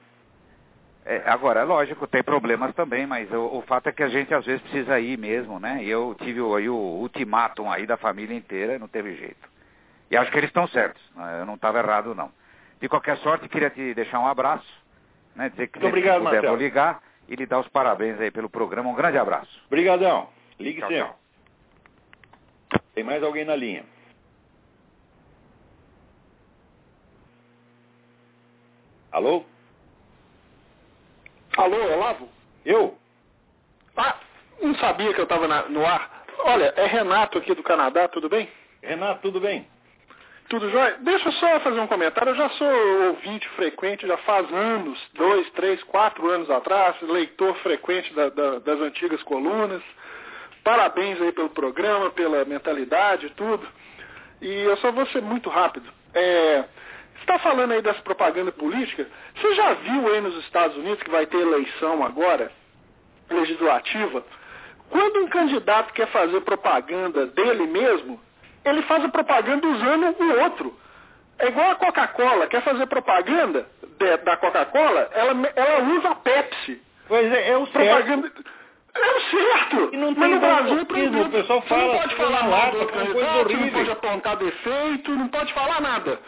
É, 1.06 1.22
agora, 1.26 1.60
é 1.60 1.64
lógico, 1.64 2.06
tem 2.06 2.22
problemas 2.22 2.74
também, 2.74 3.06
mas 3.06 3.30
o, 3.30 3.58
o 3.58 3.62
fato 3.62 3.88
é 3.88 3.92
que 3.92 4.02
a 4.02 4.08
gente 4.08 4.32
às 4.32 4.46
vezes 4.46 4.62
precisa 4.62 4.98
ir 4.98 5.18
mesmo, 5.18 5.60
né? 5.60 5.84
E 5.84 5.90
eu 5.90 6.16
tive 6.18 6.40
aí 6.40 6.66
o 6.68 6.74
ultimátum 6.74 7.70
aí 7.70 7.86
da 7.86 7.98
família 7.98 8.34
inteira, 8.34 8.78
não 8.78 8.88
teve 8.88 9.14
jeito. 9.14 9.46
E 10.10 10.16
acho 10.16 10.30
que 10.30 10.38
eles 10.38 10.48
estão 10.48 10.66
certos, 10.68 11.02
né? 11.14 11.40
eu 11.40 11.46
não 11.46 11.56
estava 11.56 11.78
errado 11.78 12.14
não. 12.14 12.32
De 12.80 12.88
qualquer 12.88 13.18
sorte, 13.18 13.48
queria 13.48 13.68
te 13.68 13.92
deixar 13.92 14.18
um 14.18 14.26
abraço, 14.26 14.66
né? 15.34 15.48
Dizer 15.50 15.68
que 15.68 15.78
Muito 15.78 15.88
obrigado, 15.88 16.18
puder 16.18 16.32
Marcelo. 16.32 16.48
vou 16.48 16.56
ligar 16.56 17.02
e 17.28 17.34
lhe 17.36 17.46
dar 17.46 17.60
os 17.60 17.68
parabéns 17.68 18.20
aí 18.20 18.30
pelo 18.30 18.48
programa. 18.50 18.90
Um 18.90 18.94
grande 18.94 19.18
abraço. 19.18 19.62
Obrigadão. 19.66 20.28
Ligue 20.58 20.80
Tchau, 20.80 20.88
sempre. 20.88 21.04
tchau. 21.04 21.18
Tem 22.94 23.02
mais 23.04 23.22
alguém 23.22 23.44
na 23.44 23.56
linha? 23.56 23.84
Alô? 29.12 29.44
Alô, 31.56 31.76
Olavo? 31.92 32.28
Eu? 32.64 32.98
Ah, 33.96 34.16
não 34.60 34.74
sabia 34.76 35.12
que 35.14 35.20
eu 35.20 35.24
estava 35.24 35.46
no 35.68 35.86
ar. 35.86 36.24
Olha, 36.40 36.72
é 36.76 36.86
Renato 36.86 37.38
aqui 37.38 37.54
do 37.54 37.62
Canadá, 37.62 38.08
tudo 38.08 38.28
bem? 38.28 38.48
Renato, 38.82 39.22
tudo 39.22 39.40
bem? 39.40 39.66
Tudo 40.54 40.70
jóia? 40.70 40.98
Deixa 41.00 41.28
eu 41.28 41.32
só 41.32 41.58
fazer 41.60 41.80
um 41.80 41.86
comentário. 41.88 42.30
Eu 42.30 42.36
já 42.36 42.48
sou 42.50 43.06
ouvinte 43.08 43.48
frequente, 43.50 44.06
já 44.06 44.16
faz 44.18 44.48
anos, 44.52 44.96
dois, 45.14 45.50
três, 45.50 45.82
quatro 45.82 46.30
anos 46.30 46.48
atrás, 46.48 46.94
leitor 47.02 47.56
frequente 47.56 48.14
da- 48.14 48.28
da- 48.28 48.58
das 48.60 48.80
antigas 48.80 49.20
colunas. 49.24 49.82
Parabéns 50.62 51.20
aí 51.20 51.32
pelo 51.32 51.50
programa, 51.50 52.08
pela 52.10 52.44
mentalidade 52.44 53.26
e 53.26 53.30
tudo. 53.30 53.66
E 54.40 54.48
eu 54.48 54.76
só 54.76 54.92
vou 54.92 55.04
ser 55.06 55.20
muito 55.22 55.50
rápido. 55.50 55.90
É, 56.14 56.58
você 57.14 57.20
está 57.22 57.36
falando 57.40 57.72
aí 57.72 57.82
das 57.82 57.98
propagandas 58.02 58.54
políticas. 58.54 59.08
Você 59.34 59.54
já 59.56 59.72
viu 59.74 60.06
aí 60.06 60.20
nos 60.20 60.36
Estados 60.44 60.76
Unidos 60.76 61.02
que 61.02 61.10
vai 61.10 61.26
ter 61.26 61.38
eleição 61.38 62.04
agora, 62.04 62.52
legislativa? 63.28 64.24
Quando 64.88 65.24
um 65.24 65.26
candidato 65.26 65.92
quer 65.92 66.06
fazer 66.12 66.40
propaganda 66.42 67.26
dele 67.26 67.66
mesmo, 67.66 68.20
ele 68.64 68.82
faz 68.82 69.04
a 69.04 69.08
propaganda 69.08 69.66
usando 69.66 70.16
o 70.20 70.40
outro. 70.42 70.78
É 71.38 71.48
igual 71.48 71.70
a 71.72 71.74
Coca-Cola, 71.76 72.46
quer 72.46 72.62
fazer 72.62 72.86
propaganda 72.86 73.66
de, 73.98 74.16
da 74.18 74.36
Coca-Cola, 74.36 75.08
ela, 75.12 75.32
ela 75.56 75.82
usa 75.98 76.10
a 76.10 76.14
Pepsi. 76.14 76.80
Pois 77.08 77.30
é, 77.32 77.50
é 77.50 77.56
o 77.56 77.66
propaganda... 77.66 78.28
certo. 78.28 78.44
É 78.94 79.16
o 79.16 79.20
certo. 79.22 79.90
E 79.92 79.96
não 79.96 80.14
tem 80.14 80.20
Mas 80.22 80.30
no 80.30 80.40
Brasil, 80.40 80.82
o 80.82 80.86
proibido. 80.86 81.30
pessoal 81.30 81.62
fala, 81.62 81.82
não 81.92 81.98
pode 81.98 82.14
falar 82.14 82.30
na 82.30 82.42
mal 82.42 82.50
lata, 82.50 82.70
do 82.70 82.78
outro 82.78 82.94
uma 82.96 83.06
coisa 83.06 83.12
candidato, 83.26 83.34
não 83.34 83.56
horrível. 83.58 83.72
pode 83.78 83.90
apontar 83.90 84.36
defeito, 84.36 85.10
não 85.10 85.28
pode 85.28 85.52
falar 85.52 85.80
nada. 85.80 86.20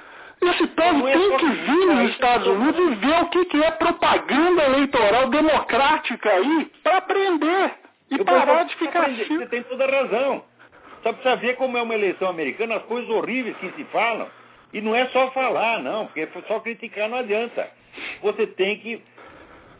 Esse 0.43 0.66
povo 0.66 1.09
é 1.09 1.12
tem 1.12 1.37
que 1.39 1.47
vir 1.47 1.87
nos 1.87 2.11
Estados 2.11 2.47
eu- 2.49 2.53
Unidos 2.55 2.93
e 2.93 2.95
ver 2.97 3.22
o 3.22 3.26
que, 3.26 3.45
que 3.47 3.62
é 3.64 3.70
propaganda 3.70 4.64
eleitoral 4.64 5.28
democrática 5.30 6.28
aí 6.28 6.70
para 6.82 6.97
aprender. 6.99 7.70
E 8.11 8.16
O 8.16 8.24
parar 8.24 8.64
de 8.64 8.74
ficar 8.76 9.07
assim. 9.07 9.39
Você 9.39 9.47
tem 9.47 9.62
toda 9.62 9.84
a 9.84 9.91
razão. 9.91 10.45
Só 11.07 11.12
precisa 11.12 11.36
ver 11.36 11.54
como 11.54 11.78
é 11.78 11.82
uma 11.82 11.94
eleição 11.94 12.28
americana, 12.28 12.78
as 12.78 12.82
coisas 12.82 13.09
horríveis 13.09 13.57
que 13.59 13.70
se 13.76 13.84
falam. 13.92 14.26
E 14.72 14.80
não 14.80 14.92
é 14.92 15.07
só 15.11 15.30
falar, 15.30 15.78
não, 15.78 16.07
porque 16.07 16.28
só 16.48 16.59
criticar 16.59 17.09
não 17.09 17.18
adianta. 17.18 17.70
Você 18.22 18.44
tem 18.44 18.76
que 18.80 19.00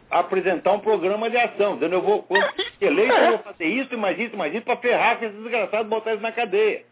apresentar 0.09 0.71
um 0.71 0.79
programa 0.79 1.29
de 1.29 1.37
ação. 1.37 1.75
Dizendo, 1.75 1.97
eu 1.97 2.01
vou, 2.01 2.23
quando 2.23 2.47
eleito, 2.81 3.13
eu 3.13 3.31
vou 3.31 3.39
fazer 3.41 3.65
isso, 3.65 3.93
e 3.93 3.97
mais 3.97 4.17
isso, 4.17 4.35
e 4.35 4.39
mais 4.39 4.55
isso, 4.55 4.65
para 4.65 4.77
ferrar 4.77 5.19
com 5.19 5.25
esses 5.25 5.37
desgraçados 5.37 5.87
e 5.87 5.91
botar 5.91 6.11
eles 6.11 6.23
na 6.23 6.31
cadeia. 6.31 6.85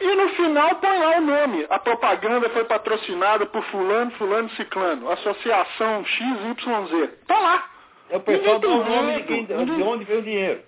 E 0.00 0.14
no 0.14 0.28
final 0.30 0.76
põe 0.76 0.96
lá 0.96 1.16
o 1.16 1.20
nome. 1.20 1.66
A 1.68 1.80
propaganda 1.80 2.48
foi 2.50 2.64
patrocinada 2.66 3.44
por 3.46 3.64
fulano, 3.64 4.12
fulano, 4.12 4.48
ciclano. 4.50 5.10
Associação 5.10 6.04
XYZ. 6.04 7.10
Tá 7.26 7.40
lá. 7.40 7.70
É 8.08 8.16
o 8.16 8.20
pessoal 8.20 8.60
dá 8.60 8.68
Ninguém 8.68 8.80
o 8.80 8.84
tem 8.84 8.96
nome 8.96 9.14
de, 9.14 9.22
quem, 9.24 9.44
de 9.46 9.82
onde 9.82 10.04
veio 10.04 10.20
o 10.20 10.22
dinheiro. 10.22 10.60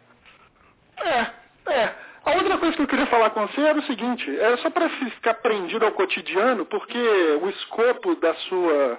É, 1.05 1.27
é. 1.71 2.12
A 2.25 2.33
outra 2.37 2.57
coisa 2.57 2.77
que 2.77 2.83
eu 2.83 2.87
queria 2.87 3.07
falar 3.07 3.31
com 3.31 3.47
você 3.47 3.61
era 3.61 3.79
o 3.79 3.83
seguinte, 3.83 4.31
é 4.39 4.57
só 4.59 4.71
para 4.71 4.89
ficar 4.89 5.35
prendido 5.35 5.85
ao 5.85 5.93
cotidiano, 5.93 6.65
porque 6.67 6.99
o 7.43 7.49
escopo 7.49 8.15
da 8.17 8.35
sua 8.35 8.99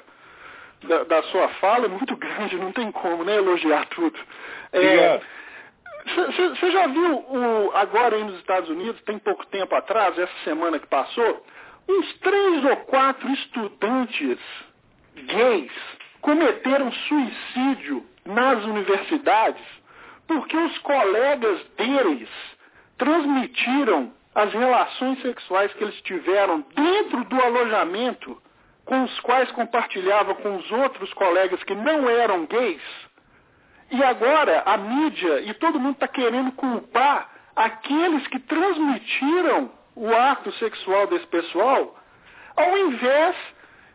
da, 0.84 1.04
da 1.06 1.24
sua 1.24 1.48
fala 1.60 1.86
é 1.86 1.88
muito 1.88 2.16
grande, 2.18 2.58
não 2.58 2.74
tem 2.74 2.92
como, 2.92 3.24
né, 3.24 3.38
elogiar 3.38 3.86
tudo. 3.88 4.20
Você 6.60 6.72
já 6.72 6.88
viu 6.88 7.16
o, 7.16 7.72
agora 7.76 8.18
aí 8.18 8.24
nos 8.26 8.36
Estados 8.40 8.70
Unidos, 8.70 9.02
tem 9.04 9.18
pouco 9.20 9.46
tempo 9.48 9.74
atrás, 9.74 10.18
essa 10.20 10.44
semana 10.44 10.78
que 10.78 10.88
passou, 10.88 11.46
uns 11.88 12.14
três 12.20 12.66
ou 12.66 12.76
quatro 12.78 13.30
estudantes 13.32 14.38
gays 15.16 15.72
cometeram 16.20 16.92
suicídio 16.92 18.06
nas 18.26 18.64
universidades 18.66 19.64
porque 20.28 20.56
os 20.56 20.78
colegas 20.80 21.62
deles 21.78 22.30
transmitiram 22.98 24.12
as 24.36 24.52
relações 24.52 25.22
sexuais 25.22 25.72
que 25.74 25.84
eles 25.84 26.02
tiveram 26.02 26.66
dentro 26.76 27.24
do 27.26 27.42
alojamento 27.42 28.42
com 28.86 29.04
os 29.04 29.20
quais 29.22 29.50
compartilhava 29.52 30.36
com 30.36 30.56
os 30.58 30.72
outros 30.72 31.14
colegas 31.14 31.64
que 31.64 31.76
não 31.76 32.10
eram 32.10 32.46
gays. 32.46 32.82
E 33.92 34.04
agora 34.04 34.64
a 34.66 34.78
mídia 34.78 35.42
e 35.42 35.54
todo 35.54 35.80
mundo 35.80 35.94
está 35.94 36.08
querendo 36.08 36.52
culpar 36.54 37.30
aqueles 37.56 38.26
que 38.28 38.40
transmitiram 38.40 39.72
o 39.96 40.14
ato 40.14 40.52
sexual 40.54 41.08
desse 41.08 41.28
pessoal, 41.28 41.96
ao 42.56 42.78
invés 42.78 43.36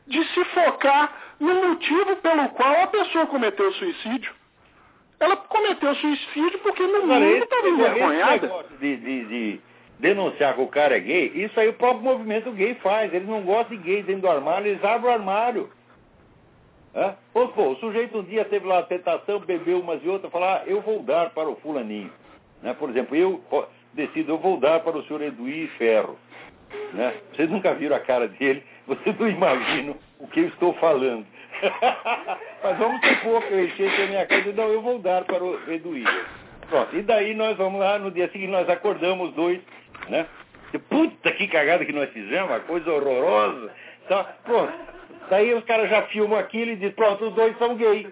de 0.07 0.25
se 0.33 0.45
focar 0.47 1.13
no 1.41 1.69
motivo 1.69 2.17
pelo 2.17 2.49
qual 2.51 2.83
a 2.83 2.87
pessoa 2.87 3.27
cometeu 3.27 3.73
suicídio. 3.73 4.38
Ela 5.21 5.37
cometeu 5.37 5.95
suicídio 5.97 6.59
porque 6.61 6.83
no 6.87 6.97
Agora, 7.05 7.21
mundo 7.21 7.43
estava 7.45 7.63
esse 7.67 7.75
envergonhada. 7.75 8.47
negócio 8.47 8.77
de, 8.79 8.97
de- 8.97 9.25
de 9.27 9.61
denunciar 9.99 10.55
que 10.55 10.61
o 10.61 10.69
cara 10.69 10.97
é 10.97 11.01
gay, 11.01 11.33
isso 11.35 11.59
aí 11.59 11.69
o 11.69 11.73
próprio 11.73 12.03
movimento 12.05 12.53
gay 12.53 12.75
faz. 12.77 13.13
Eles 13.13 13.29
não 13.29 13.43
gostam 13.43 13.77
de 13.77 13.83
gay 13.83 14.03
dentro 14.03 14.23
do 14.23 14.29
armário, 14.31 14.69
eles 14.69 14.85
abrem 14.85 15.11
o 15.11 15.15
armário. 15.15 15.71
É? 16.95 17.15
Ou, 17.35 17.49
pô, 17.49 17.71
o 17.71 17.77
sujeito 17.77 18.19
um 18.19 18.23
dia 18.23 18.45
teve 18.45 18.67
lá 18.67 18.79
a 18.79 18.83
tentação, 18.83 19.41
bebeu 19.41 19.81
umas 19.81 20.03
e 20.05 20.09
outras, 20.09 20.33
falar, 20.33 20.59
ah, 20.59 20.63
eu 20.67 20.81
vou 20.81 21.03
dar 21.03 21.31
para 21.31 21.49
o 21.49 21.57
fulaninho. 21.57 22.11
Né? 22.63 22.75
Por 22.75 22.89
exemplo, 22.91 23.15
eu 23.17 23.43
decido, 23.93 24.33
eu 24.33 24.39
vou 24.39 24.57
dar 24.59 24.81
para 24.81 24.97
o 24.97 25.03
senhor 25.05 25.21
Eduí 25.23 25.67
Ferro. 25.79 26.17
Né? 26.93 27.15
Vocês 27.33 27.51
nunca 27.51 27.75
viram 27.75 27.97
a 27.97 28.01
cara 28.01 28.27
dele, 28.29 28.63
vocês 28.87 29.19
não 29.19 29.29
imaginam 29.29 29.97
o 30.19 30.27
que 30.29 30.41
eu 30.41 30.49
estou 30.49 30.73
falando. 30.75 31.27
Mas 32.63 32.79
vamos 32.79 33.01
supor 33.07 33.43
que 33.43 33.53
eu 33.53 33.65
enchesse 33.65 34.03
a 34.03 34.07
minha 34.07 34.27
casa 34.27 34.49
e 34.49 34.53
não, 34.53 34.69
eu 34.69 34.83
vou 34.83 34.99
dar 34.99 35.25
para 35.25 35.43
o 35.43 35.59
Eduí. 35.71 36.05
Pronto, 36.69 36.97
e 36.97 37.03
daí 37.03 37.35
nós 37.35 37.57
vamos 37.57 37.81
lá, 37.81 37.99
no 37.99 38.11
dia 38.11 38.29
seguinte 38.31 38.51
nós 38.51 38.69
acordamos 38.69 39.31
os 39.31 39.35
dois, 39.35 39.61
né? 40.09 40.27
E, 40.73 40.79
Puta 40.79 41.33
que 41.33 41.49
cagada 41.49 41.85
que 41.85 41.93
nós 41.93 42.11
fizemos, 42.11 42.51
uma 42.51 42.61
coisa 42.61 42.93
horrorosa. 42.93 43.73
Então, 44.05 44.27
pronto. 44.45 44.73
Daí 45.31 45.53
os 45.55 45.65
caras 45.65 45.91
já 45.91 46.03
filmam 46.03 46.39
aquilo 46.39 46.73
e 46.73 46.75
dizem, 46.77 46.93
pronto, 46.93 47.27
os 47.27 47.35
dois 47.35 47.57
são 47.59 47.75
gays. 47.77 48.07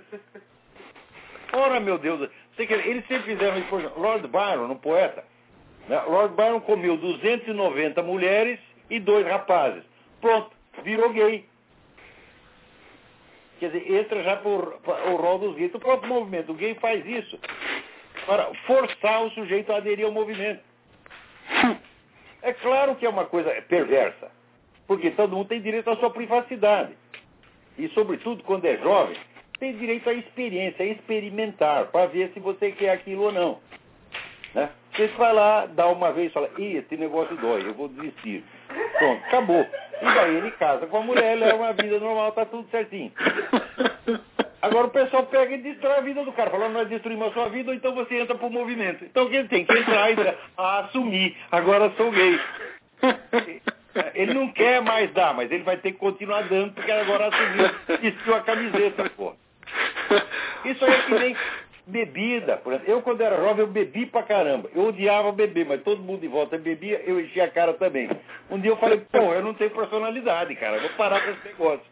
Ora, 1.53 1.81
meu 1.81 1.99
Deus, 1.99 2.29
eles 2.59 3.07
sempre 3.07 3.35
fizeram 3.35 3.59
isso, 3.59 3.93
Lord 3.97 4.27
Byron, 4.29 4.71
um 4.71 4.77
poeta. 4.77 5.25
né? 5.89 6.01
Lord 6.07 6.35
Byron 6.35 6.61
comeu 6.61 6.97
290 6.97 8.03
mulheres 8.03 8.59
e 8.91 8.99
dois 9.01 9.27
rapazes. 9.27 9.83
Pronto, 10.21 10.51
virou 10.83 11.11
gay. 11.11 11.45
Quer 13.59 13.71
dizer, 13.71 13.93
entra 13.93 14.23
já 14.23 14.37
por, 14.37 14.79
por 14.83 14.95
o 15.09 15.17
rol 15.17 15.39
dos 15.39 15.57
gays. 15.57 15.75
O 15.75 15.79
próprio 15.79 16.13
movimento 16.13 16.53
gay 16.55 16.75
faz 16.75 17.05
isso 17.07 17.39
para 18.27 18.53
forçar 18.67 19.25
o 19.25 19.31
sujeito 19.31 19.73
a 19.73 19.77
aderir 19.77 20.05
ao 20.05 20.13
movimento. 20.13 20.61
É 22.43 22.53
claro 22.53 22.95
que 22.95 23.05
é 23.05 23.09
uma 23.09 23.25
coisa 23.25 23.51
perversa, 23.63 24.31
porque 24.87 25.11
todo 25.11 25.35
mundo 25.35 25.49
tem 25.49 25.61
direito 25.61 25.91
à 25.91 25.97
sua 25.97 26.11
privacidade. 26.11 26.93
E, 27.77 27.89
sobretudo, 27.89 28.43
quando 28.45 28.65
é 28.67 28.77
jovem, 28.77 29.17
tem 29.59 29.77
direito 29.77 30.09
à 30.09 30.13
experiência, 30.13 30.85
a 30.85 30.89
experimentar, 30.89 31.87
para 31.87 32.07
ver 32.07 32.31
se 32.33 32.41
você 32.41 32.71
quer 32.73 32.91
aquilo 32.91 33.25
ou 33.25 33.33
não. 33.33 33.59
Né? 34.55 34.71
Você 34.93 35.09
vai 35.09 35.33
lá, 35.33 35.67
dá 35.67 35.89
uma 35.89 36.13
vez 36.13 36.31
e 36.31 36.35
fala, 36.35 36.51
Ih, 36.57 36.77
esse 36.77 36.97
negócio 36.97 37.37
dói, 37.37 37.67
eu 37.67 37.75
vou 37.75 37.89
desistir. 37.89 38.45
Pronto, 38.99 39.25
acabou. 39.25 39.67
E 40.03 40.05
daí 40.05 40.37
ele 40.37 40.51
casa 40.53 40.87
com 40.87 40.99
a 40.99 41.03
mulher, 41.03 41.37
leva 41.37 41.57
uma 41.57 41.73
vida 41.73 41.99
normal, 41.99 42.33
tá 42.33 42.45
tudo 42.45 42.69
certinho. 42.71 43.13
Agora 44.61 44.89
o 44.89 44.91
pessoal 44.91 45.25
pega 45.27 45.55
e 45.55 45.63
destrói 45.63 45.99
a 45.99 46.01
vida 46.01 46.25
do 46.25 46.33
cara. 46.33 46.51
Fala, 46.51 46.69
nós 46.69 46.89
destruímos 46.89 47.29
a 47.29 47.33
sua 47.33 47.49
vida, 47.49 47.71
ou 47.71 47.77
então 47.77 47.95
você 47.95 48.19
entra 48.19 48.35
pro 48.35 48.51
movimento. 48.51 49.05
Então 49.05 49.29
ele 49.33 49.49
tem 49.49 49.65
que 49.65 49.79
entrar 49.79 50.11
e 50.11 50.17
ah, 50.57 50.81
assumir, 50.81 51.37
agora 51.53 51.93
sou 51.97 52.11
gay. 52.11 52.41
Ele 54.15 54.35
não 54.35 54.49
quer 54.53 54.83
mais 54.83 55.11
dar, 55.13 55.33
mas 55.35 55.51
ele 55.51 55.63
vai 55.63 55.77
ter 55.79 55.93
que 55.93 55.99
continuar 55.99 56.43
dando, 56.43 56.73
porque 56.75 56.91
agora 56.91 57.29
assumiu, 57.29 57.71
vestiu 58.01 58.35
a 58.35 58.41
camiseta, 58.41 59.11
pô. 59.11 59.35
Isso 60.65 60.85
aí 60.85 60.93
é 60.93 61.03
que 61.03 61.15
nem 61.15 61.37
bebida. 61.87 62.57
Por 62.59 62.73
exemplo, 62.73 62.93
eu, 62.93 63.03
quando 63.03 63.21
era 63.21 63.37
jovem, 63.37 63.61
eu 63.61 63.67
bebi 63.67 64.07
pra 64.07 64.23
caramba. 64.25 64.71
Eu 64.75 64.89
odiava 64.89 65.33
beber, 65.33 65.67
mas 65.67 65.83
todo 65.83 66.03
mundo 66.03 66.21
de 66.21 66.29
volta 66.29 66.59
bebia, 66.59 67.01
eu 67.07 67.21
enchia 67.21 67.45
a 67.45 67.51
cara 67.51 67.75
também. 67.75 68.11
Um 68.51 68.59
dia 68.59 68.73
eu 68.73 68.77
falei, 68.77 69.01
pô, 69.11 69.33
eu 69.33 69.43
não 69.43 69.55
tenho 69.55 69.71
personalidade, 69.71 70.55
cara, 70.57 70.81
vou 70.81 70.91
parar 70.91 71.23
com 71.23 71.31
esse 71.31 71.47
negócio. 71.47 71.87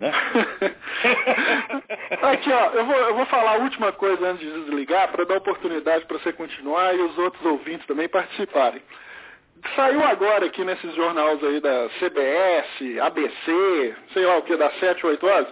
Né? 0.00 0.12
Aqui, 2.22 2.52
ó, 2.52 2.70
eu 2.72 2.84
vou, 2.84 2.96
eu 2.96 3.14
vou 3.14 3.26
falar 3.26 3.52
a 3.52 3.58
última 3.58 3.92
coisa 3.92 4.28
antes 4.28 4.46
de 4.46 4.60
desligar, 4.60 5.10
para 5.10 5.24
dar 5.24 5.38
oportunidade 5.38 6.04
para 6.06 6.18
você 6.18 6.32
continuar 6.32 6.94
e 6.94 7.00
os 7.00 7.16
outros 7.18 7.44
ouvintes 7.44 7.86
também 7.86 8.08
participarem. 8.08 8.82
Saiu 9.74 10.04
agora 10.04 10.46
aqui 10.46 10.64
nesses 10.64 10.94
jornais 10.94 11.42
aí 11.42 11.58
da 11.60 11.88
CBS, 11.98 13.00
ABC, 13.02 13.96
sei 14.12 14.24
lá 14.24 14.36
o 14.36 14.42
que, 14.42 14.56
das 14.56 14.72
7, 14.78 15.04
8 15.04 15.26
horas, 15.26 15.48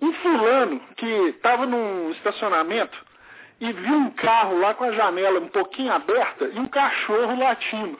um 0.00 0.12
fulano 0.12 0.80
que 0.96 1.06
estava 1.06 1.66
num 1.66 2.12
estacionamento 2.12 3.07
e 3.60 3.72
viu 3.72 3.94
um 3.94 4.10
carro 4.10 4.58
lá 4.60 4.74
com 4.74 4.84
a 4.84 4.92
janela 4.92 5.40
um 5.40 5.48
pouquinho 5.48 5.92
aberta 5.92 6.50
e 6.52 6.58
um 6.58 6.66
cachorro 6.66 7.38
latindo. 7.38 7.98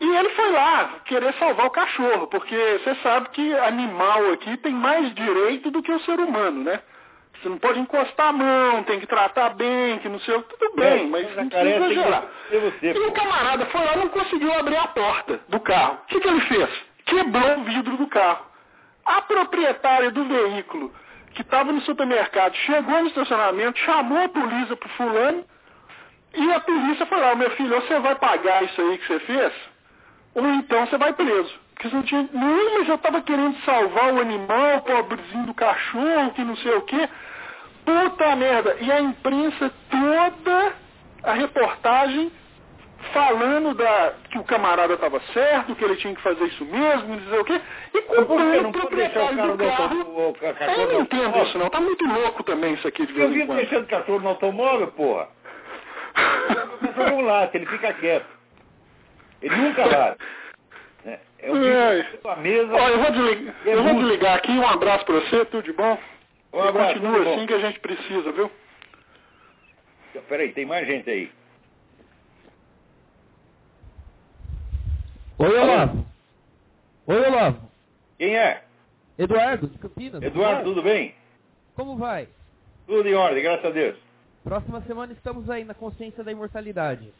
E 0.00 0.16
ele 0.16 0.28
foi 0.30 0.50
lá 0.52 1.00
querer 1.04 1.32
salvar 1.34 1.66
o 1.66 1.70
cachorro, 1.70 2.26
porque 2.26 2.56
você 2.82 2.94
sabe 2.96 3.28
que 3.30 3.54
animal 3.54 4.32
aqui 4.32 4.56
tem 4.58 4.72
mais 4.72 5.14
direito 5.14 5.70
do 5.70 5.82
que 5.82 5.92
o 5.92 6.00
ser 6.00 6.18
humano, 6.18 6.64
né? 6.64 6.80
Você 7.40 7.48
não 7.48 7.58
pode 7.58 7.78
encostar 7.78 8.28
a 8.28 8.32
mão, 8.32 8.82
tem 8.84 9.00
que 9.00 9.06
tratar 9.06 9.50
bem, 9.50 9.98
que 9.98 10.08
não 10.08 10.18
sei 10.20 10.34
o 10.34 10.42
que, 10.42 10.56
tudo 10.56 10.76
bem, 10.76 11.04
É, 11.04 11.08
mas 11.08 11.36
não 11.36 11.48
precisa 11.48 11.76
exagerar. 11.76 12.24
E 12.82 12.98
o 12.98 13.12
camarada 13.12 13.66
foi 13.66 13.84
lá 13.84 13.94
e 13.94 13.98
não 13.98 14.08
conseguiu 14.08 14.52
abrir 14.54 14.76
a 14.76 14.88
porta 14.88 15.40
do 15.48 15.60
carro. 15.60 15.98
O 16.04 16.06
que, 16.06 16.20
que 16.20 16.28
ele 16.28 16.40
fez? 16.42 16.70
Quebrou 17.06 17.58
o 17.58 17.64
vidro 17.64 17.96
do 17.96 18.06
carro. 18.06 18.46
A 19.04 19.20
proprietária 19.22 20.10
do 20.10 20.24
veículo, 20.24 20.92
que 21.34 21.42
estava 21.42 21.72
no 21.72 21.80
supermercado, 21.82 22.54
chegou 22.56 23.00
no 23.00 23.08
estacionamento, 23.08 23.78
chamou 23.80 24.24
a 24.24 24.28
polícia 24.28 24.76
pro 24.76 24.88
fulano, 24.90 25.44
e 26.34 26.52
a 26.52 26.60
polícia 26.60 27.06
falou, 27.06 27.32
"Ó, 27.32 27.34
meu 27.36 27.50
filho, 27.52 27.80
você 27.80 27.98
vai 28.00 28.14
pagar 28.14 28.64
isso 28.64 28.80
aí 28.80 28.98
que 28.98 29.06
você 29.06 29.20
fez, 29.20 29.52
ou 30.34 30.46
então 30.46 30.86
você 30.86 30.98
vai 30.98 31.12
preso. 31.12 31.64
Porque 31.74 31.88
você 31.88 31.96
não 31.96 32.02
tinha. 32.02 32.28
Não, 32.32 32.78
mas 32.78 32.88
eu 32.88 32.94
estava 32.94 33.20
querendo 33.20 33.56
salvar 33.64 34.12
o 34.12 34.20
animal, 34.20 34.78
o 34.78 34.82
pobrezinho 34.82 35.46
do 35.46 35.54
cachorro, 35.54 36.30
que 36.32 36.42
não 36.42 36.56
sei 36.56 36.74
o 36.74 36.82
quê. 36.82 37.08
Puta 37.84 38.36
merda. 38.36 38.76
E 38.80 38.90
a 38.90 39.00
imprensa 39.00 39.72
toda, 39.90 40.72
a 41.24 41.32
reportagem, 41.32 42.32
falando 43.12 43.74
da, 43.74 44.14
que 44.30 44.38
o 44.38 44.44
camarada 44.44 44.94
estava 44.94 45.20
certo, 45.32 45.74
que 45.74 45.84
ele 45.84 45.96
tinha 45.96 46.14
que 46.14 46.22
fazer 46.22 46.44
isso 46.44 46.64
mesmo, 46.64 47.16
dizer 47.16 47.38
o 47.38 47.44
quê, 47.44 47.60
e 47.94 48.02
culpando 48.02 48.68
o 48.68 48.72
proprietário 48.72 49.56
do 49.56 49.66
carro. 49.66 50.02
O, 50.02 50.20
o, 50.20 50.30
o, 50.30 50.36
Eu 50.80 50.92
não 50.92 51.00
entendo 51.00 51.38
isso 51.38 51.58
não, 51.58 51.70
tá 51.70 51.80
muito 51.80 52.04
louco 52.06 52.42
também 52.44 52.74
isso 52.74 52.86
aqui 52.86 53.06
de 53.06 53.12
vez 53.12 53.30
Eu 53.30 53.42
em 53.42 53.46
quando. 53.46 53.58
deixando 53.58 53.86
cachorro 53.86 54.20
no 54.20 54.28
automóvel, 54.30 54.88
porra. 54.88 55.28
O 56.14 56.88
cachorro 56.88 57.10
não 57.10 57.20
late, 57.22 57.56
ele 57.56 57.66
fica 57.66 57.92
quieto. 57.94 58.26
Ele 59.42 59.56
nunca 59.56 59.84
late. 59.84 60.24
É, 61.06 61.18
é 61.40 61.50
o 61.50 62.28
a 62.28 62.36
mesa. 62.36 62.72
Ó, 62.72 62.88
eu 62.88 62.98
vou, 62.98 63.10
desligar, 63.10 63.54
É 63.66 63.74
eu 63.74 63.82
vou 63.82 63.94
desligar 63.94 64.36
aqui, 64.36 64.52
um 64.52 64.66
abraço 64.66 65.04
pra 65.04 65.16
você, 65.16 65.44
tudo 65.46 65.62
de 65.62 65.72
bom? 65.72 65.98
Um 66.52 66.62
abraço, 66.62 66.94
Continua 66.94 67.12
tudo 67.18 67.24
bom. 67.24 67.34
assim 67.34 67.46
que 67.46 67.54
a 67.54 67.58
gente 67.58 67.80
precisa, 67.80 68.32
viu? 68.32 68.50
Peraí, 70.28 70.52
tem 70.52 70.64
mais 70.64 70.86
gente 70.86 71.10
aí. 71.10 71.30
Oi, 75.36 75.58
Olavo. 75.58 76.06
Oi, 77.06 77.26
Olavo. 77.26 77.58
Quem 78.18 78.36
é? 78.36 78.62
Eduardo, 79.18 79.66
de 79.66 79.78
Campinas. 79.78 80.22
Eduardo, 80.22 80.64
tudo 80.64 80.82
bem? 80.82 81.14
Como 81.74 81.96
vai? 81.96 82.28
Tudo 82.86 83.08
em 83.08 83.14
ordem, 83.14 83.42
graças 83.42 83.64
a 83.64 83.70
Deus. 83.70 83.96
Próxima 84.44 84.80
semana 84.82 85.12
estamos 85.12 85.50
aí 85.50 85.64
na 85.64 85.74
consciência 85.74 86.22
da 86.22 86.30
imortalidade. 86.30 87.12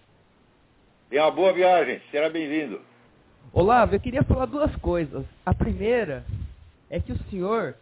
Tenha 1.11 1.25
uma 1.25 1.33
boa 1.33 1.53
viagem, 1.53 2.01
será 2.11 2.31
bem-vindo. 2.31 2.81
Olavo, 3.53 3.97
eu 3.97 4.01
queria 4.01 4.23
falar 4.23 4.47
duas 4.47 4.75
coisas. 4.77 5.25
A 5.45 5.53
primeira 5.53 6.25
é 6.89 7.01
que 7.01 7.13
o 7.13 7.19
senhor 7.31 7.75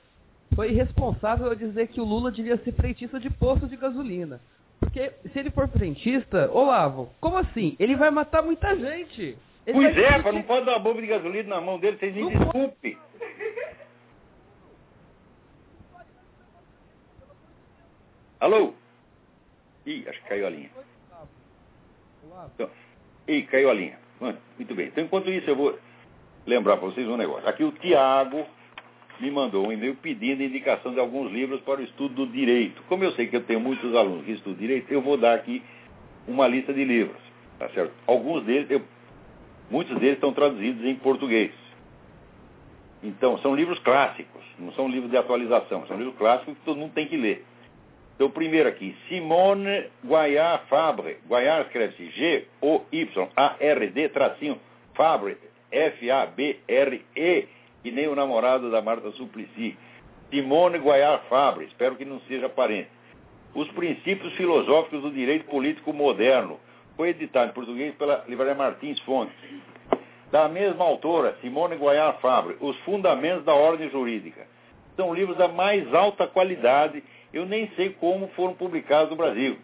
foi 0.54 0.72
responsável 0.72 1.50
a 1.50 1.54
dizer 1.54 1.88
que 1.88 2.00
o 2.00 2.04
Lula 2.04 2.32
devia 2.32 2.56
ser 2.58 2.72
frentista 2.72 3.20
de 3.20 3.28
posto 3.28 3.66
de 3.66 3.76
gasolina. 3.76 4.40
Porque 4.80 5.12
se 5.30 5.38
ele 5.38 5.50
for 5.50 5.68
frentista, 5.68 6.50
Olavo, 6.52 7.10
como 7.20 7.36
assim? 7.36 7.76
Ele 7.78 7.96
vai 7.96 8.10
matar 8.10 8.42
muita 8.42 8.74
gente. 8.76 9.36
Ele 9.66 9.74
Pois 9.78 9.94
vai 9.94 10.04
é, 10.04 10.18
mas 10.18 10.34
não 10.34 10.42
pode 10.42 10.66
dar 10.66 10.72
uma 10.72 10.78
bomba 10.80 11.00
de 11.00 11.06
gasolina 11.06 11.54
na 11.54 11.60
mão 11.60 11.78
dele, 11.78 11.96
vocês 11.96 12.14
me 12.14 12.28
desculpem. 12.28 12.98
Alô? 18.40 18.74
Ih, 19.86 20.04
acho 20.08 20.20
que 20.22 20.28
caiu 20.28 20.46
a 20.46 20.50
linha. 20.50 20.70
Então, 22.54 22.70
ih, 23.28 23.42
caiu 23.42 23.70
a 23.70 23.74
linha. 23.74 23.98
Mano, 24.20 24.38
Muito 24.56 24.74
bem. 24.74 24.86
Então, 24.88 25.04
enquanto 25.04 25.30
isso, 25.30 25.48
eu 25.48 25.56
vou 25.56 25.78
lembrar 26.46 26.76
para 26.76 26.86
vocês 26.88 27.08
um 27.08 27.16
negócio. 27.16 27.48
Aqui 27.48 27.62
o 27.64 27.72
Tiago 27.72 28.44
me 29.20 29.30
mandou 29.30 29.66
um 29.66 29.72
e-mail 29.72 29.94
pedindo 29.96 30.42
indicação 30.42 30.92
de 30.92 30.98
alguns 31.00 31.30
livros 31.30 31.60
para 31.60 31.80
o 31.80 31.84
estudo 31.84 32.26
do 32.26 32.32
direito. 32.32 32.82
Como 32.88 33.04
eu 33.04 33.12
sei 33.12 33.26
que 33.28 33.36
eu 33.36 33.44
tenho 33.44 33.60
muitos 33.60 33.94
alunos 33.94 34.24
que 34.24 34.32
estudam 34.32 34.58
direito, 34.58 34.90
eu 34.92 35.00
vou 35.00 35.16
dar 35.16 35.34
aqui 35.34 35.62
uma 36.26 36.46
lista 36.48 36.72
de 36.72 36.84
livros. 36.84 37.20
Tá 37.58 37.68
certo? 37.70 37.92
Alguns 38.06 38.44
deles, 38.44 38.68
eu- 38.70 38.82
muitos 39.70 39.98
deles 39.98 40.14
estão 40.14 40.32
traduzidos 40.32 40.84
em 40.84 40.94
português. 40.96 41.52
Então, 43.02 43.36
são 43.38 43.54
livros 43.54 43.78
clássicos, 43.80 44.42
não 44.58 44.72
são 44.72 44.88
livros 44.88 45.10
de 45.10 45.16
atualização, 45.16 45.86
são 45.86 45.96
livros 45.96 46.16
clássicos 46.16 46.54
que 46.54 46.64
todo 46.64 46.78
mundo 46.78 46.92
tem 46.92 47.06
que 47.06 47.16
ler. 47.16 47.44
Então, 48.14 48.30
primeiro 48.30 48.68
aqui, 48.68 48.94
Simone 49.08 49.86
Guayar 50.04 50.66
Fabre. 50.68 51.18
Guayar 51.26 51.62
escreve-se 51.62 52.10
G-O-Y-A-R-D, 52.10 54.08
tracinho, 54.10 54.60
Fabre, 54.94 55.36
F-A-B-R-E, 55.70 57.48
e 57.84 57.90
nem 57.90 58.06
o 58.06 58.14
namorado 58.14 58.70
da 58.70 58.80
Marta 58.80 59.10
Suplicy. 59.12 59.76
Simone 60.30 60.78
Guayar 60.78 61.24
Fabre, 61.28 61.64
espero 61.64 61.96
que 61.96 62.04
não 62.04 62.20
seja 62.28 62.48
parente. 62.48 62.88
Os 63.54 63.68
Princípios 63.72 64.32
Filosóficos 64.34 65.02
do 65.02 65.10
Direito 65.10 65.46
Político 65.46 65.92
Moderno. 65.92 66.60
Foi 66.96 67.08
editado 67.08 67.50
em 67.50 67.54
português 67.54 67.94
pela 67.94 68.24
Livraria 68.28 68.54
Martins 68.54 68.98
Fontes. 69.00 69.34
Da 70.30 70.48
mesma 70.48 70.84
autora, 70.84 71.36
Simone 71.40 71.76
Guayar 71.76 72.18
Fabre, 72.20 72.56
Os 72.60 72.76
Fundamentos 72.78 73.44
da 73.44 73.54
Ordem 73.54 73.90
Jurídica. 73.90 74.46
São 74.96 75.12
livros 75.12 75.36
da 75.36 75.48
mais 75.48 75.92
alta 75.94 76.26
qualidade. 76.26 77.02
Eu 77.32 77.46
nem 77.46 77.70
sei 77.76 77.90
como 77.90 78.28
foram 78.28 78.54
publicados 78.54 79.10
no 79.10 79.16
Brasil. 79.16 79.58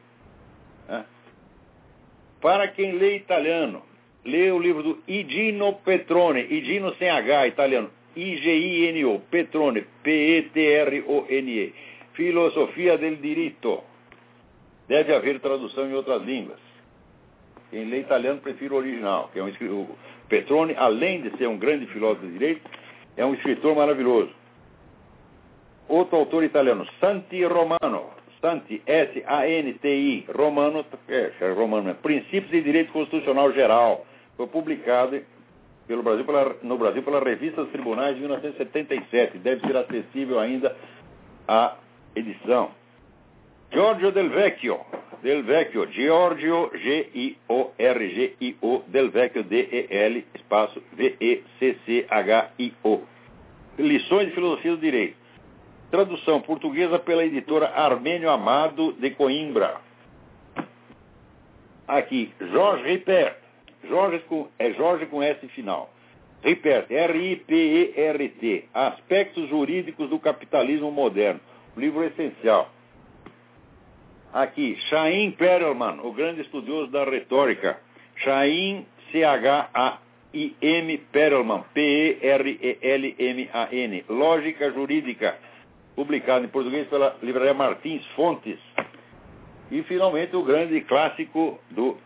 Para 2.40 2.68
quem 2.68 2.92
lê 2.92 3.16
italiano, 3.16 3.82
lê 4.24 4.50
o 4.50 4.58
livro 4.58 4.82
do 4.82 5.02
Igino 5.08 5.72
Petrone, 5.84 6.40
Igino 6.40 6.94
sem 6.94 7.10
H, 7.10 7.48
italiano, 7.48 7.90
I-G-I-N-O, 8.14 9.20
Petrone, 9.30 9.84
P-E-T-R-O-N-E, 10.02 11.74
Filosofia 12.12 12.96
del 12.96 13.16
Diritto. 13.16 13.82
Deve 14.86 15.14
haver 15.14 15.40
tradução 15.40 15.88
em 15.90 15.94
outras 15.94 16.22
línguas. 16.22 16.67
Quem 17.70 17.84
lê 17.84 18.00
italiano 18.00 18.40
prefere 18.40 18.72
o 18.72 18.76
original, 18.76 19.30
que 19.32 19.38
é 19.38 19.42
um 19.42 19.48
o 19.48 19.98
Petrone, 20.28 20.74
além 20.76 21.22
de 21.22 21.36
ser 21.36 21.46
um 21.48 21.58
grande 21.58 21.86
filósofo 21.86 22.26
de 22.26 22.32
direito, 22.32 22.62
é 23.16 23.24
um 23.24 23.34
escritor 23.34 23.74
maravilhoso. 23.74 24.30
Outro 25.88 26.16
autor 26.18 26.44
italiano, 26.44 26.86
Santi 27.00 27.42
Romano, 27.44 28.10
Santi, 28.40 28.82
S-A-N-T-I, 28.86 30.26
Romano, 30.36 30.84
é, 31.08 31.32
é 31.40 31.52
Romano, 31.52 31.90
é 31.90 31.94
Princípios 31.94 32.50
de 32.50 32.60
Direito 32.62 32.92
Constitucional 32.92 33.52
Geral, 33.52 34.06
foi 34.36 34.46
publicado 34.46 35.20
pelo 35.86 36.02
Brasil, 36.02 36.24
pela- 36.24 36.56
no 36.62 36.76
Brasil 36.76 37.02
pela 37.02 37.20
Revista 37.20 37.62
dos 37.62 37.72
Tribunais 37.72 38.14
de 38.14 38.20
1977, 38.20 39.38
deve 39.38 39.66
ser 39.66 39.76
acessível 39.76 40.38
ainda 40.38 40.76
a 41.48 41.76
edição. 42.14 42.70
Giorgio 43.72 44.12
Del 44.12 44.28
Vecchio, 44.28 44.78
Del 45.22 45.42
Vecchio, 45.42 45.90
Giorgio, 45.90 46.70
G-I-O-R-G-I-O, 46.74 47.32
Del 48.86 49.10
Vecchio, 49.10 49.42
D-E-L, 49.42 50.26
espaço 50.34 50.82
V-E-C-C-H-I-O. 50.92 52.02
Lições 53.78 54.28
de 54.28 54.34
Filosofia 54.34 54.70
do 54.72 54.78
Direito. 54.78 55.16
Tradução 55.90 56.40
portuguesa 56.40 56.98
pela 56.98 57.24
editora 57.24 57.68
Armênio 57.68 58.30
Amado 58.30 58.92
de 58.92 59.10
Coimbra. 59.10 59.80
Aqui, 61.86 62.32
Jorge 62.40 62.84
Ripert. 62.84 63.36
Jorge 63.88 64.18
com, 64.28 64.48
é 64.58 64.72
Jorge 64.72 65.06
com 65.06 65.22
S 65.22 65.46
final. 65.48 65.90
Ripert, 66.42 66.90
R-I-P-E-R-T. 66.90 68.68
Aspectos 68.74 69.48
Jurídicos 69.48 70.10
do 70.10 70.18
Capitalismo 70.18 70.92
Moderno. 70.92 71.40
Livro 71.76 72.04
essencial. 72.04 72.70
Aqui, 74.32 74.76
Chaim 74.90 75.30
Perelman, 75.32 76.00
o 76.02 76.12
grande 76.12 76.42
estudioso 76.42 76.90
da 76.90 77.04
retórica. 77.04 77.80
Chaim, 78.16 78.84
C-H-A-I-M 79.10 80.98
Perelman, 81.12 81.64
P-E-R-E-L-M-A-N. 81.72 82.44
Lógica 84.08 84.70
Jurídica, 84.70 85.36
publicado 85.96 86.44
em 86.44 86.48
português 86.48 86.86
pela 86.88 87.16
livraria 87.22 87.54
Martins 87.54 88.04
Fontes. 88.14 88.58
E, 89.70 89.82
finalmente, 89.84 90.36
o 90.36 90.42
grande 90.42 90.80
clássico 90.82 91.58
do 91.70 91.96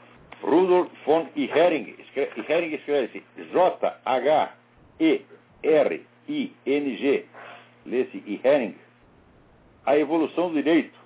Rudolf 0.43 0.89
von 1.05 1.29
Ihering. 1.35 1.95
Escre- 1.99 2.31
Ihering 2.37 2.75
escreve-se 2.75 3.23
J-H-E-R-I-N-G. 5.93 7.25
Lê-se 7.87 8.23
Ihering. 8.27 8.77
A 9.85 9.99
Evolução 9.99 10.49
do 10.49 10.55
Direito. 10.55 11.02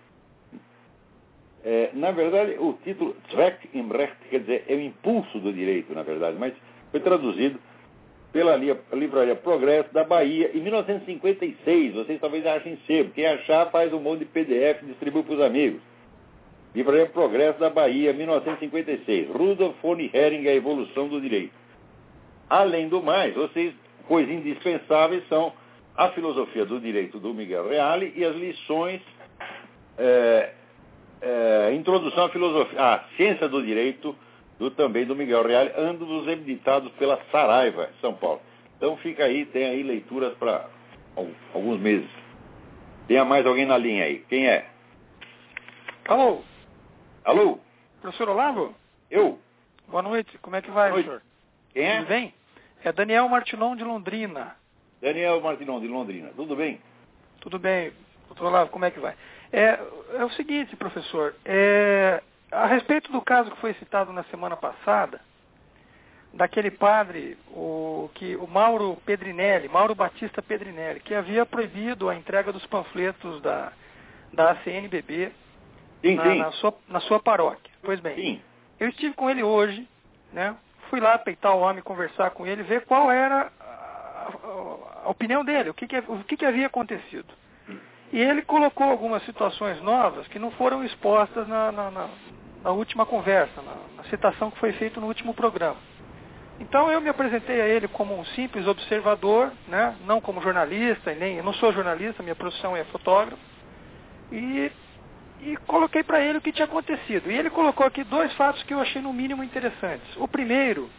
É, 1.68 1.90
na 1.94 2.12
verdade, 2.12 2.54
o 2.60 2.74
título 2.84 3.16
Zweck 3.28 3.68
im 3.74 3.88
Recht 3.88 4.16
quer 4.30 4.38
dizer 4.38 4.64
é 4.68 4.74
o 4.76 4.80
impulso 4.80 5.40
do 5.40 5.52
direito, 5.52 5.92
na 5.92 6.04
verdade, 6.04 6.36
mas 6.38 6.54
foi 6.92 7.00
traduzido 7.00 7.58
pela 8.32 8.54
li- 8.54 8.76
livraria 8.92 9.34
Progresso 9.34 9.92
da 9.92 10.04
Bahia 10.04 10.52
em 10.54 10.60
1956. 10.60 11.94
Vocês 11.94 12.20
talvez 12.20 12.46
achem 12.46 12.78
cedo. 12.86 13.12
Quem 13.12 13.26
achar 13.26 13.68
faz 13.72 13.92
um 13.92 13.98
monte 13.98 14.20
de 14.20 14.24
PDF 14.26 14.80
e 14.82 14.86
distribui 14.86 15.24
para 15.24 15.34
os 15.34 15.40
amigos. 15.40 15.80
Livraria 16.72 17.06
Progresso 17.06 17.58
da 17.58 17.68
Bahia, 17.68 18.12
1956. 18.12 19.28
Rudolf 19.30 19.74
von 19.82 19.96
Hering, 19.98 20.46
A 20.46 20.54
Evolução 20.54 21.08
do 21.08 21.20
Direito. 21.20 21.52
Além 22.48 22.88
do 22.88 23.02
mais, 23.02 23.34
vocês, 23.34 23.74
coisas 24.06 24.32
indispensáveis 24.32 25.26
são 25.28 25.52
a 25.96 26.10
filosofia 26.10 26.64
do 26.64 26.78
direito 26.78 27.18
do 27.18 27.34
Miguel 27.34 27.68
Reale 27.68 28.12
e 28.14 28.24
as 28.24 28.36
lições 28.36 29.00
é, 29.98 30.50
é, 31.20 31.72
Introdução 31.74 32.24
à 32.24 32.28
Filosofia, 32.30 32.80
à 32.80 33.04
Ciência 33.16 33.48
do 33.48 33.62
Direito, 33.62 34.16
do, 34.58 34.70
também 34.70 35.04
do 35.04 35.16
Miguel 35.16 35.46
Reale, 35.46 35.72
ambos 35.76 36.26
editados 36.26 36.90
pela 36.92 37.20
Saraiva, 37.30 37.90
São 38.00 38.14
Paulo. 38.14 38.40
Então 38.76 38.96
fica 38.98 39.24
aí, 39.24 39.46
tem 39.46 39.64
aí 39.64 39.82
leituras 39.82 40.34
para 40.34 40.68
alguns 41.54 41.80
meses. 41.80 42.08
Tem 43.08 43.22
mais 43.24 43.46
alguém 43.46 43.66
na 43.66 43.78
linha 43.78 44.04
aí? 44.04 44.24
Quem 44.28 44.46
é? 44.46 44.66
Alô, 46.08 46.42
Alô? 47.24 47.58
professor 48.00 48.28
Olavo? 48.28 48.74
Eu? 49.10 49.38
Boa 49.88 50.02
noite, 50.02 50.38
como 50.38 50.56
é 50.56 50.62
que 50.62 50.70
vai, 50.70 50.92
senhor? 51.02 51.22
Quem 51.72 51.84
é? 51.84 51.96
Tudo 51.98 52.08
bem? 52.08 52.34
É 52.84 52.92
Daniel 52.92 53.28
Martinon 53.28 53.74
de 53.74 53.84
Londrina. 53.84 54.56
Daniel 55.00 55.40
Martinão, 55.40 55.80
de 55.80 55.88
Londrina. 55.88 56.30
Tudo 56.36 56.56
bem? 56.56 56.80
Tudo 57.40 57.58
bem, 57.58 57.92
doutor 58.28 58.46
Olavo, 58.46 58.70
como 58.70 58.84
é 58.84 58.90
que 58.90 59.00
vai? 59.00 59.14
É, 59.52 59.78
é 60.14 60.24
o 60.24 60.30
seguinte, 60.30 60.74
professor, 60.76 61.34
é, 61.44 62.22
a 62.50 62.66
respeito 62.66 63.10
do 63.12 63.20
caso 63.22 63.50
que 63.50 63.60
foi 63.60 63.74
citado 63.74 64.12
na 64.12 64.24
semana 64.24 64.56
passada, 64.56 65.20
daquele 66.32 66.70
padre, 66.70 67.38
o, 67.48 68.10
que, 68.14 68.36
o 68.36 68.46
Mauro 68.46 68.96
Pedrinelli, 69.06 69.68
Mauro 69.68 69.94
Batista 69.94 70.42
Pedrinelli, 70.42 71.00
que 71.00 71.14
havia 71.14 71.46
proibido 71.46 72.08
a 72.08 72.14
entrega 72.14 72.52
dos 72.52 72.66
panfletos 72.66 73.40
da, 73.40 73.72
da 74.32 74.50
ACNBB 74.50 75.32
Sim, 76.02 76.14
na, 76.16 76.22
sim. 76.24 76.38
na 76.38 76.52
sua, 76.52 76.74
na 76.88 77.00
sua 77.00 77.20
paróquia. 77.20 77.72
Pois 77.82 78.00
bem, 78.00 78.14
Sim. 78.16 78.42
eu 78.78 78.88
estive 78.88 79.14
com 79.14 79.30
ele 79.30 79.42
hoje, 79.42 79.88
né? 80.32 80.54
Fui 80.90 81.00
lá 81.00 81.18
peitar 81.18 81.54
o 81.56 81.60
homem, 81.60 81.82
conversar 81.82 82.30
com 82.30 82.46
ele, 82.46 82.62
ver 82.62 82.84
qual 82.84 83.10
era 83.10 83.50
a, 83.58 83.64
a- 83.64 85.02
a 85.06 85.08
opinião 85.08 85.44
dele, 85.44 85.70
o, 85.70 85.74
que, 85.74 85.86
que, 85.86 85.98
o 85.98 86.22
que, 86.24 86.36
que 86.36 86.44
havia 86.44 86.66
acontecido. 86.66 87.32
E 88.12 88.20
ele 88.20 88.42
colocou 88.42 88.88
algumas 88.88 89.22
situações 89.24 89.80
novas 89.82 90.26
que 90.28 90.38
não 90.38 90.50
foram 90.52 90.84
expostas 90.84 91.46
na, 91.48 91.72
na- 91.72 91.90
na- 91.90 92.08
na 92.64 92.70
última 92.70 93.04
conversa, 93.06 93.60
na, 93.62 94.04
citação 94.04 94.50
que 94.50 94.58
foi 94.58 94.72
feita 94.72 95.00
no 95.00 95.06
último 95.06 95.34
programa. 95.34 95.76
Então 96.60 96.90
eu 96.90 97.00
me 97.00 97.08
apresentei 97.08 97.60
a 97.60 97.66
ele 97.68 97.86
como 97.88 98.18
um 98.18 98.24
simples 98.26 98.66
observador, 98.66 99.52
né? 99.68 99.94
não 100.06 100.20
como 100.20 100.40
jornalista, 100.40 101.14
nem 101.14 101.36
eu 101.36 101.44
não 101.44 101.52
sou 101.54 101.72
jornalista, 101.72 102.22
minha 102.22 102.34
profissão 102.34 102.76
é 102.76 102.84
fotógrafo. 102.84 103.42
E 104.32 104.72
e 105.40 105.56
coloquei 105.66 106.02
para 106.02 106.20
ele 106.20 106.38
o 106.38 106.40
que 106.40 106.52
tinha 106.52 106.64
acontecido. 106.64 107.30
E 107.30 107.36
ele 107.36 107.50
colocou 107.50 107.86
aqui 107.86 108.02
dois 108.04 108.32
fatos 108.34 108.62
que 108.62 108.72
eu 108.72 108.80
achei 108.80 109.02
no 109.02 109.12
mínimo 109.12 109.44
interessantes. 109.44 110.16
O 110.16 110.26
primeiro 110.26 110.90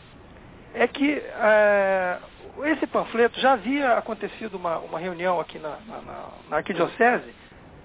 é 0.73 0.87
que 0.87 1.13
eh, 1.23 2.17
esse 2.65 2.87
panfleto 2.87 3.39
já 3.39 3.53
havia 3.53 3.93
acontecido 3.97 4.55
uma, 4.55 4.77
uma 4.79 4.99
reunião 4.99 5.39
aqui 5.39 5.59
na, 5.59 5.77
na- 5.87 6.01
na- 6.49 6.57
arquidiocese 6.57 7.33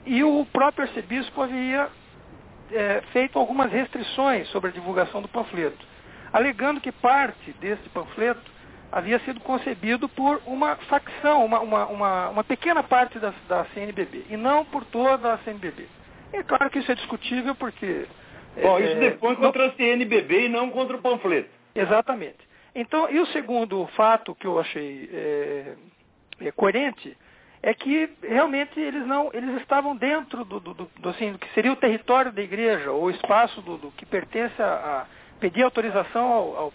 e 0.06 0.22
o 0.24 0.46
próprio 0.52 0.86
arcebispo 0.86 1.42
havia 1.42 1.88
eh, 2.72 3.02
feito 3.12 3.38
algumas 3.38 3.70
restrições 3.70 4.48
sobre 4.48 4.70
a 4.70 4.72
divulgação 4.72 5.20
do 5.22 5.28
panfleto, 5.28 5.84
alegando 6.32 6.80
que 6.80 6.90
parte 6.92 7.52
desse 7.60 7.88
panfleto 7.90 8.50
havia 8.90 9.18
sido 9.20 9.40
concebido 9.40 10.08
por 10.08 10.40
uma 10.46 10.76
facção, 10.76 11.44
uma, 11.44 11.60
uma, 11.60 11.86
uma, 11.86 12.28
uma 12.30 12.44
pequena 12.44 12.82
parte 12.82 13.18
da, 13.18 13.32
da 13.48 13.64
CNBB, 13.74 14.26
e 14.30 14.36
não 14.36 14.64
por 14.64 14.84
toda 14.84 15.32
a 15.32 15.38
CNBB. 15.38 15.86
É 16.32 16.42
claro 16.42 16.68
que 16.70 16.78
isso 16.78 16.90
é 16.90 16.94
discutível 16.94 17.54
porque... 17.54 18.06
Bom, 18.60 18.78
é, 18.78 18.82
isso 18.84 19.00
depois 19.00 19.38
não- 19.38 19.46
contra 19.46 19.66
a 19.68 19.72
CNBB 19.72 20.46
e 20.46 20.48
não 20.48 20.70
contra 20.70 20.96
o 20.96 21.00
panfleto. 21.00 21.48
Exatamente. 21.74 22.36
Então, 22.74 23.10
e 23.10 23.18
o 23.20 23.26
segundo 23.26 23.86
fato 23.88 24.34
que 24.34 24.46
eu 24.46 24.58
achei 24.58 25.08
é, 25.12 25.74
é, 26.40 26.52
coerente 26.52 27.16
é 27.62 27.72
que 27.74 28.10
realmente 28.22 28.80
eles 28.80 29.06
não, 29.06 29.30
eles 29.32 29.60
estavam 29.60 29.94
dentro 29.94 30.44
do, 30.44 30.58
do, 30.58 30.74
do- 30.74 30.90
do, 30.98 31.08
assim, 31.10 31.32
do 31.32 31.38
que 31.38 31.48
seria 31.54 31.72
o 31.72 31.76
território 31.76 32.32
da 32.32 32.42
igreja, 32.42 32.90
ou 32.90 33.04
o 33.04 33.10
espaço 33.10 33.60
do, 33.60 33.76
do 33.76 33.90
que 33.92 34.04
pertence 34.06 34.60
a, 34.60 35.04
a 35.04 35.06
pedir 35.38 35.62
autorização 35.62 36.32
ao, 36.32 36.56
ao 36.56 36.72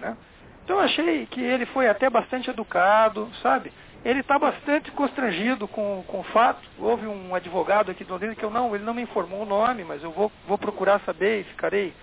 né? 0.00 0.16
Então 0.64 0.76
eu 0.76 0.82
achei 0.82 1.24
que 1.26 1.40
ele 1.40 1.64
foi 1.66 1.88
até 1.88 2.10
bastante 2.10 2.50
educado, 2.50 3.30
sabe? 3.42 3.72
Ele 4.04 4.20
está 4.20 4.38
bastante 4.38 4.90
constrangido 4.92 5.66
com, 5.66 6.04
com 6.06 6.20
o 6.20 6.24
fato. 6.24 6.60
Houve 6.78 7.06
um 7.06 7.34
advogado 7.34 7.90
aqui 7.90 8.04
de 8.04 8.10
Londrina 8.10 8.34
que 8.34 8.44
eu 8.44 8.50
não, 8.50 8.74
ele 8.74 8.84
não 8.84 8.94
me 8.94 9.02
informou 9.02 9.42
o 9.42 9.46
nome, 9.46 9.82
mas 9.82 10.02
eu 10.02 10.10
vou, 10.10 10.30
vou 10.46 10.58
procurar 10.58 11.00
saber 11.00 11.40
e 11.40 11.44
ficarei, 11.44 11.94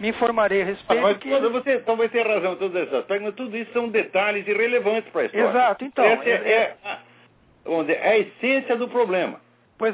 me 0.00 0.08
informarei 0.08 0.62
a 0.62 0.64
respeito. 0.64 1.02
mas 1.02 1.16
que 1.18 1.28
você 1.28 1.78
talvez 1.80 2.10
tenha 2.10 2.24
razão 2.26 2.54
em 2.54 2.56
todos 2.56 2.74
esses 2.80 2.92
aspectos, 2.94 3.26
mas 3.26 3.34
tudo 3.36 3.56
isso 3.56 3.72
são 3.72 3.88
detalhes 3.88 4.46
irrelevantes 4.48 5.10
para 5.12 5.22
a 5.22 5.24
história. 5.26 5.48
Exato, 5.48 5.84
então, 5.84 6.04
Essa 6.04 6.24
é, 6.24 6.32
é- 6.32 6.76
é 6.84 7.80
dizer, 7.82 7.98
é 8.00 8.08
a 8.08 8.18
essência 8.18 8.76
do 8.76 8.88
problema. 8.88 9.40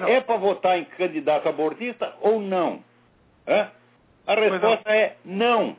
É 0.09 0.21
para 0.21 0.37
votar 0.37 0.79
em 0.79 0.85
candidato 0.85 1.49
abortista 1.49 2.15
ou 2.21 2.41
não? 2.41 2.83
Hã? 3.47 3.69
A 4.27 4.35
resposta 4.35 4.91
é 4.93 5.17
não. 5.25 5.77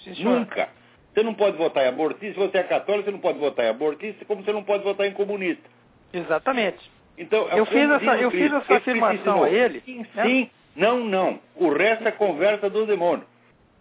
Sim. 0.00 0.22
Nunca. 0.22 0.68
Você 1.12 1.22
não 1.24 1.34
pode 1.34 1.56
votar 1.56 1.84
em 1.84 1.88
abortista, 1.88 2.40
se 2.40 2.46
você 2.48 2.58
é 2.58 2.62
católico, 2.62 3.06
você 3.06 3.10
não 3.10 3.18
pode 3.18 3.38
votar 3.40 3.64
em 3.64 3.68
abortista, 3.70 4.24
como 4.24 4.44
você 4.44 4.52
não 4.52 4.62
pode 4.62 4.84
votar 4.84 5.06
em 5.06 5.12
comunista. 5.12 5.64
Exatamente. 6.12 6.78
Então, 7.16 7.42
Eu 7.48 7.66
como 7.66 7.66
fiz 7.66 7.90
essa- 7.90 8.16
eu 8.18 8.30
fiz 8.30 8.52
essa 8.52 8.76
afirmação 8.76 9.42
a 9.42 9.50
ele, 9.50 9.80
Sim, 9.84 10.06
né? 10.14 10.24
sim, 10.24 10.50
não, 10.76 11.00
não. 11.04 11.40
O 11.56 11.70
resto 11.72 12.06
é 12.06 12.12
conversa 12.12 12.70
do 12.70 12.86
demônio. 12.86 13.26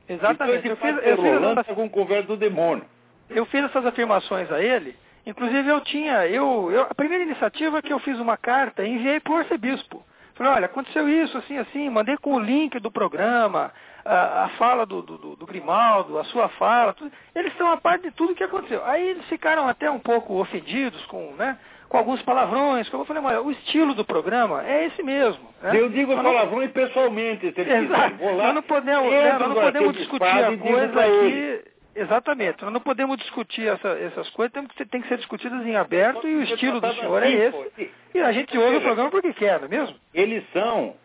Exatamente. 0.08 0.68
Então, 0.68 0.72
Eu 0.72 0.78
fiz, 0.78 1.08
eu, 1.08 1.18
fiz 1.18 1.58
essas, 1.60 1.76
com 1.76 1.89
conversa 1.89 2.28
do 2.28 2.38
demônio. 2.38 2.86
eu 3.30 3.45
fiz 3.45 3.64
essas 3.66 3.86
afirmações 3.86 4.51
a 4.51 4.62
ele. 4.62 4.95
Inclusive 5.26 5.68
eu 5.70 5.82
tinha, 5.82 6.26
eu, 6.28 6.72
eu- 6.72 6.84
a 6.89 6.95
primeira 6.95 7.24
iniciativa 7.24 7.80
é 7.80 7.82
que 7.82 7.91
eu 7.91 7.99
fiz 7.99 8.18
uma 8.20 8.38
carta 8.38 8.84
e 8.84 8.89
enviei 8.93 9.20
para 9.20 9.34
o 9.34 9.38
arcebispo. 9.38 10.03
Falei, 10.36 10.53
olha, 10.53 10.66
aconteceu 10.68 11.10
isso, 11.10 11.38
assim, 11.39 11.58
assim, 11.58 11.89
mandei 11.89 12.16
com 12.18 12.36
o 12.36 12.39
link 12.39 12.80
do 12.80 12.91
programa, 12.91 13.74
a, 14.05 14.43
a 14.45 14.49
fala 14.49 14.86
do, 14.86 15.01
do, 15.01 15.18
do- 15.18 15.36
do 15.36 15.45
Grimaldo, 15.47 16.18
a 16.20 16.24
sua 16.26 16.47
fala, 16.49 16.93
tudo. 16.93 17.12
eles 17.36 17.51
são 17.58 17.70
a 17.72 17.78
parte 17.78 18.03
de 18.03 18.12
tudo 18.12 18.36
que 18.36 18.43
aconteceu. 18.43 18.86
Aí 18.86 19.05
eles 19.05 19.26
ficaram 19.26 19.68
até 19.68 19.89
um 19.91 19.99
pouco 19.99 20.36
ofendidos 20.39 21.03
com, 21.08 21.34
né, 21.34 21.58
com 21.90 21.98
alguns 21.98 22.22
palavrões. 22.24 22.92
Eu 22.92 23.06
falei, 23.06 23.24
olha, 23.24 23.42
o 23.42 23.52
estilo 23.52 23.94
do 23.94 24.04
programa 24.06 24.66
é 24.68 24.86
esse 24.88 25.02
mesmo. 25.04 25.48
né? 25.62 25.72
Eu 25.74 25.90
digo 25.90 26.16
não- 26.16 26.24
palavrões 26.24 26.72
pessoalmente. 26.72 27.42
Se 27.54 27.60
ele 27.62 27.70
quiser. 27.70 27.84
Exato. 27.84 28.24
Lá, 28.26 28.32
Nós 28.46 28.56
não 28.56 28.62
podemos, 28.64 29.12
né, 29.12 29.34
nós 29.40 29.48
não 29.50 29.56
podemos 29.56 29.94
discutir 29.98 30.24
a 30.26 30.58
coisa. 30.58 31.64
Exatamente. 31.96 32.64
Nós 32.64 32.74
não 32.74 32.80
podemos 32.82 33.18
discutir 33.18 33.68
essa- 33.68 33.98
essas 34.00 34.30
coisas, 34.30 34.54
tem 34.54 34.68
que, 34.68 34.86
tem 34.86 35.02
que 35.02 35.08
ser 35.08 35.18
discutidas 35.18 35.66
em 35.66 35.76
aberto 35.76 36.28
e 36.28 36.36
o 36.36 36.44
estilo 36.44 36.80
do 36.80 36.94
senhor 36.94 37.24
é 37.24 37.32
esse. 37.32 37.92
E 38.14 38.20
a 38.20 38.32
gente 38.32 38.56
ouve 38.58 38.78
o 38.78 38.82
programa 38.82 39.10
porque 39.10 39.34
quer, 39.34 39.60
não 39.60 39.66
é 39.66 39.70
mesmo? 39.70 39.96
Eles 40.14 40.44
são, 40.54 40.96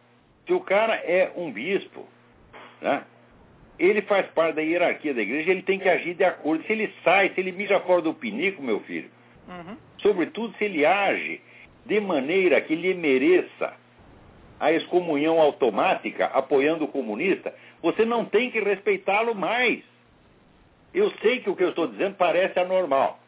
se 0.47 0.53
o 0.53 0.61
cara 0.61 0.95
é 0.97 1.33
um 1.37 1.51
bispo, 1.51 2.07
né? 2.81 3.05
ele 3.79 4.03
faz 4.03 4.27
parte 4.29 4.57
da 4.57 4.61
hierarquia 4.63 5.15
da 5.15 5.23
igreja, 5.23 5.51
ele 5.51 5.63
tem 5.63 5.79
que 5.79 5.89
agir 5.89 6.15
de 6.15 6.25
acordo. 6.25 6.63
Se 6.65 6.73
ele 6.73 6.93
sai, 7.03 7.31
se 7.31 7.41
ele 7.41 7.53
mija 7.53 7.81
fora 7.81 8.03
do 8.03 8.13
pinico, 8.13 8.63
meu 8.63 8.81
filho, 8.81 9.11
Uhum. 9.49 9.77
Sobretudo 10.03 10.55
se 10.57 10.65
ele 10.65 10.85
age 10.85 11.41
de 11.87 12.01
maneira 12.01 12.61
que 12.61 12.75
lhe 12.75 12.95
mereça 12.95 13.75
a 14.61 14.73
excomunhão 14.73 15.41
automática, 15.41 16.27
apoiando 16.27 16.85
o 16.85 16.89
comunista, 16.89 17.53
você 17.83 18.05
não 18.05 18.25
tem 18.25 18.51
que 18.51 18.61
respeitá-lo 18.61 19.35
mais. 19.35 19.83
Eu 20.95 21.11
sei 21.23 21.41
que 21.41 21.51
o 21.51 21.57
que 21.57 21.65
eu 21.65 21.71
estou 21.71 21.89
dizendo 21.89 22.15
parece 22.15 22.61
anormal, 22.61 23.19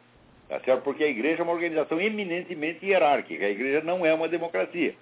tá 0.49 0.61
certo? 0.61 0.83
Porque 0.83 1.03
a 1.03 1.09
igreja 1.09 1.41
é 1.41 1.43
uma 1.43 1.53
organização 1.53 2.01
eminentemente 2.01 2.87
hierárquica, 2.87 3.45
a 3.45 3.51
igreja 3.51 3.81
não 3.81 4.07
é 4.07 4.15
uma 4.15 4.29
democracia, 4.29 4.95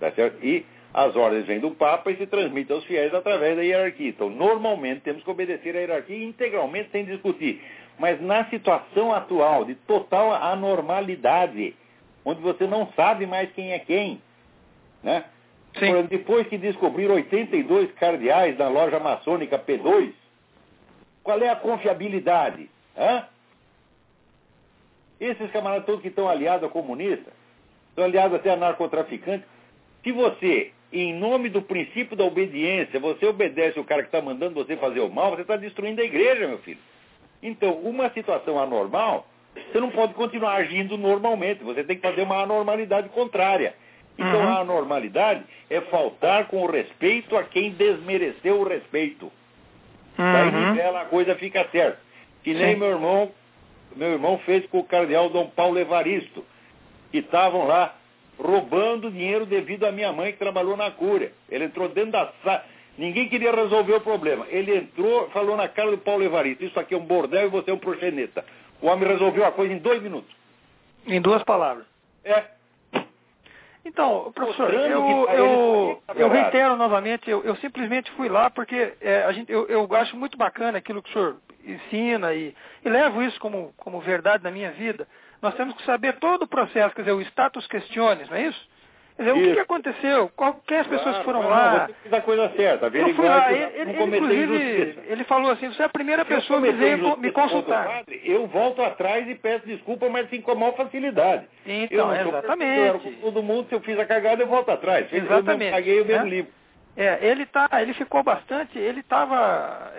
tá 0.00 0.10
certo? 0.10 0.44
E 0.44 0.66
as 0.92 1.14
ordens 1.14 1.46
vêm 1.46 1.60
do 1.60 1.70
Papa 1.70 2.10
e 2.10 2.16
se 2.16 2.26
transmitem 2.26 2.74
aos 2.74 2.84
fiéis 2.84 3.14
através 3.14 3.56
da 3.56 3.62
hierarquia. 3.62 4.08
Então, 4.08 4.28
normalmente, 4.28 5.02
temos 5.02 5.22
que 5.22 5.30
obedecer 5.30 5.76
à 5.76 5.80
hierarquia 5.80 6.24
integralmente 6.24 6.90
sem 6.90 7.04
discutir. 7.04 7.62
Mas 8.02 8.20
na 8.20 8.44
situação 8.46 9.14
atual 9.14 9.64
de 9.64 9.76
total 9.76 10.34
anormalidade, 10.34 11.76
onde 12.24 12.40
você 12.40 12.66
não 12.66 12.92
sabe 12.96 13.26
mais 13.26 13.52
quem 13.52 13.70
é 13.70 13.78
quem, 13.78 14.20
né? 15.04 15.24
Sim. 15.78 16.02
Depois 16.10 16.48
que 16.48 16.58
descobriram 16.58 17.14
82 17.14 17.92
cardeais 17.92 18.58
na 18.58 18.66
loja 18.66 18.98
maçônica 18.98 19.56
P2, 19.56 20.12
qual 21.22 21.40
é 21.42 21.48
a 21.48 21.54
confiabilidade? 21.54 22.68
Hã? 22.98 23.24
Esses 25.20 25.52
camaradas 25.52 25.86
todos 25.86 26.02
que 26.02 26.08
estão 26.08 26.28
aliados 26.28 26.68
a 26.68 26.72
comunista, 26.72 27.30
estão 27.90 28.04
aliados 28.04 28.34
até 28.34 28.50
a 28.50 28.56
narcotraficantes. 28.56 29.46
Se 30.02 30.10
você, 30.10 30.72
em 30.92 31.14
nome 31.14 31.48
do 31.48 31.62
princípio 31.62 32.16
da 32.16 32.24
obediência, 32.24 32.98
você 32.98 33.26
obedece 33.26 33.78
o 33.78 33.84
cara 33.84 34.02
que 34.02 34.08
está 34.08 34.20
mandando 34.20 34.56
você 34.56 34.76
fazer 34.76 34.98
o 34.98 35.08
mal, 35.08 35.30
você 35.30 35.42
está 35.42 35.56
destruindo 35.56 36.00
a 36.00 36.04
igreja, 36.04 36.48
meu 36.48 36.58
filho. 36.58 36.80
Então, 37.42 37.72
uma 37.78 38.10
situação 38.10 38.58
anormal, 38.58 39.26
você 39.70 39.80
não 39.80 39.90
pode 39.90 40.14
continuar 40.14 40.54
agindo 40.54 40.96
normalmente, 40.96 41.62
você 41.64 41.82
tem 41.84 41.96
que 41.96 42.02
fazer 42.08 42.22
uma 42.22 42.42
anormalidade 42.42 43.08
contrária. 43.10 43.74
Então, 44.18 44.40
Uhum. 44.40 44.48
a 44.48 44.58
anormalidade 44.60 45.42
é 45.70 45.80
faltar 45.82 46.46
com 46.46 46.62
o 46.62 46.70
respeito 46.70 47.36
a 47.36 47.42
quem 47.44 47.70
desmereceu 47.70 48.60
o 48.60 48.64
respeito. 48.68 49.32
Daí 50.16 50.48
Uhum. 50.50 50.70
nivela, 50.70 51.00
a 51.02 51.04
coisa 51.06 51.34
fica 51.36 51.66
certa. 51.72 51.98
Que 52.44 52.52
nem 52.54 52.74
Sim. 52.74 52.80
meu 52.80 52.90
irmão, 52.90 53.32
meu 53.96 54.12
irmão 54.12 54.38
fez 54.38 54.66
com 54.66 54.80
o 54.80 54.84
cardeal 54.84 55.30
Dom 55.30 55.46
Paulo 55.48 55.78
Evaristo, 55.78 56.44
que 57.10 57.18
estavam 57.18 57.66
lá 57.66 57.94
roubando 58.38 59.10
dinheiro 59.10 59.46
devido 59.46 59.84
à 59.84 59.92
minha 59.92 60.12
mãe 60.12 60.32
que 60.32 60.38
trabalhou 60.38 60.76
na 60.76 60.90
cúria. 60.90 61.32
Ele 61.50 61.64
entrou 61.64 61.88
dentro 61.88 62.12
da 62.12 62.32
sala. 62.44 62.64
Ninguém 62.96 63.28
queria 63.28 63.52
resolver 63.52 63.94
o 63.94 64.00
problema. 64.00 64.46
Ele 64.48 64.76
entrou, 64.76 65.30
falou 65.30 65.56
na 65.56 65.68
cara 65.68 65.90
do 65.90 65.98
Paulo 65.98 66.22
Evaristo, 66.22 66.64
isso 66.64 66.78
aqui 66.78 66.94
é 66.94 66.96
um 66.96 67.04
bordel 67.04 67.46
e 67.46 67.50
você 67.50 67.70
é 67.70 67.74
um 67.74 67.78
proxeneta. 67.78 68.44
O 68.80 68.86
homem 68.86 69.08
resolveu 69.08 69.44
a 69.44 69.52
coisa 69.52 69.72
em 69.72 69.78
dois 69.78 70.02
minutos. 70.02 70.34
Em 71.06 71.20
duas 71.20 71.42
palavras. 71.42 71.86
É. 72.24 72.44
Então, 73.84 74.30
professor, 74.32 74.72
eu, 74.72 75.24
pra 75.24 75.34
eu, 75.34 76.02
tá 76.06 76.14
eu 76.14 76.28
reitero 76.28 76.76
novamente, 76.76 77.28
eu, 77.28 77.42
eu 77.42 77.56
simplesmente 77.56 78.10
fui 78.12 78.28
lá 78.28 78.48
porque 78.48 78.94
é, 79.00 79.24
a 79.24 79.32
gente, 79.32 79.50
eu, 79.50 79.66
eu 79.66 79.88
acho 79.96 80.16
muito 80.16 80.38
bacana 80.38 80.78
aquilo 80.78 81.02
que 81.02 81.10
o 81.10 81.12
senhor 81.12 81.36
ensina 81.64 82.32
e, 82.32 82.54
e 82.84 82.88
levo 82.88 83.22
isso 83.22 83.40
como, 83.40 83.72
como 83.76 84.00
verdade 84.00 84.44
na 84.44 84.52
minha 84.52 84.70
vida. 84.70 85.08
Nós 85.40 85.54
temos 85.54 85.74
que 85.74 85.84
saber 85.84 86.18
todo 86.20 86.42
o 86.42 86.46
processo, 86.46 86.94
quer 86.94 87.02
dizer, 87.02 87.12
o 87.12 87.20
status 87.22 87.66
questiones, 87.66 88.28
não 88.30 88.36
é 88.36 88.46
isso? 88.46 88.71
Dizer, 89.18 89.32
o 89.32 89.34
que, 89.34 89.52
que 89.54 89.60
aconteceu? 89.60 90.30
As 90.38 90.86
pessoas 90.86 91.02
Claro, 91.02 91.24
foram 91.24 91.42
não, 91.42 91.50
lá? 91.50 91.86
Você 91.86 91.94
fez 92.02 92.14
a 92.14 92.20
coisa 92.22 92.48
certa, 92.56 92.86
Eu 92.86 93.14
fui 93.14 93.28
lá, 93.28 93.42
que 93.42 93.52
ele, 93.52 93.92
não 93.92 94.02
ele, 94.02 94.16
inclusive, 94.16 94.98
ele 95.06 95.24
falou 95.24 95.50
assim, 95.50 95.68
você 95.68 95.82
é 95.82 95.84
a 95.84 95.88
primeira 95.88 96.24
Se 96.24 96.32
eu 96.32 96.36
pessoa 96.38 96.62
que 96.62 96.72
veio 96.72 97.16
me 97.18 97.28
o 97.28 97.32
consultar. 97.32 97.86
padre, 97.86 98.22
eu 98.24 98.46
volto 98.46 98.82
atrás 98.82 99.28
e 99.28 99.34
peço 99.34 99.66
desculpa, 99.66 100.08
mas 100.08 100.28
sim 100.30 100.40
com 100.40 100.52
a 100.52 100.54
maior 100.54 100.74
facilidade. 100.74 101.46
eu 101.66 101.74
Então, 101.84 102.14
exatamente. 102.14 102.86
Eu 102.88 103.00
com 103.00 103.12
todo 103.20 103.42
mundo, 103.42 103.68
se 103.68 103.74
eu 103.74 103.80
fiz 103.80 103.98
a 103.98 104.06
cagada, 104.06 104.42
eu 104.42 104.46
volto 104.48 104.70
atrás. 104.70 105.08
Se 105.10 105.16
Eu 105.16 105.24
Exatamente, 105.24 105.58
mesmo 105.58 105.72
paguei, 105.76 106.00
eu 106.00 106.04
mesmo 106.06 106.24
né? 106.24 106.30
limpo. 106.30 106.50
É, 106.94 107.18
ele 107.22 107.46
tá, 107.46 107.68
ele 107.80 107.94
ficou 107.94 108.22
bastante, 108.22 108.78
ele 108.78 109.00
estava 109.00 109.92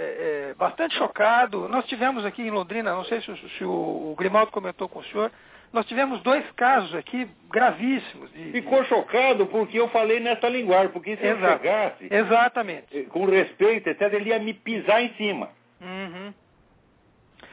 bastante 0.57 0.95
chocado. 0.95 1.68
Nós 1.70 1.86
tivemos 1.86 2.26
aqui 2.26 2.41
em 2.43 2.51
Londrina, 2.51 2.93
não 2.93 3.03
sei 3.05 3.22
se, 3.22 3.32
o- 3.32 3.38
se 3.49 3.64
o, 3.64 4.11
o 4.11 4.16
Grimaldo 4.18 4.51
comentou 4.51 4.88
com 4.88 4.99
o 4.99 5.03
senhor, 5.05 5.32
nós 5.74 5.86
tivemos 5.88 6.21
dois 6.21 6.49
casos 6.51 6.93
aqui 6.95 7.28
gravíssimos. 7.51 8.32
de- 8.32 8.51
Ficou 8.51 8.84
chocado 8.86 9.47
porque 9.47 9.80
eu 9.80 9.89
falei 9.89 10.19
nessa 10.19 10.47
linguagem, 10.47 10.89
porque 10.89 11.17
se 11.17 11.26
eu 11.26 11.36
Exato. 11.38 11.61
chegasse 11.63 12.07
Exatamente. 12.09 12.86
eh, 12.97 13.03
com 13.09 13.26
respeito, 13.26 13.89
etc., 13.89 14.13
ele 14.13 14.30
ia 14.30 14.39
me 14.39 14.53
pisar 14.53 15.01
em 15.03 15.09
cima. 15.15 15.49
Uhum. 15.82 16.34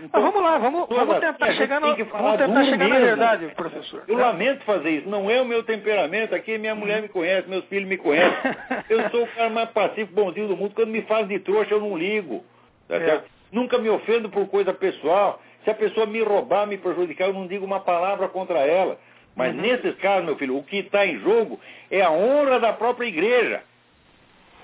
Então, 0.02 0.22
vamos 0.22 0.42
lá, 0.42 0.56
vamos, 0.56 0.86
vamos 0.88 1.18
tentar 1.18 1.52
chegar, 1.52 1.78
no, 1.78 1.88
vamos 1.94 2.38
tentar 2.38 2.64
chegar 2.64 2.88
na 2.88 2.98
verdade, 3.00 3.46
professor. 3.54 4.02
Eu 4.08 4.16
lamento 4.16 4.64
fazer 4.64 4.90
isso, 4.90 5.08
não 5.10 5.30
é 5.30 5.42
o 5.42 5.44
meu 5.44 5.62
temperamento, 5.62 6.34
aqui 6.34 6.56
minha 6.56 6.74
mulher 6.74 7.02
me 7.02 7.08
conhece, 7.08 7.46
meus 7.48 7.64
filhos 7.66 7.86
me 7.88 7.98
conhecem. 7.98 8.32
Eu 8.88 9.10
sou 9.10 9.24
o 9.24 9.26
cara 9.28 9.50
mais 9.50 9.68
pacífico, 9.70 10.14
bonzinho 10.14 10.48
do 10.48 10.56
mundo, 10.56 10.74
quando 10.74 10.88
me 10.88 11.02
faz 11.02 11.28
de 11.28 11.38
trouxa 11.40 11.74
eu 11.74 11.80
não 11.80 11.98
ligo. 11.98 12.42
tá 12.88 12.96
É. 12.96 13.22
Nunca 13.52 13.76
me 13.78 13.90
ofendo 13.90 14.30
por 14.30 14.46
coisa 14.48 14.72
pessoal. 14.72 15.42
Se 15.64 15.70
a 15.70 15.74
pessoa 15.74 16.06
me 16.06 16.20
roubar, 16.22 16.66
me 16.66 16.78
prejudicar, 16.78 17.28
eu 17.28 17.34
não 17.34 17.46
digo 17.46 17.64
uma 17.64 17.80
palavra 17.80 18.28
contra 18.28 18.58
ela. 18.61 18.98
Mas 19.36 19.54
Uhum. 19.54 19.61
nesses 19.61 19.94
casos, 19.96 20.24
meu 20.24 20.36
filho, 20.36 20.56
o 20.56 20.62
que 20.64 20.78
está 20.78 21.06
em 21.06 21.18
jogo 21.20 21.61
é 21.90 22.02
a 22.02 22.11
honra 22.11 22.58
da 22.58 22.72
própria 22.72 23.06
igreja. 23.06 23.62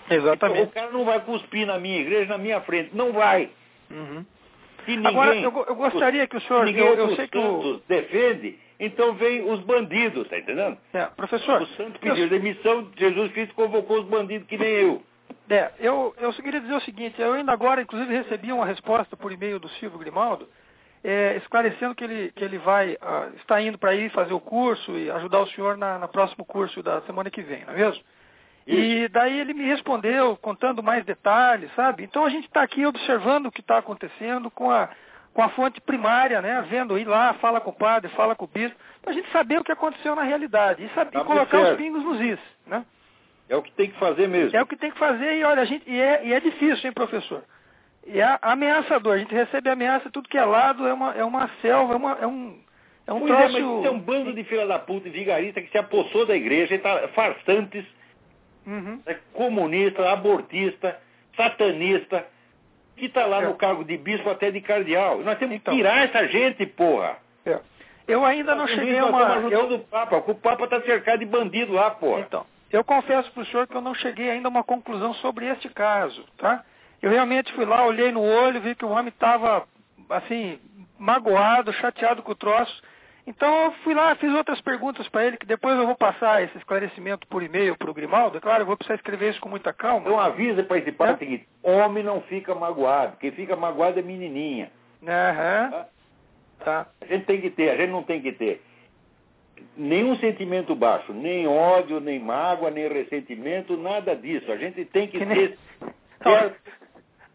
Então, 0.07 0.16
o 0.18 0.20
Exatamente. 0.22 0.72
cara 0.72 0.90
não 0.90 1.05
vai 1.05 1.20
cuspir 1.20 1.66
na 1.66 1.78
minha 1.78 2.01
igreja, 2.01 2.26
na 2.30 2.38
minha 2.38 2.61
frente. 2.62 2.90
Não 2.94 3.12
vai. 3.12 3.51
Uhum. 3.90 4.24
Ninguém, 4.86 5.07
Agora, 5.07 5.34
eu, 5.34 5.64
eu 5.68 5.74
gostaria 5.74 6.26
que 6.28 6.36
o 6.36 6.40
senhor, 6.42 6.64
ninguém 6.64 6.84
eu, 6.86 6.94
eu 6.94 7.16
sei 7.16 7.26
que 7.26 7.36
o, 7.36 7.80
defende, 7.88 8.57
então 8.78 9.14
vem 9.14 9.42
os 9.51 9.59
bandidos, 9.61 10.28
tá 10.28 10.38
entendendo? 10.38 10.78
é, 10.94 11.07
professor, 11.07 11.62
Os 11.62 11.74
santos 11.76 11.94
eu- 11.94 12.01
pediram 12.01 12.28
demissão, 12.28 12.88
Jesus 12.97 13.32
Cristo 13.32 13.53
convocou 13.57 13.99
os 13.99 14.07
bandidos 14.07 14.47
que 14.47 14.57
nem 14.57 14.68
eu. 14.68 15.03
É, 15.51 15.72
eu, 15.80 16.14
eu 16.20 16.32
queria 16.34 16.61
dizer 16.61 16.74
o 16.74 16.80
seguinte, 16.82 17.20
eu 17.20 17.32
ainda 17.32 17.51
agora, 17.53 17.82
inclusive, 17.82 18.14
recebi 18.16 18.53
uma 18.53 18.64
resposta 18.64 19.16
por 19.16 19.32
e-mail 19.32 19.59
do 19.59 19.68
Silvio 19.70 19.99
Grimaldo, 19.99 20.49
é, 21.09 21.36
esclarecendo 21.36 21.94
que 21.94 22.02
ele, 22.02 22.32
que 22.34 22.44
ele 22.44 22.59
vai, 22.59 22.98
ah, 23.00 23.28
está 23.36 23.62
indo 23.62 23.78
para 23.78 23.94
ir 23.94 24.11
fazer 24.11 24.34
o 24.34 24.40
curso 24.40 24.90
e 24.98 25.09
ajudar 25.09 25.40
o 25.40 25.46
senhor 25.50 25.76
na, 25.76 25.98
no 25.98 26.09
próximo 26.09 26.44
curso 26.44 26.82
da 26.82 27.00
semana 27.02 27.30
que 27.30 27.42
vem, 27.42 27.64
não 27.64 27.74
é 27.74 27.76
mesmo? 27.76 28.02
E 28.66 29.07
daí 29.11 29.38
ele 29.38 29.54
me 29.54 29.64
respondeu 29.64 30.36
contando 30.38 30.82
mais 30.82 31.04
detalhes, 31.04 31.72
sabe? 31.76 32.02
Então 32.02 32.26
a 32.26 32.28
gente 32.28 32.46
está 32.46 32.62
aqui 32.62 32.84
observando 32.84 33.46
o 33.46 33.52
que 33.52 33.61
está 33.61 33.78
acontecendo 33.78 34.50
com 34.50 34.68
a, 34.68 34.88
com 35.32 35.40
a 35.40 35.48
fonte 35.50 35.80
primária, 35.80 36.42
né? 36.42 36.66
Vendo, 36.68 36.98
ir 36.98 37.07
lá, 37.07 37.34
fala 37.34 37.61
com 37.61 37.70
o 37.70 37.76
padre, 37.76 38.11
fala 38.16 38.34
com 38.34 38.44
o 38.44 38.48
bispo, 38.48 38.76
para 39.00 39.12
a 39.12 39.14
gente 39.14 39.30
saber 39.30 39.61
o 39.61 39.64
que 39.64 39.70
aconteceu 39.70 40.16
na 40.16 40.22
realidade 40.24 40.82
e, 40.84 40.88
saber, 40.88 41.12
Tá 41.12 41.20
e 41.20 41.24
colocar 41.24 41.59
certo. 41.59 41.70
os 41.70 41.76
pingos 41.76 42.02
nos 42.02 42.20
is, 42.20 42.40
né? 42.66 42.84
É 43.48 43.54
o 43.54 43.62
que 43.62 43.70
tem 43.70 43.88
que 43.88 43.98
fazer 44.00 44.26
mesmo. 44.26 44.59
É 44.59 44.61
o 44.61 44.66
que 44.66 44.74
tem 44.76 44.90
que 44.90 44.98
fazer 44.98 45.38
e 45.38 45.44
olha, 45.44 45.62
a 45.62 45.64
gente, 45.64 45.88
e, 45.88 46.00
é, 46.00 46.26
e 46.26 46.32
é 46.32 46.40
difícil, 46.40 46.88
hein, 46.88 46.92
professor? 46.92 47.44
É 48.07 48.38
ameaçador, 48.42 49.14
a 49.14 49.18
gente 49.18 49.34
recebe 49.34 49.68
ameaça, 49.68 50.11
tudo 50.11 50.28
que 50.28 50.38
é 50.38 50.44
lado, 50.44 50.86
é 50.86 50.92
uma, 50.92 51.12
é 51.14 51.24
uma 51.24 51.48
selva, 51.61 51.94
é, 51.94 51.96
uma, 51.96 52.12
é 52.20 52.26
um, 52.26 52.59
é 53.07 53.12
um 53.12 53.18
Pois 53.20 53.30
é, 53.32 53.34
mas 53.34 53.52
troço... 53.52 53.78
isso 53.78 53.86
é 53.86 53.90
um 53.90 53.98
bando 53.98 54.32
de 54.32 54.44
filha 54.44 54.66
da 54.66 54.78
puta 54.78 55.09
e 55.09 55.11
vigarista 55.11 55.61
que 55.61 55.70
se 55.70 55.78
apossou 55.78 56.24
da 56.24 56.34
igreja, 56.36 56.74
e 56.74 56.78
tá 56.78 57.09
farsantes, 57.09 57.84
Uhum. 58.66 59.00
é 59.07 59.14
comunista, 59.32 60.11
abortista, 60.11 60.98
satanista, 61.36 62.26
que 62.96 63.07
está 63.07 63.24
lá 63.26 63.42
É. 63.42 63.46
no 63.46 63.54
cargo 63.54 63.84
de 63.84 63.96
bispo 63.96 64.28
até 64.28 64.50
de 64.50 64.61
cardeal. 64.61 65.18
Nós 65.20 65.38
temos 65.38 65.54
Então. 65.57 65.72
que 65.72 65.78
tirar 65.78 66.04
essa 66.04 66.26
gente, 66.26 66.66
porra. 66.66 67.16
É. 67.44 67.61
Eu 68.09 68.24
ainda 68.24 68.54
não 68.57 68.66
cheguei 68.66 68.98
a 68.98 69.04
estamos 69.04 69.20
uma... 69.20 69.50
Eu, 69.52 69.72
o 69.74 69.78
Papa, 69.80 70.16
o 70.26 70.34
Papa 70.34 70.64
está 70.64 70.80
cercado 70.82 71.20
de 71.20 71.26
bandido 71.26 71.72
lá, 71.72 71.90
porra. 71.90 72.20
então, 72.22 72.46
eu 72.72 72.82
confesso 72.82 73.30
para 73.32 73.42
o 73.42 73.46
senhor 73.46 73.66
que 73.68 73.76
eu 73.76 73.80
não 73.80 73.94
cheguei 73.94 74.30
ainda 74.30 74.48
a 74.48 74.50
uma 74.50 74.64
conclusão 74.64 75.14
sobre 75.14 75.46
este 75.46 75.68
caso, 75.68 76.24
tá? 76.36 76.64
Eu 77.03 77.11
realmente 77.11 77.53
fui 77.55 77.64
lá, 77.64 77.84
olhei 77.86 78.11
no 78.12 78.22
olho, 78.22 78.61
vi 78.61 78.74
que 78.74 78.84
o 78.84 78.88
homem 78.90 79.09
estava, 79.09 79.66
assim, 80.11 80.59
magoado, 80.99 81.72
chateado 81.74 82.22
com 82.22 82.32
o 82.32 82.36
troço. 82.36 82.82
Então 83.26 83.64
eu 83.64 83.72
fui 83.82 83.92
lá, 83.92 84.14
fiz 84.16 84.32
outras 84.32 84.61
perguntas 84.61 85.09
para 85.09 85.24
ele, 85.26 85.36
que 85.36 85.47
depois 85.47 85.76
eu 85.76 85.84
vou 85.86 85.97
passar 85.97 86.42
esse 86.44 86.57
esclarecimento 86.59 87.26
por 87.26 87.42
e-mail 87.42 87.76
para 87.76 87.90
o 87.90 87.94
Grimaldo. 87.94 88.38
É 88.38 88.40
claro, 88.40 88.62
eu 88.62 88.66
vou 88.66 88.76
precisar 88.76 88.94
escrever 88.94 89.30
isso 89.30 89.40
com 89.40 89.49
muita 89.49 89.72
calma. 89.72 90.01
Então 90.07 90.18
avisa 90.18 90.62
para 90.62 90.78
esse 90.78 90.92
Papa 90.92 91.12
É. 91.12 91.14
o 91.14 91.18
seguinte, 91.18 91.49
homem 91.62 92.05
não 92.05 92.20
fica 92.22 92.55
magoado, 92.55 93.16
quem 93.18 93.32
fica 93.32 93.57
magoado 93.57 93.99
é 93.99 94.03
menininha. 94.03 94.70
Aham, 95.07 95.70
tá? 95.70 95.86
tá. 96.64 96.86
A 97.01 97.07
gente 97.07 97.26
tem 97.26 97.40
que 97.40 97.51
ter, 97.51 97.70
a 97.70 97.76
gente 97.76 97.90
não 97.90 98.05
tem 98.05 98.22
que 98.22 98.30
ter 98.32 98.62
nenhum 99.76 100.16
sentimento 100.18 100.74
baixo, 100.76 101.12
nem 101.12 101.47
ódio, 101.49 101.99
nem 102.01 102.18
mágoa, 102.20 102.70
nem 102.70 102.88
ressentimento, 102.88 103.76
nada 103.76 104.14
disso. 104.14 104.51
A 104.53 104.57
gente 104.57 104.84
tem 104.86 105.09
que, 105.09 105.18
Que 105.18 105.24
nem- 105.24 105.49
ter. 105.49 105.59
Olha, 106.24 106.51
ter- 106.51 106.57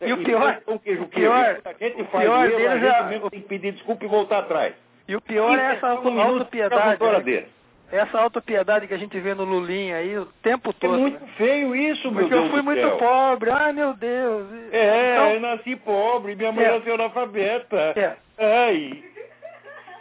e 0.01 0.13
o 0.13 0.17
pior- 0.23 0.61
pão, 0.65 0.77
queijo, 0.77 1.03
o 1.03 1.07
pior- 1.07 1.59
a 1.63 1.73
gente 1.73 2.01
o 2.01 2.05
pior 2.05 2.45
erro, 2.49 2.57
deles 2.57 2.81
gente 2.81 2.95
é- 2.95 3.03
mesmo 3.03 3.29
tem 3.29 3.41
que 3.41 3.47
pedir 3.47 3.71
desculpa 3.73 4.03
e 4.05 4.07
voltar 4.07 4.39
atrás. 4.39 4.73
E 5.07 5.15
o 5.15 5.21
pior 5.21 5.57
é 5.57 5.75
essa 5.75 5.93
Um 5.95 6.03
minuto, 6.11 6.21
autopiedade. 6.21 7.03
né? 7.03 7.19
desse. 7.21 7.47
Essa 7.91 8.19
autopiedade 8.21 8.87
que 8.87 8.93
a 8.93 8.97
gente 8.97 9.19
vê 9.19 9.33
no 9.33 9.43
Lulinha 9.43 9.97
aí 9.97 10.17
o 10.17 10.25
tempo 10.41 10.69
É 10.69 10.73
todo. 10.79 10.97
muito 10.97 11.19
né? 11.19 11.29
feio 11.35 11.75
isso, 11.75 12.09
meu 12.09 12.21
Porque 12.21 12.33
Deus 12.33 12.45
eu 12.45 12.51
fui 12.51 12.61
muito 12.61 12.79
céu. 12.87 12.97
pobre, 12.97 13.49
ai 13.51 13.73
meu 13.73 13.93
Deus. 13.93 14.47
É, 14.71 15.13
Então, 15.15 15.29
eu 15.31 15.39
nasci 15.41 15.75
pobre, 15.75 16.35
minha 16.35 16.53
mãe 16.53 16.63
É. 16.63 16.71
nasceu 16.71 16.93
analfabeta. 16.95 17.93
É. 17.97 18.13
Ai. 18.37 19.03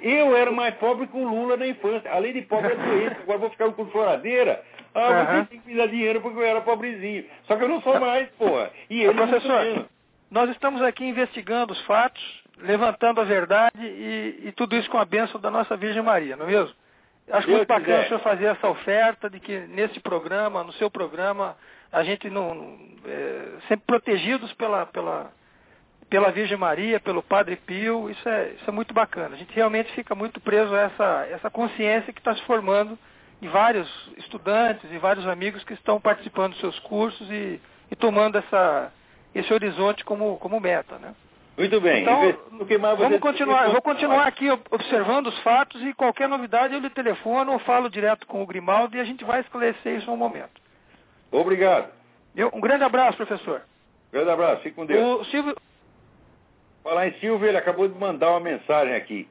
Eu 0.01 0.35
era 0.37 0.51
mais 0.51 0.75
pobre 0.77 1.07
que 1.09 1.17
o 1.17 1.29
Lula 1.29 1.57
na 1.59 1.67
infância. 1.67 2.11
Além 2.11 2.33
de 2.33 2.43
pobre, 2.43 2.73
é 2.73 2.77
doente. 2.77 3.17
Agora 3.23 3.39
vou 3.39 3.51
ficar 3.51 3.71
com 3.73 3.91
choradeira. 3.91 4.63
Ah, 4.95 5.01
Aham. 5.01 5.43
você 5.43 5.51
tem 5.51 5.61
que 5.61 5.69
me 5.69 5.77
dar 5.77 5.87
dinheiro 5.87 6.21
porque 6.21 6.39
eu 6.39 6.45
era 6.45 6.61
pobrezinho. 6.61 7.25
Só 7.47 7.57
que 7.57 7.65
eu 7.65 7.69
não 7.69 7.81
sou 7.83 7.99
mais, 8.01 8.29
porra. 8.31 8.71
E 8.89 9.03
ele 9.03 9.15
professor, 9.15 9.63
menos. 9.63 9.87
nós 10.31 10.51
estamos 10.51 10.83
aqui 10.83 11.05
investigando 11.05 11.73
os 11.73 11.81
fatos, 11.83 12.23
levantando 12.59 13.21
a 13.21 13.25
verdade 13.25 13.81
e, 13.83 14.43
e 14.47 14.53
tudo 14.53 14.77
isso 14.77 14.91
com 14.91 14.99
a 14.99 15.05
bênção 15.05 15.41
da 15.41 15.51
nossa 15.51 15.77
Virgem 15.77 16.03
Maria, 16.03 16.37
não 16.37 16.47
é 16.47 16.51
mesmo? 16.51 16.75
Acho 17.31 17.49
muito 17.49 17.67
bacana 17.67 17.85
quiser. 17.85 18.05
o 18.05 18.09
senhor 18.09 18.21
fazer 18.21 18.45
essa 18.47 18.69
oferta 18.69 19.31
de 19.31 19.39
que 19.39 19.61
nesse 19.61 20.01
programa, 20.01 20.65
no 20.65 20.73
seu 20.73 20.91
programa, 20.91 21.57
a 21.93 22.03
gente 22.03 22.29
não, 22.29 22.55
não, 22.55 22.79
é, 23.07 23.43
sempre 23.69 23.85
protegidos 23.87 24.53
pela, 24.55 24.87
pela, 24.87 25.31
pela 26.09 26.33
Virgem 26.33 26.57
Maria, 26.57 26.99
pelo 26.99 27.23
Padre 27.23 27.55
Pio, 27.55 28.11
isso 28.11 28.29
é, 28.29 28.51
isso 28.51 28.69
é 28.69 28.73
muito 28.73 28.93
bacana. 28.93 29.37
A 29.37 29.39
gente 29.39 29.55
realmente 29.55 29.93
fica 29.93 30.15
muito 30.15 30.41
preso 30.41 30.75
a 30.75 30.81
essa, 30.81 31.27
essa 31.31 31.51
consciência 31.51 32.13
que 32.13 32.19
está 32.21 32.35
se 32.35 32.43
formando 32.43 32.99
em 33.43 33.49
vários 33.49 33.89
estudantes 34.19 34.91
e 34.93 34.99
vários 34.99 35.27
amigos 35.27 35.65
que 35.65 35.73
estão 35.75 36.01
participando 36.01 36.53
dos 36.53 36.61
seus 36.61 36.79
cursos 36.81 37.29
e, 37.31 37.61
e 37.91 37.97
tomando 37.97 38.37
essa, 38.39 38.93
esse 39.35 39.53
horizonte 39.53 40.05
como, 40.05 40.37
como 40.39 40.61
meta. 40.61 40.99
Né? 40.99 41.15
Muito 41.57 41.81
bem. 41.81 42.03
Então, 42.03 42.21
Vamos 43.05 43.21
continuar, 43.21 43.65
eu 43.67 43.73
vou 43.73 43.83
continuar 43.83 44.27
aqui 44.27 44.51
ob- 44.51 44.63
observando 44.71 45.27
os 45.29 45.39
fatos 45.41 45.83
e 45.83 45.93
qualquer 45.95 46.29
novidade 46.29 46.75
eu 46.75 46.81
lhe 46.81 46.91
telefono 46.91 47.53
ou 47.53 47.59
falo 47.61 47.89
direto 47.91 48.27
com 48.27 48.43
o 48.43 48.47
Grimaldo 48.47 48.97
e 48.97 49.01
a 49.01 49.05
gente 49.05 49.25
vai 49.25 49.41
esclarecer 49.41 49.97
isso 49.97 50.11
no 50.11 50.17
momento. 50.17 50.61
Obrigado. 51.33 51.91
Eu- 52.37 52.51
um 52.55 52.61
grande 52.61 52.85
abraço, 52.85 53.17
professor. 53.17 53.63
Grande 54.13 54.31
abraço. 54.31 54.63
Fique 54.63 54.75
com 54.77 54.85
Deus. 54.87 55.21
O 55.27 55.31
Silvio, 55.31 55.57
Falar 56.83 57.09
em 57.09 57.13
Silvio, 57.21 57.47
ele 57.47 57.59
acabou 57.59 57.87
de 57.87 57.99
mandar 57.99 58.31
uma 58.31 58.41
mensagem 58.41 58.95
aqui. 58.95 59.29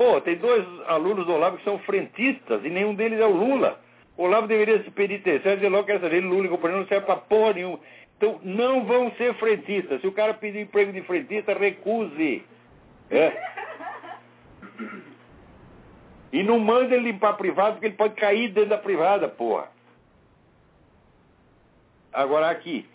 Pô, 0.00 0.18
tem 0.22 0.34
dois 0.36 0.66
alunos 0.86 1.26
do 1.26 1.34
Olavo 1.34 1.58
que 1.58 1.64
são 1.64 1.78
frentistas 1.80 2.64
e 2.64 2.70
nenhum 2.70 2.94
deles 2.94 3.20
é 3.20 3.26
o 3.26 3.36
Lula. 3.36 3.78
O 4.16 4.22
Olavo 4.22 4.46
deveria 4.46 4.82
se 4.82 4.90
penitenciar 4.90 5.52
e 5.52 5.56
dizer 5.56 5.68
logo 5.68 5.84
que 5.84 5.92
essa 5.92 6.08
dele, 6.08 6.26
Lula 6.26 6.46
e 6.46 6.48
companhia, 6.48 6.78
não 6.78 6.86
serve 6.86 7.04
pra 7.04 7.16
porra 7.16 7.52
nenhuma. 7.52 7.78
Então, 8.16 8.40
não 8.42 8.86
vão 8.86 9.12
ser 9.16 9.34
frentistas. 9.34 10.00
Se 10.00 10.06
o 10.06 10.12
cara 10.12 10.32
pedir 10.32 10.62
emprego 10.62 10.90
de 10.90 11.02
frentista, 11.02 11.52
recuse. 11.52 12.42
É. 13.10 13.30
E 16.32 16.42
não 16.42 16.58
manda 16.58 16.94
ele 16.94 17.12
limpar 17.12 17.34
privado, 17.34 17.72
porque 17.72 17.88
ele 17.88 17.96
pode 17.96 18.14
cair 18.14 18.48
dentro 18.48 18.70
da 18.70 18.78
privada, 18.78 19.28
porra. 19.28 19.68
Agora 22.10 22.48
aqui, 22.48 22.88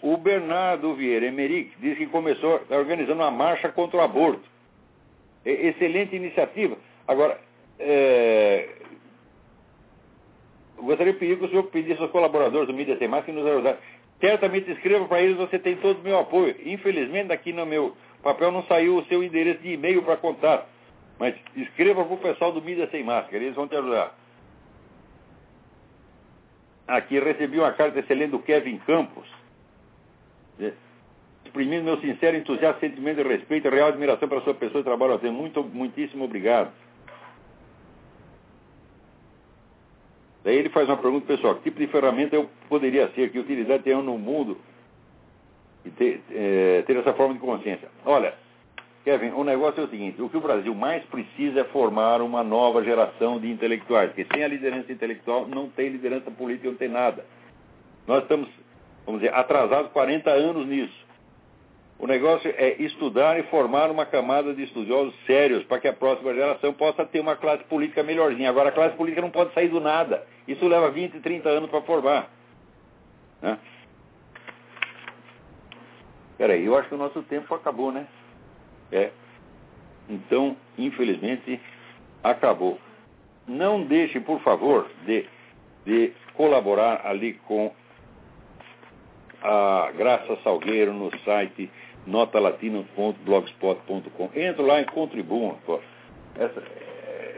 o 0.00 0.16
Bernardo 0.16 0.94
Vieira 0.94 1.26
Emerick 1.26 1.72
diz 1.80 1.98
que 1.98 2.06
começou 2.06 2.60
tá 2.60 2.76
organizando 2.76 3.20
uma 3.20 3.32
marcha 3.32 3.68
contra 3.68 3.96
o 3.96 4.00
aborto. 4.00 4.53
Excelente 5.44 6.16
iniciativa. 6.16 6.76
Agora, 7.06 7.38
é, 7.78 8.68
gostaria 10.78 11.12
de 11.12 11.18
pedir 11.18 11.38
que 11.38 11.44
o 11.44 11.48
senhor 11.48 11.64
pedisse 11.64 12.00
aos 12.00 12.10
colaboradores 12.10 12.66
do 12.66 12.74
Mídia 12.74 12.96
Tem 12.96 13.08
Mais 13.08 13.24
que 13.24 13.32
nos 13.32 13.46
ajudassem. 13.46 13.80
Certamente 14.20 14.70
escreva 14.70 15.06
para 15.06 15.20
eles, 15.20 15.36
você 15.36 15.58
tem 15.58 15.76
todo 15.76 16.00
o 16.00 16.02
meu 16.02 16.18
apoio. 16.18 16.56
Infelizmente, 16.64 17.32
aqui 17.32 17.52
no 17.52 17.66
meu 17.66 17.94
papel 18.22 18.50
não 18.50 18.62
saiu 18.64 18.96
o 18.96 19.04
seu 19.04 19.22
endereço 19.22 19.60
de 19.60 19.72
e-mail 19.72 20.02
para 20.02 20.16
contato. 20.16 20.66
Mas 21.18 21.34
escreva 21.56 22.04
para 22.04 22.14
o 22.14 22.18
pessoal 22.18 22.52
do 22.52 22.62
Mídia 22.62 22.88
Sem 22.90 23.04
Máscara, 23.04 23.36
eles 23.36 23.54
vão 23.54 23.68
te 23.68 23.76
ajudar. 23.76 24.16
aqui 26.86 27.18
recebi 27.18 27.58
uma 27.58 27.72
carta 27.72 27.98
excelente 27.98 28.30
do 28.30 28.38
Kevin 28.38 28.78
Campos. 28.78 29.28
Exprimindo 31.54 31.84
meu 31.84 32.00
sincero 32.00 32.36
entusiasmo, 32.36 32.80
sentimento 32.80 33.22
de 33.22 33.28
respeito 33.28 33.68
e 33.68 33.70
real 33.70 33.86
admiração 33.86 34.28
para 34.28 34.40
sua 34.40 34.54
pessoa 34.54 34.80
e 34.80 34.84
trabalho. 34.84 35.20
Muito, 35.32 35.62
muitíssimo 35.62 36.24
obrigado. 36.24 36.72
Daí 40.42 40.56
ele 40.56 40.68
faz 40.70 40.88
uma 40.88 40.96
pergunta 40.96 41.28
pessoal: 41.28 41.54
que 41.54 41.62
tipo 41.62 41.78
de 41.78 41.86
ferramenta 41.86 42.34
eu 42.34 42.50
poderia 42.68 43.08
ser? 43.10 43.30
Que 43.30 43.38
utilidade 43.38 43.84
tenho 43.84 44.02
no 44.02 44.18
mundo? 44.18 44.58
E 45.84 45.90
ter, 45.90 46.24
é, 46.32 46.82
ter 46.88 46.96
essa 46.96 47.14
forma 47.14 47.34
de 47.34 47.38
consciência. 47.38 47.88
Olha, 48.04 48.34
Kevin, 49.04 49.30
o 49.30 49.44
negócio 49.44 49.80
é 49.80 49.84
o 49.84 49.88
seguinte: 49.88 50.20
o 50.20 50.28
que 50.28 50.36
o 50.36 50.40
Brasil 50.40 50.74
mais 50.74 51.04
precisa 51.04 51.60
é 51.60 51.64
formar 51.66 52.20
uma 52.20 52.42
nova 52.42 52.82
geração 52.82 53.38
de 53.38 53.48
intelectuais, 53.48 54.10
porque 54.10 54.26
sem 54.34 54.42
a 54.42 54.48
liderança 54.48 54.90
intelectual 54.90 55.46
não 55.46 55.68
tem 55.68 55.88
liderança 55.88 56.32
política, 56.32 56.68
não 56.68 56.76
tem 56.76 56.88
nada. 56.88 57.24
Nós 58.08 58.24
estamos, 58.24 58.48
vamos 59.06 59.20
dizer, 59.20 59.32
atrasados 59.32 59.92
40 59.92 60.30
anos 60.30 60.66
nisso. 60.66 61.03
O 62.04 62.06
negócio 62.06 62.52
é 62.58 62.82
estudar 62.82 63.40
e 63.40 63.44
formar 63.44 63.90
uma 63.90 64.04
camada 64.04 64.52
de 64.52 64.62
estudiosos 64.64 65.14
sérios 65.24 65.64
para 65.64 65.80
que 65.80 65.88
a 65.88 65.92
próxima 65.94 66.34
geração 66.34 66.70
possa 66.70 67.02
ter 67.06 67.18
uma 67.18 67.34
classe 67.34 67.64
política 67.64 68.02
melhorzinha. 68.02 68.50
Agora, 68.50 68.68
a 68.68 68.72
classe 68.72 68.94
política 68.94 69.22
não 69.22 69.30
pode 69.30 69.54
sair 69.54 69.68
do 69.68 69.80
nada. 69.80 70.26
Isso 70.46 70.68
leva 70.68 70.90
20, 70.90 71.20
30 71.20 71.48
anos 71.48 71.70
para 71.70 71.80
formar. 71.80 72.28
Né? 73.40 73.58
Peraí, 76.36 76.66
eu 76.66 76.76
acho 76.76 76.90
que 76.90 76.94
o 76.94 76.98
nosso 76.98 77.22
tempo 77.22 77.54
acabou, 77.54 77.90
né? 77.90 78.06
É. 78.92 79.10
Então, 80.06 80.58
infelizmente, 80.76 81.58
acabou. 82.22 82.78
Não 83.48 83.82
deixe, 83.82 84.20
por 84.20 84.40
favor, 84.40 84.90
de, 85.06 85.24
de 85.86 86.12
colaborar 86.34 87.06
ali 87.06 87.32
com 87.46 87.72
a 89.42 89.90
Graça 89.96 90.36
Salgueiro 90.44 90.92
no 90.92 91.10
site 91.20 91.70
notalatina.blogspot.com. 92.06 94.30
Entra 94.34 94.62
lá 94.62 94.80
e 94.80 94.86
contribuam. 94.86 95.58
Essa, 96.36 96.62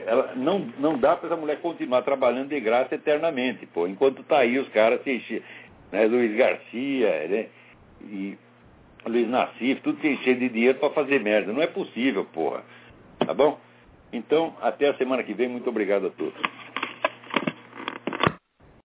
ela, 0.06 0.32
não, 0.36 0.60
não 0.78 0.96
dá 0.96 1.16
para 1.16 1.28
essa 1.28 1.36
mulher 1.36 1.60
continuar 1.60 2.02
trabalhando 2.02 2.48
de 2.48 2.60
graça 2.60 2.94
eternamente, 2.94 3.66
pô. 3.66 3.86
Enquanto 3.86 4.22
tá 4.22 4.38
aí 4.38 4.58
os 4.58 4.68
caras 4.68 5.02
se 5.02 5.12
enchendo, 5.12 5.42
né, 5.92 6.06
Luiz 6.06 6.34
Garcia, 6.36 7.28
né, 7.28 7.46
e 8.02 8.38
Luiz 9.04 9.28
Nassif, 9.28 9.80
tudo 9.82 10.00
se 10.00 10.08
enchendo 10.08 10.40
de 10.40 10.48
dinheiro 10.48 10.78
para 10.78 10.90
fazer 10.90 11.20
merda. 11.20 11.52
Não 11.52 11.62
é 11.62 11.66
possível, 11.66 12.24
porra. 12.24 12.62
Tá 13.18 13.34
bom? 13.34 13.58
Então, 14.12 14.54
até 14.62 14.88
a 14.88 14.94
semana 14.94 15.22
que 15.22 15.34
vem. 15.34 15.48
Muito 15.48 15.68
obrigado 15.68 16.06
a 16.06 16.10
todos. 16.10 16.34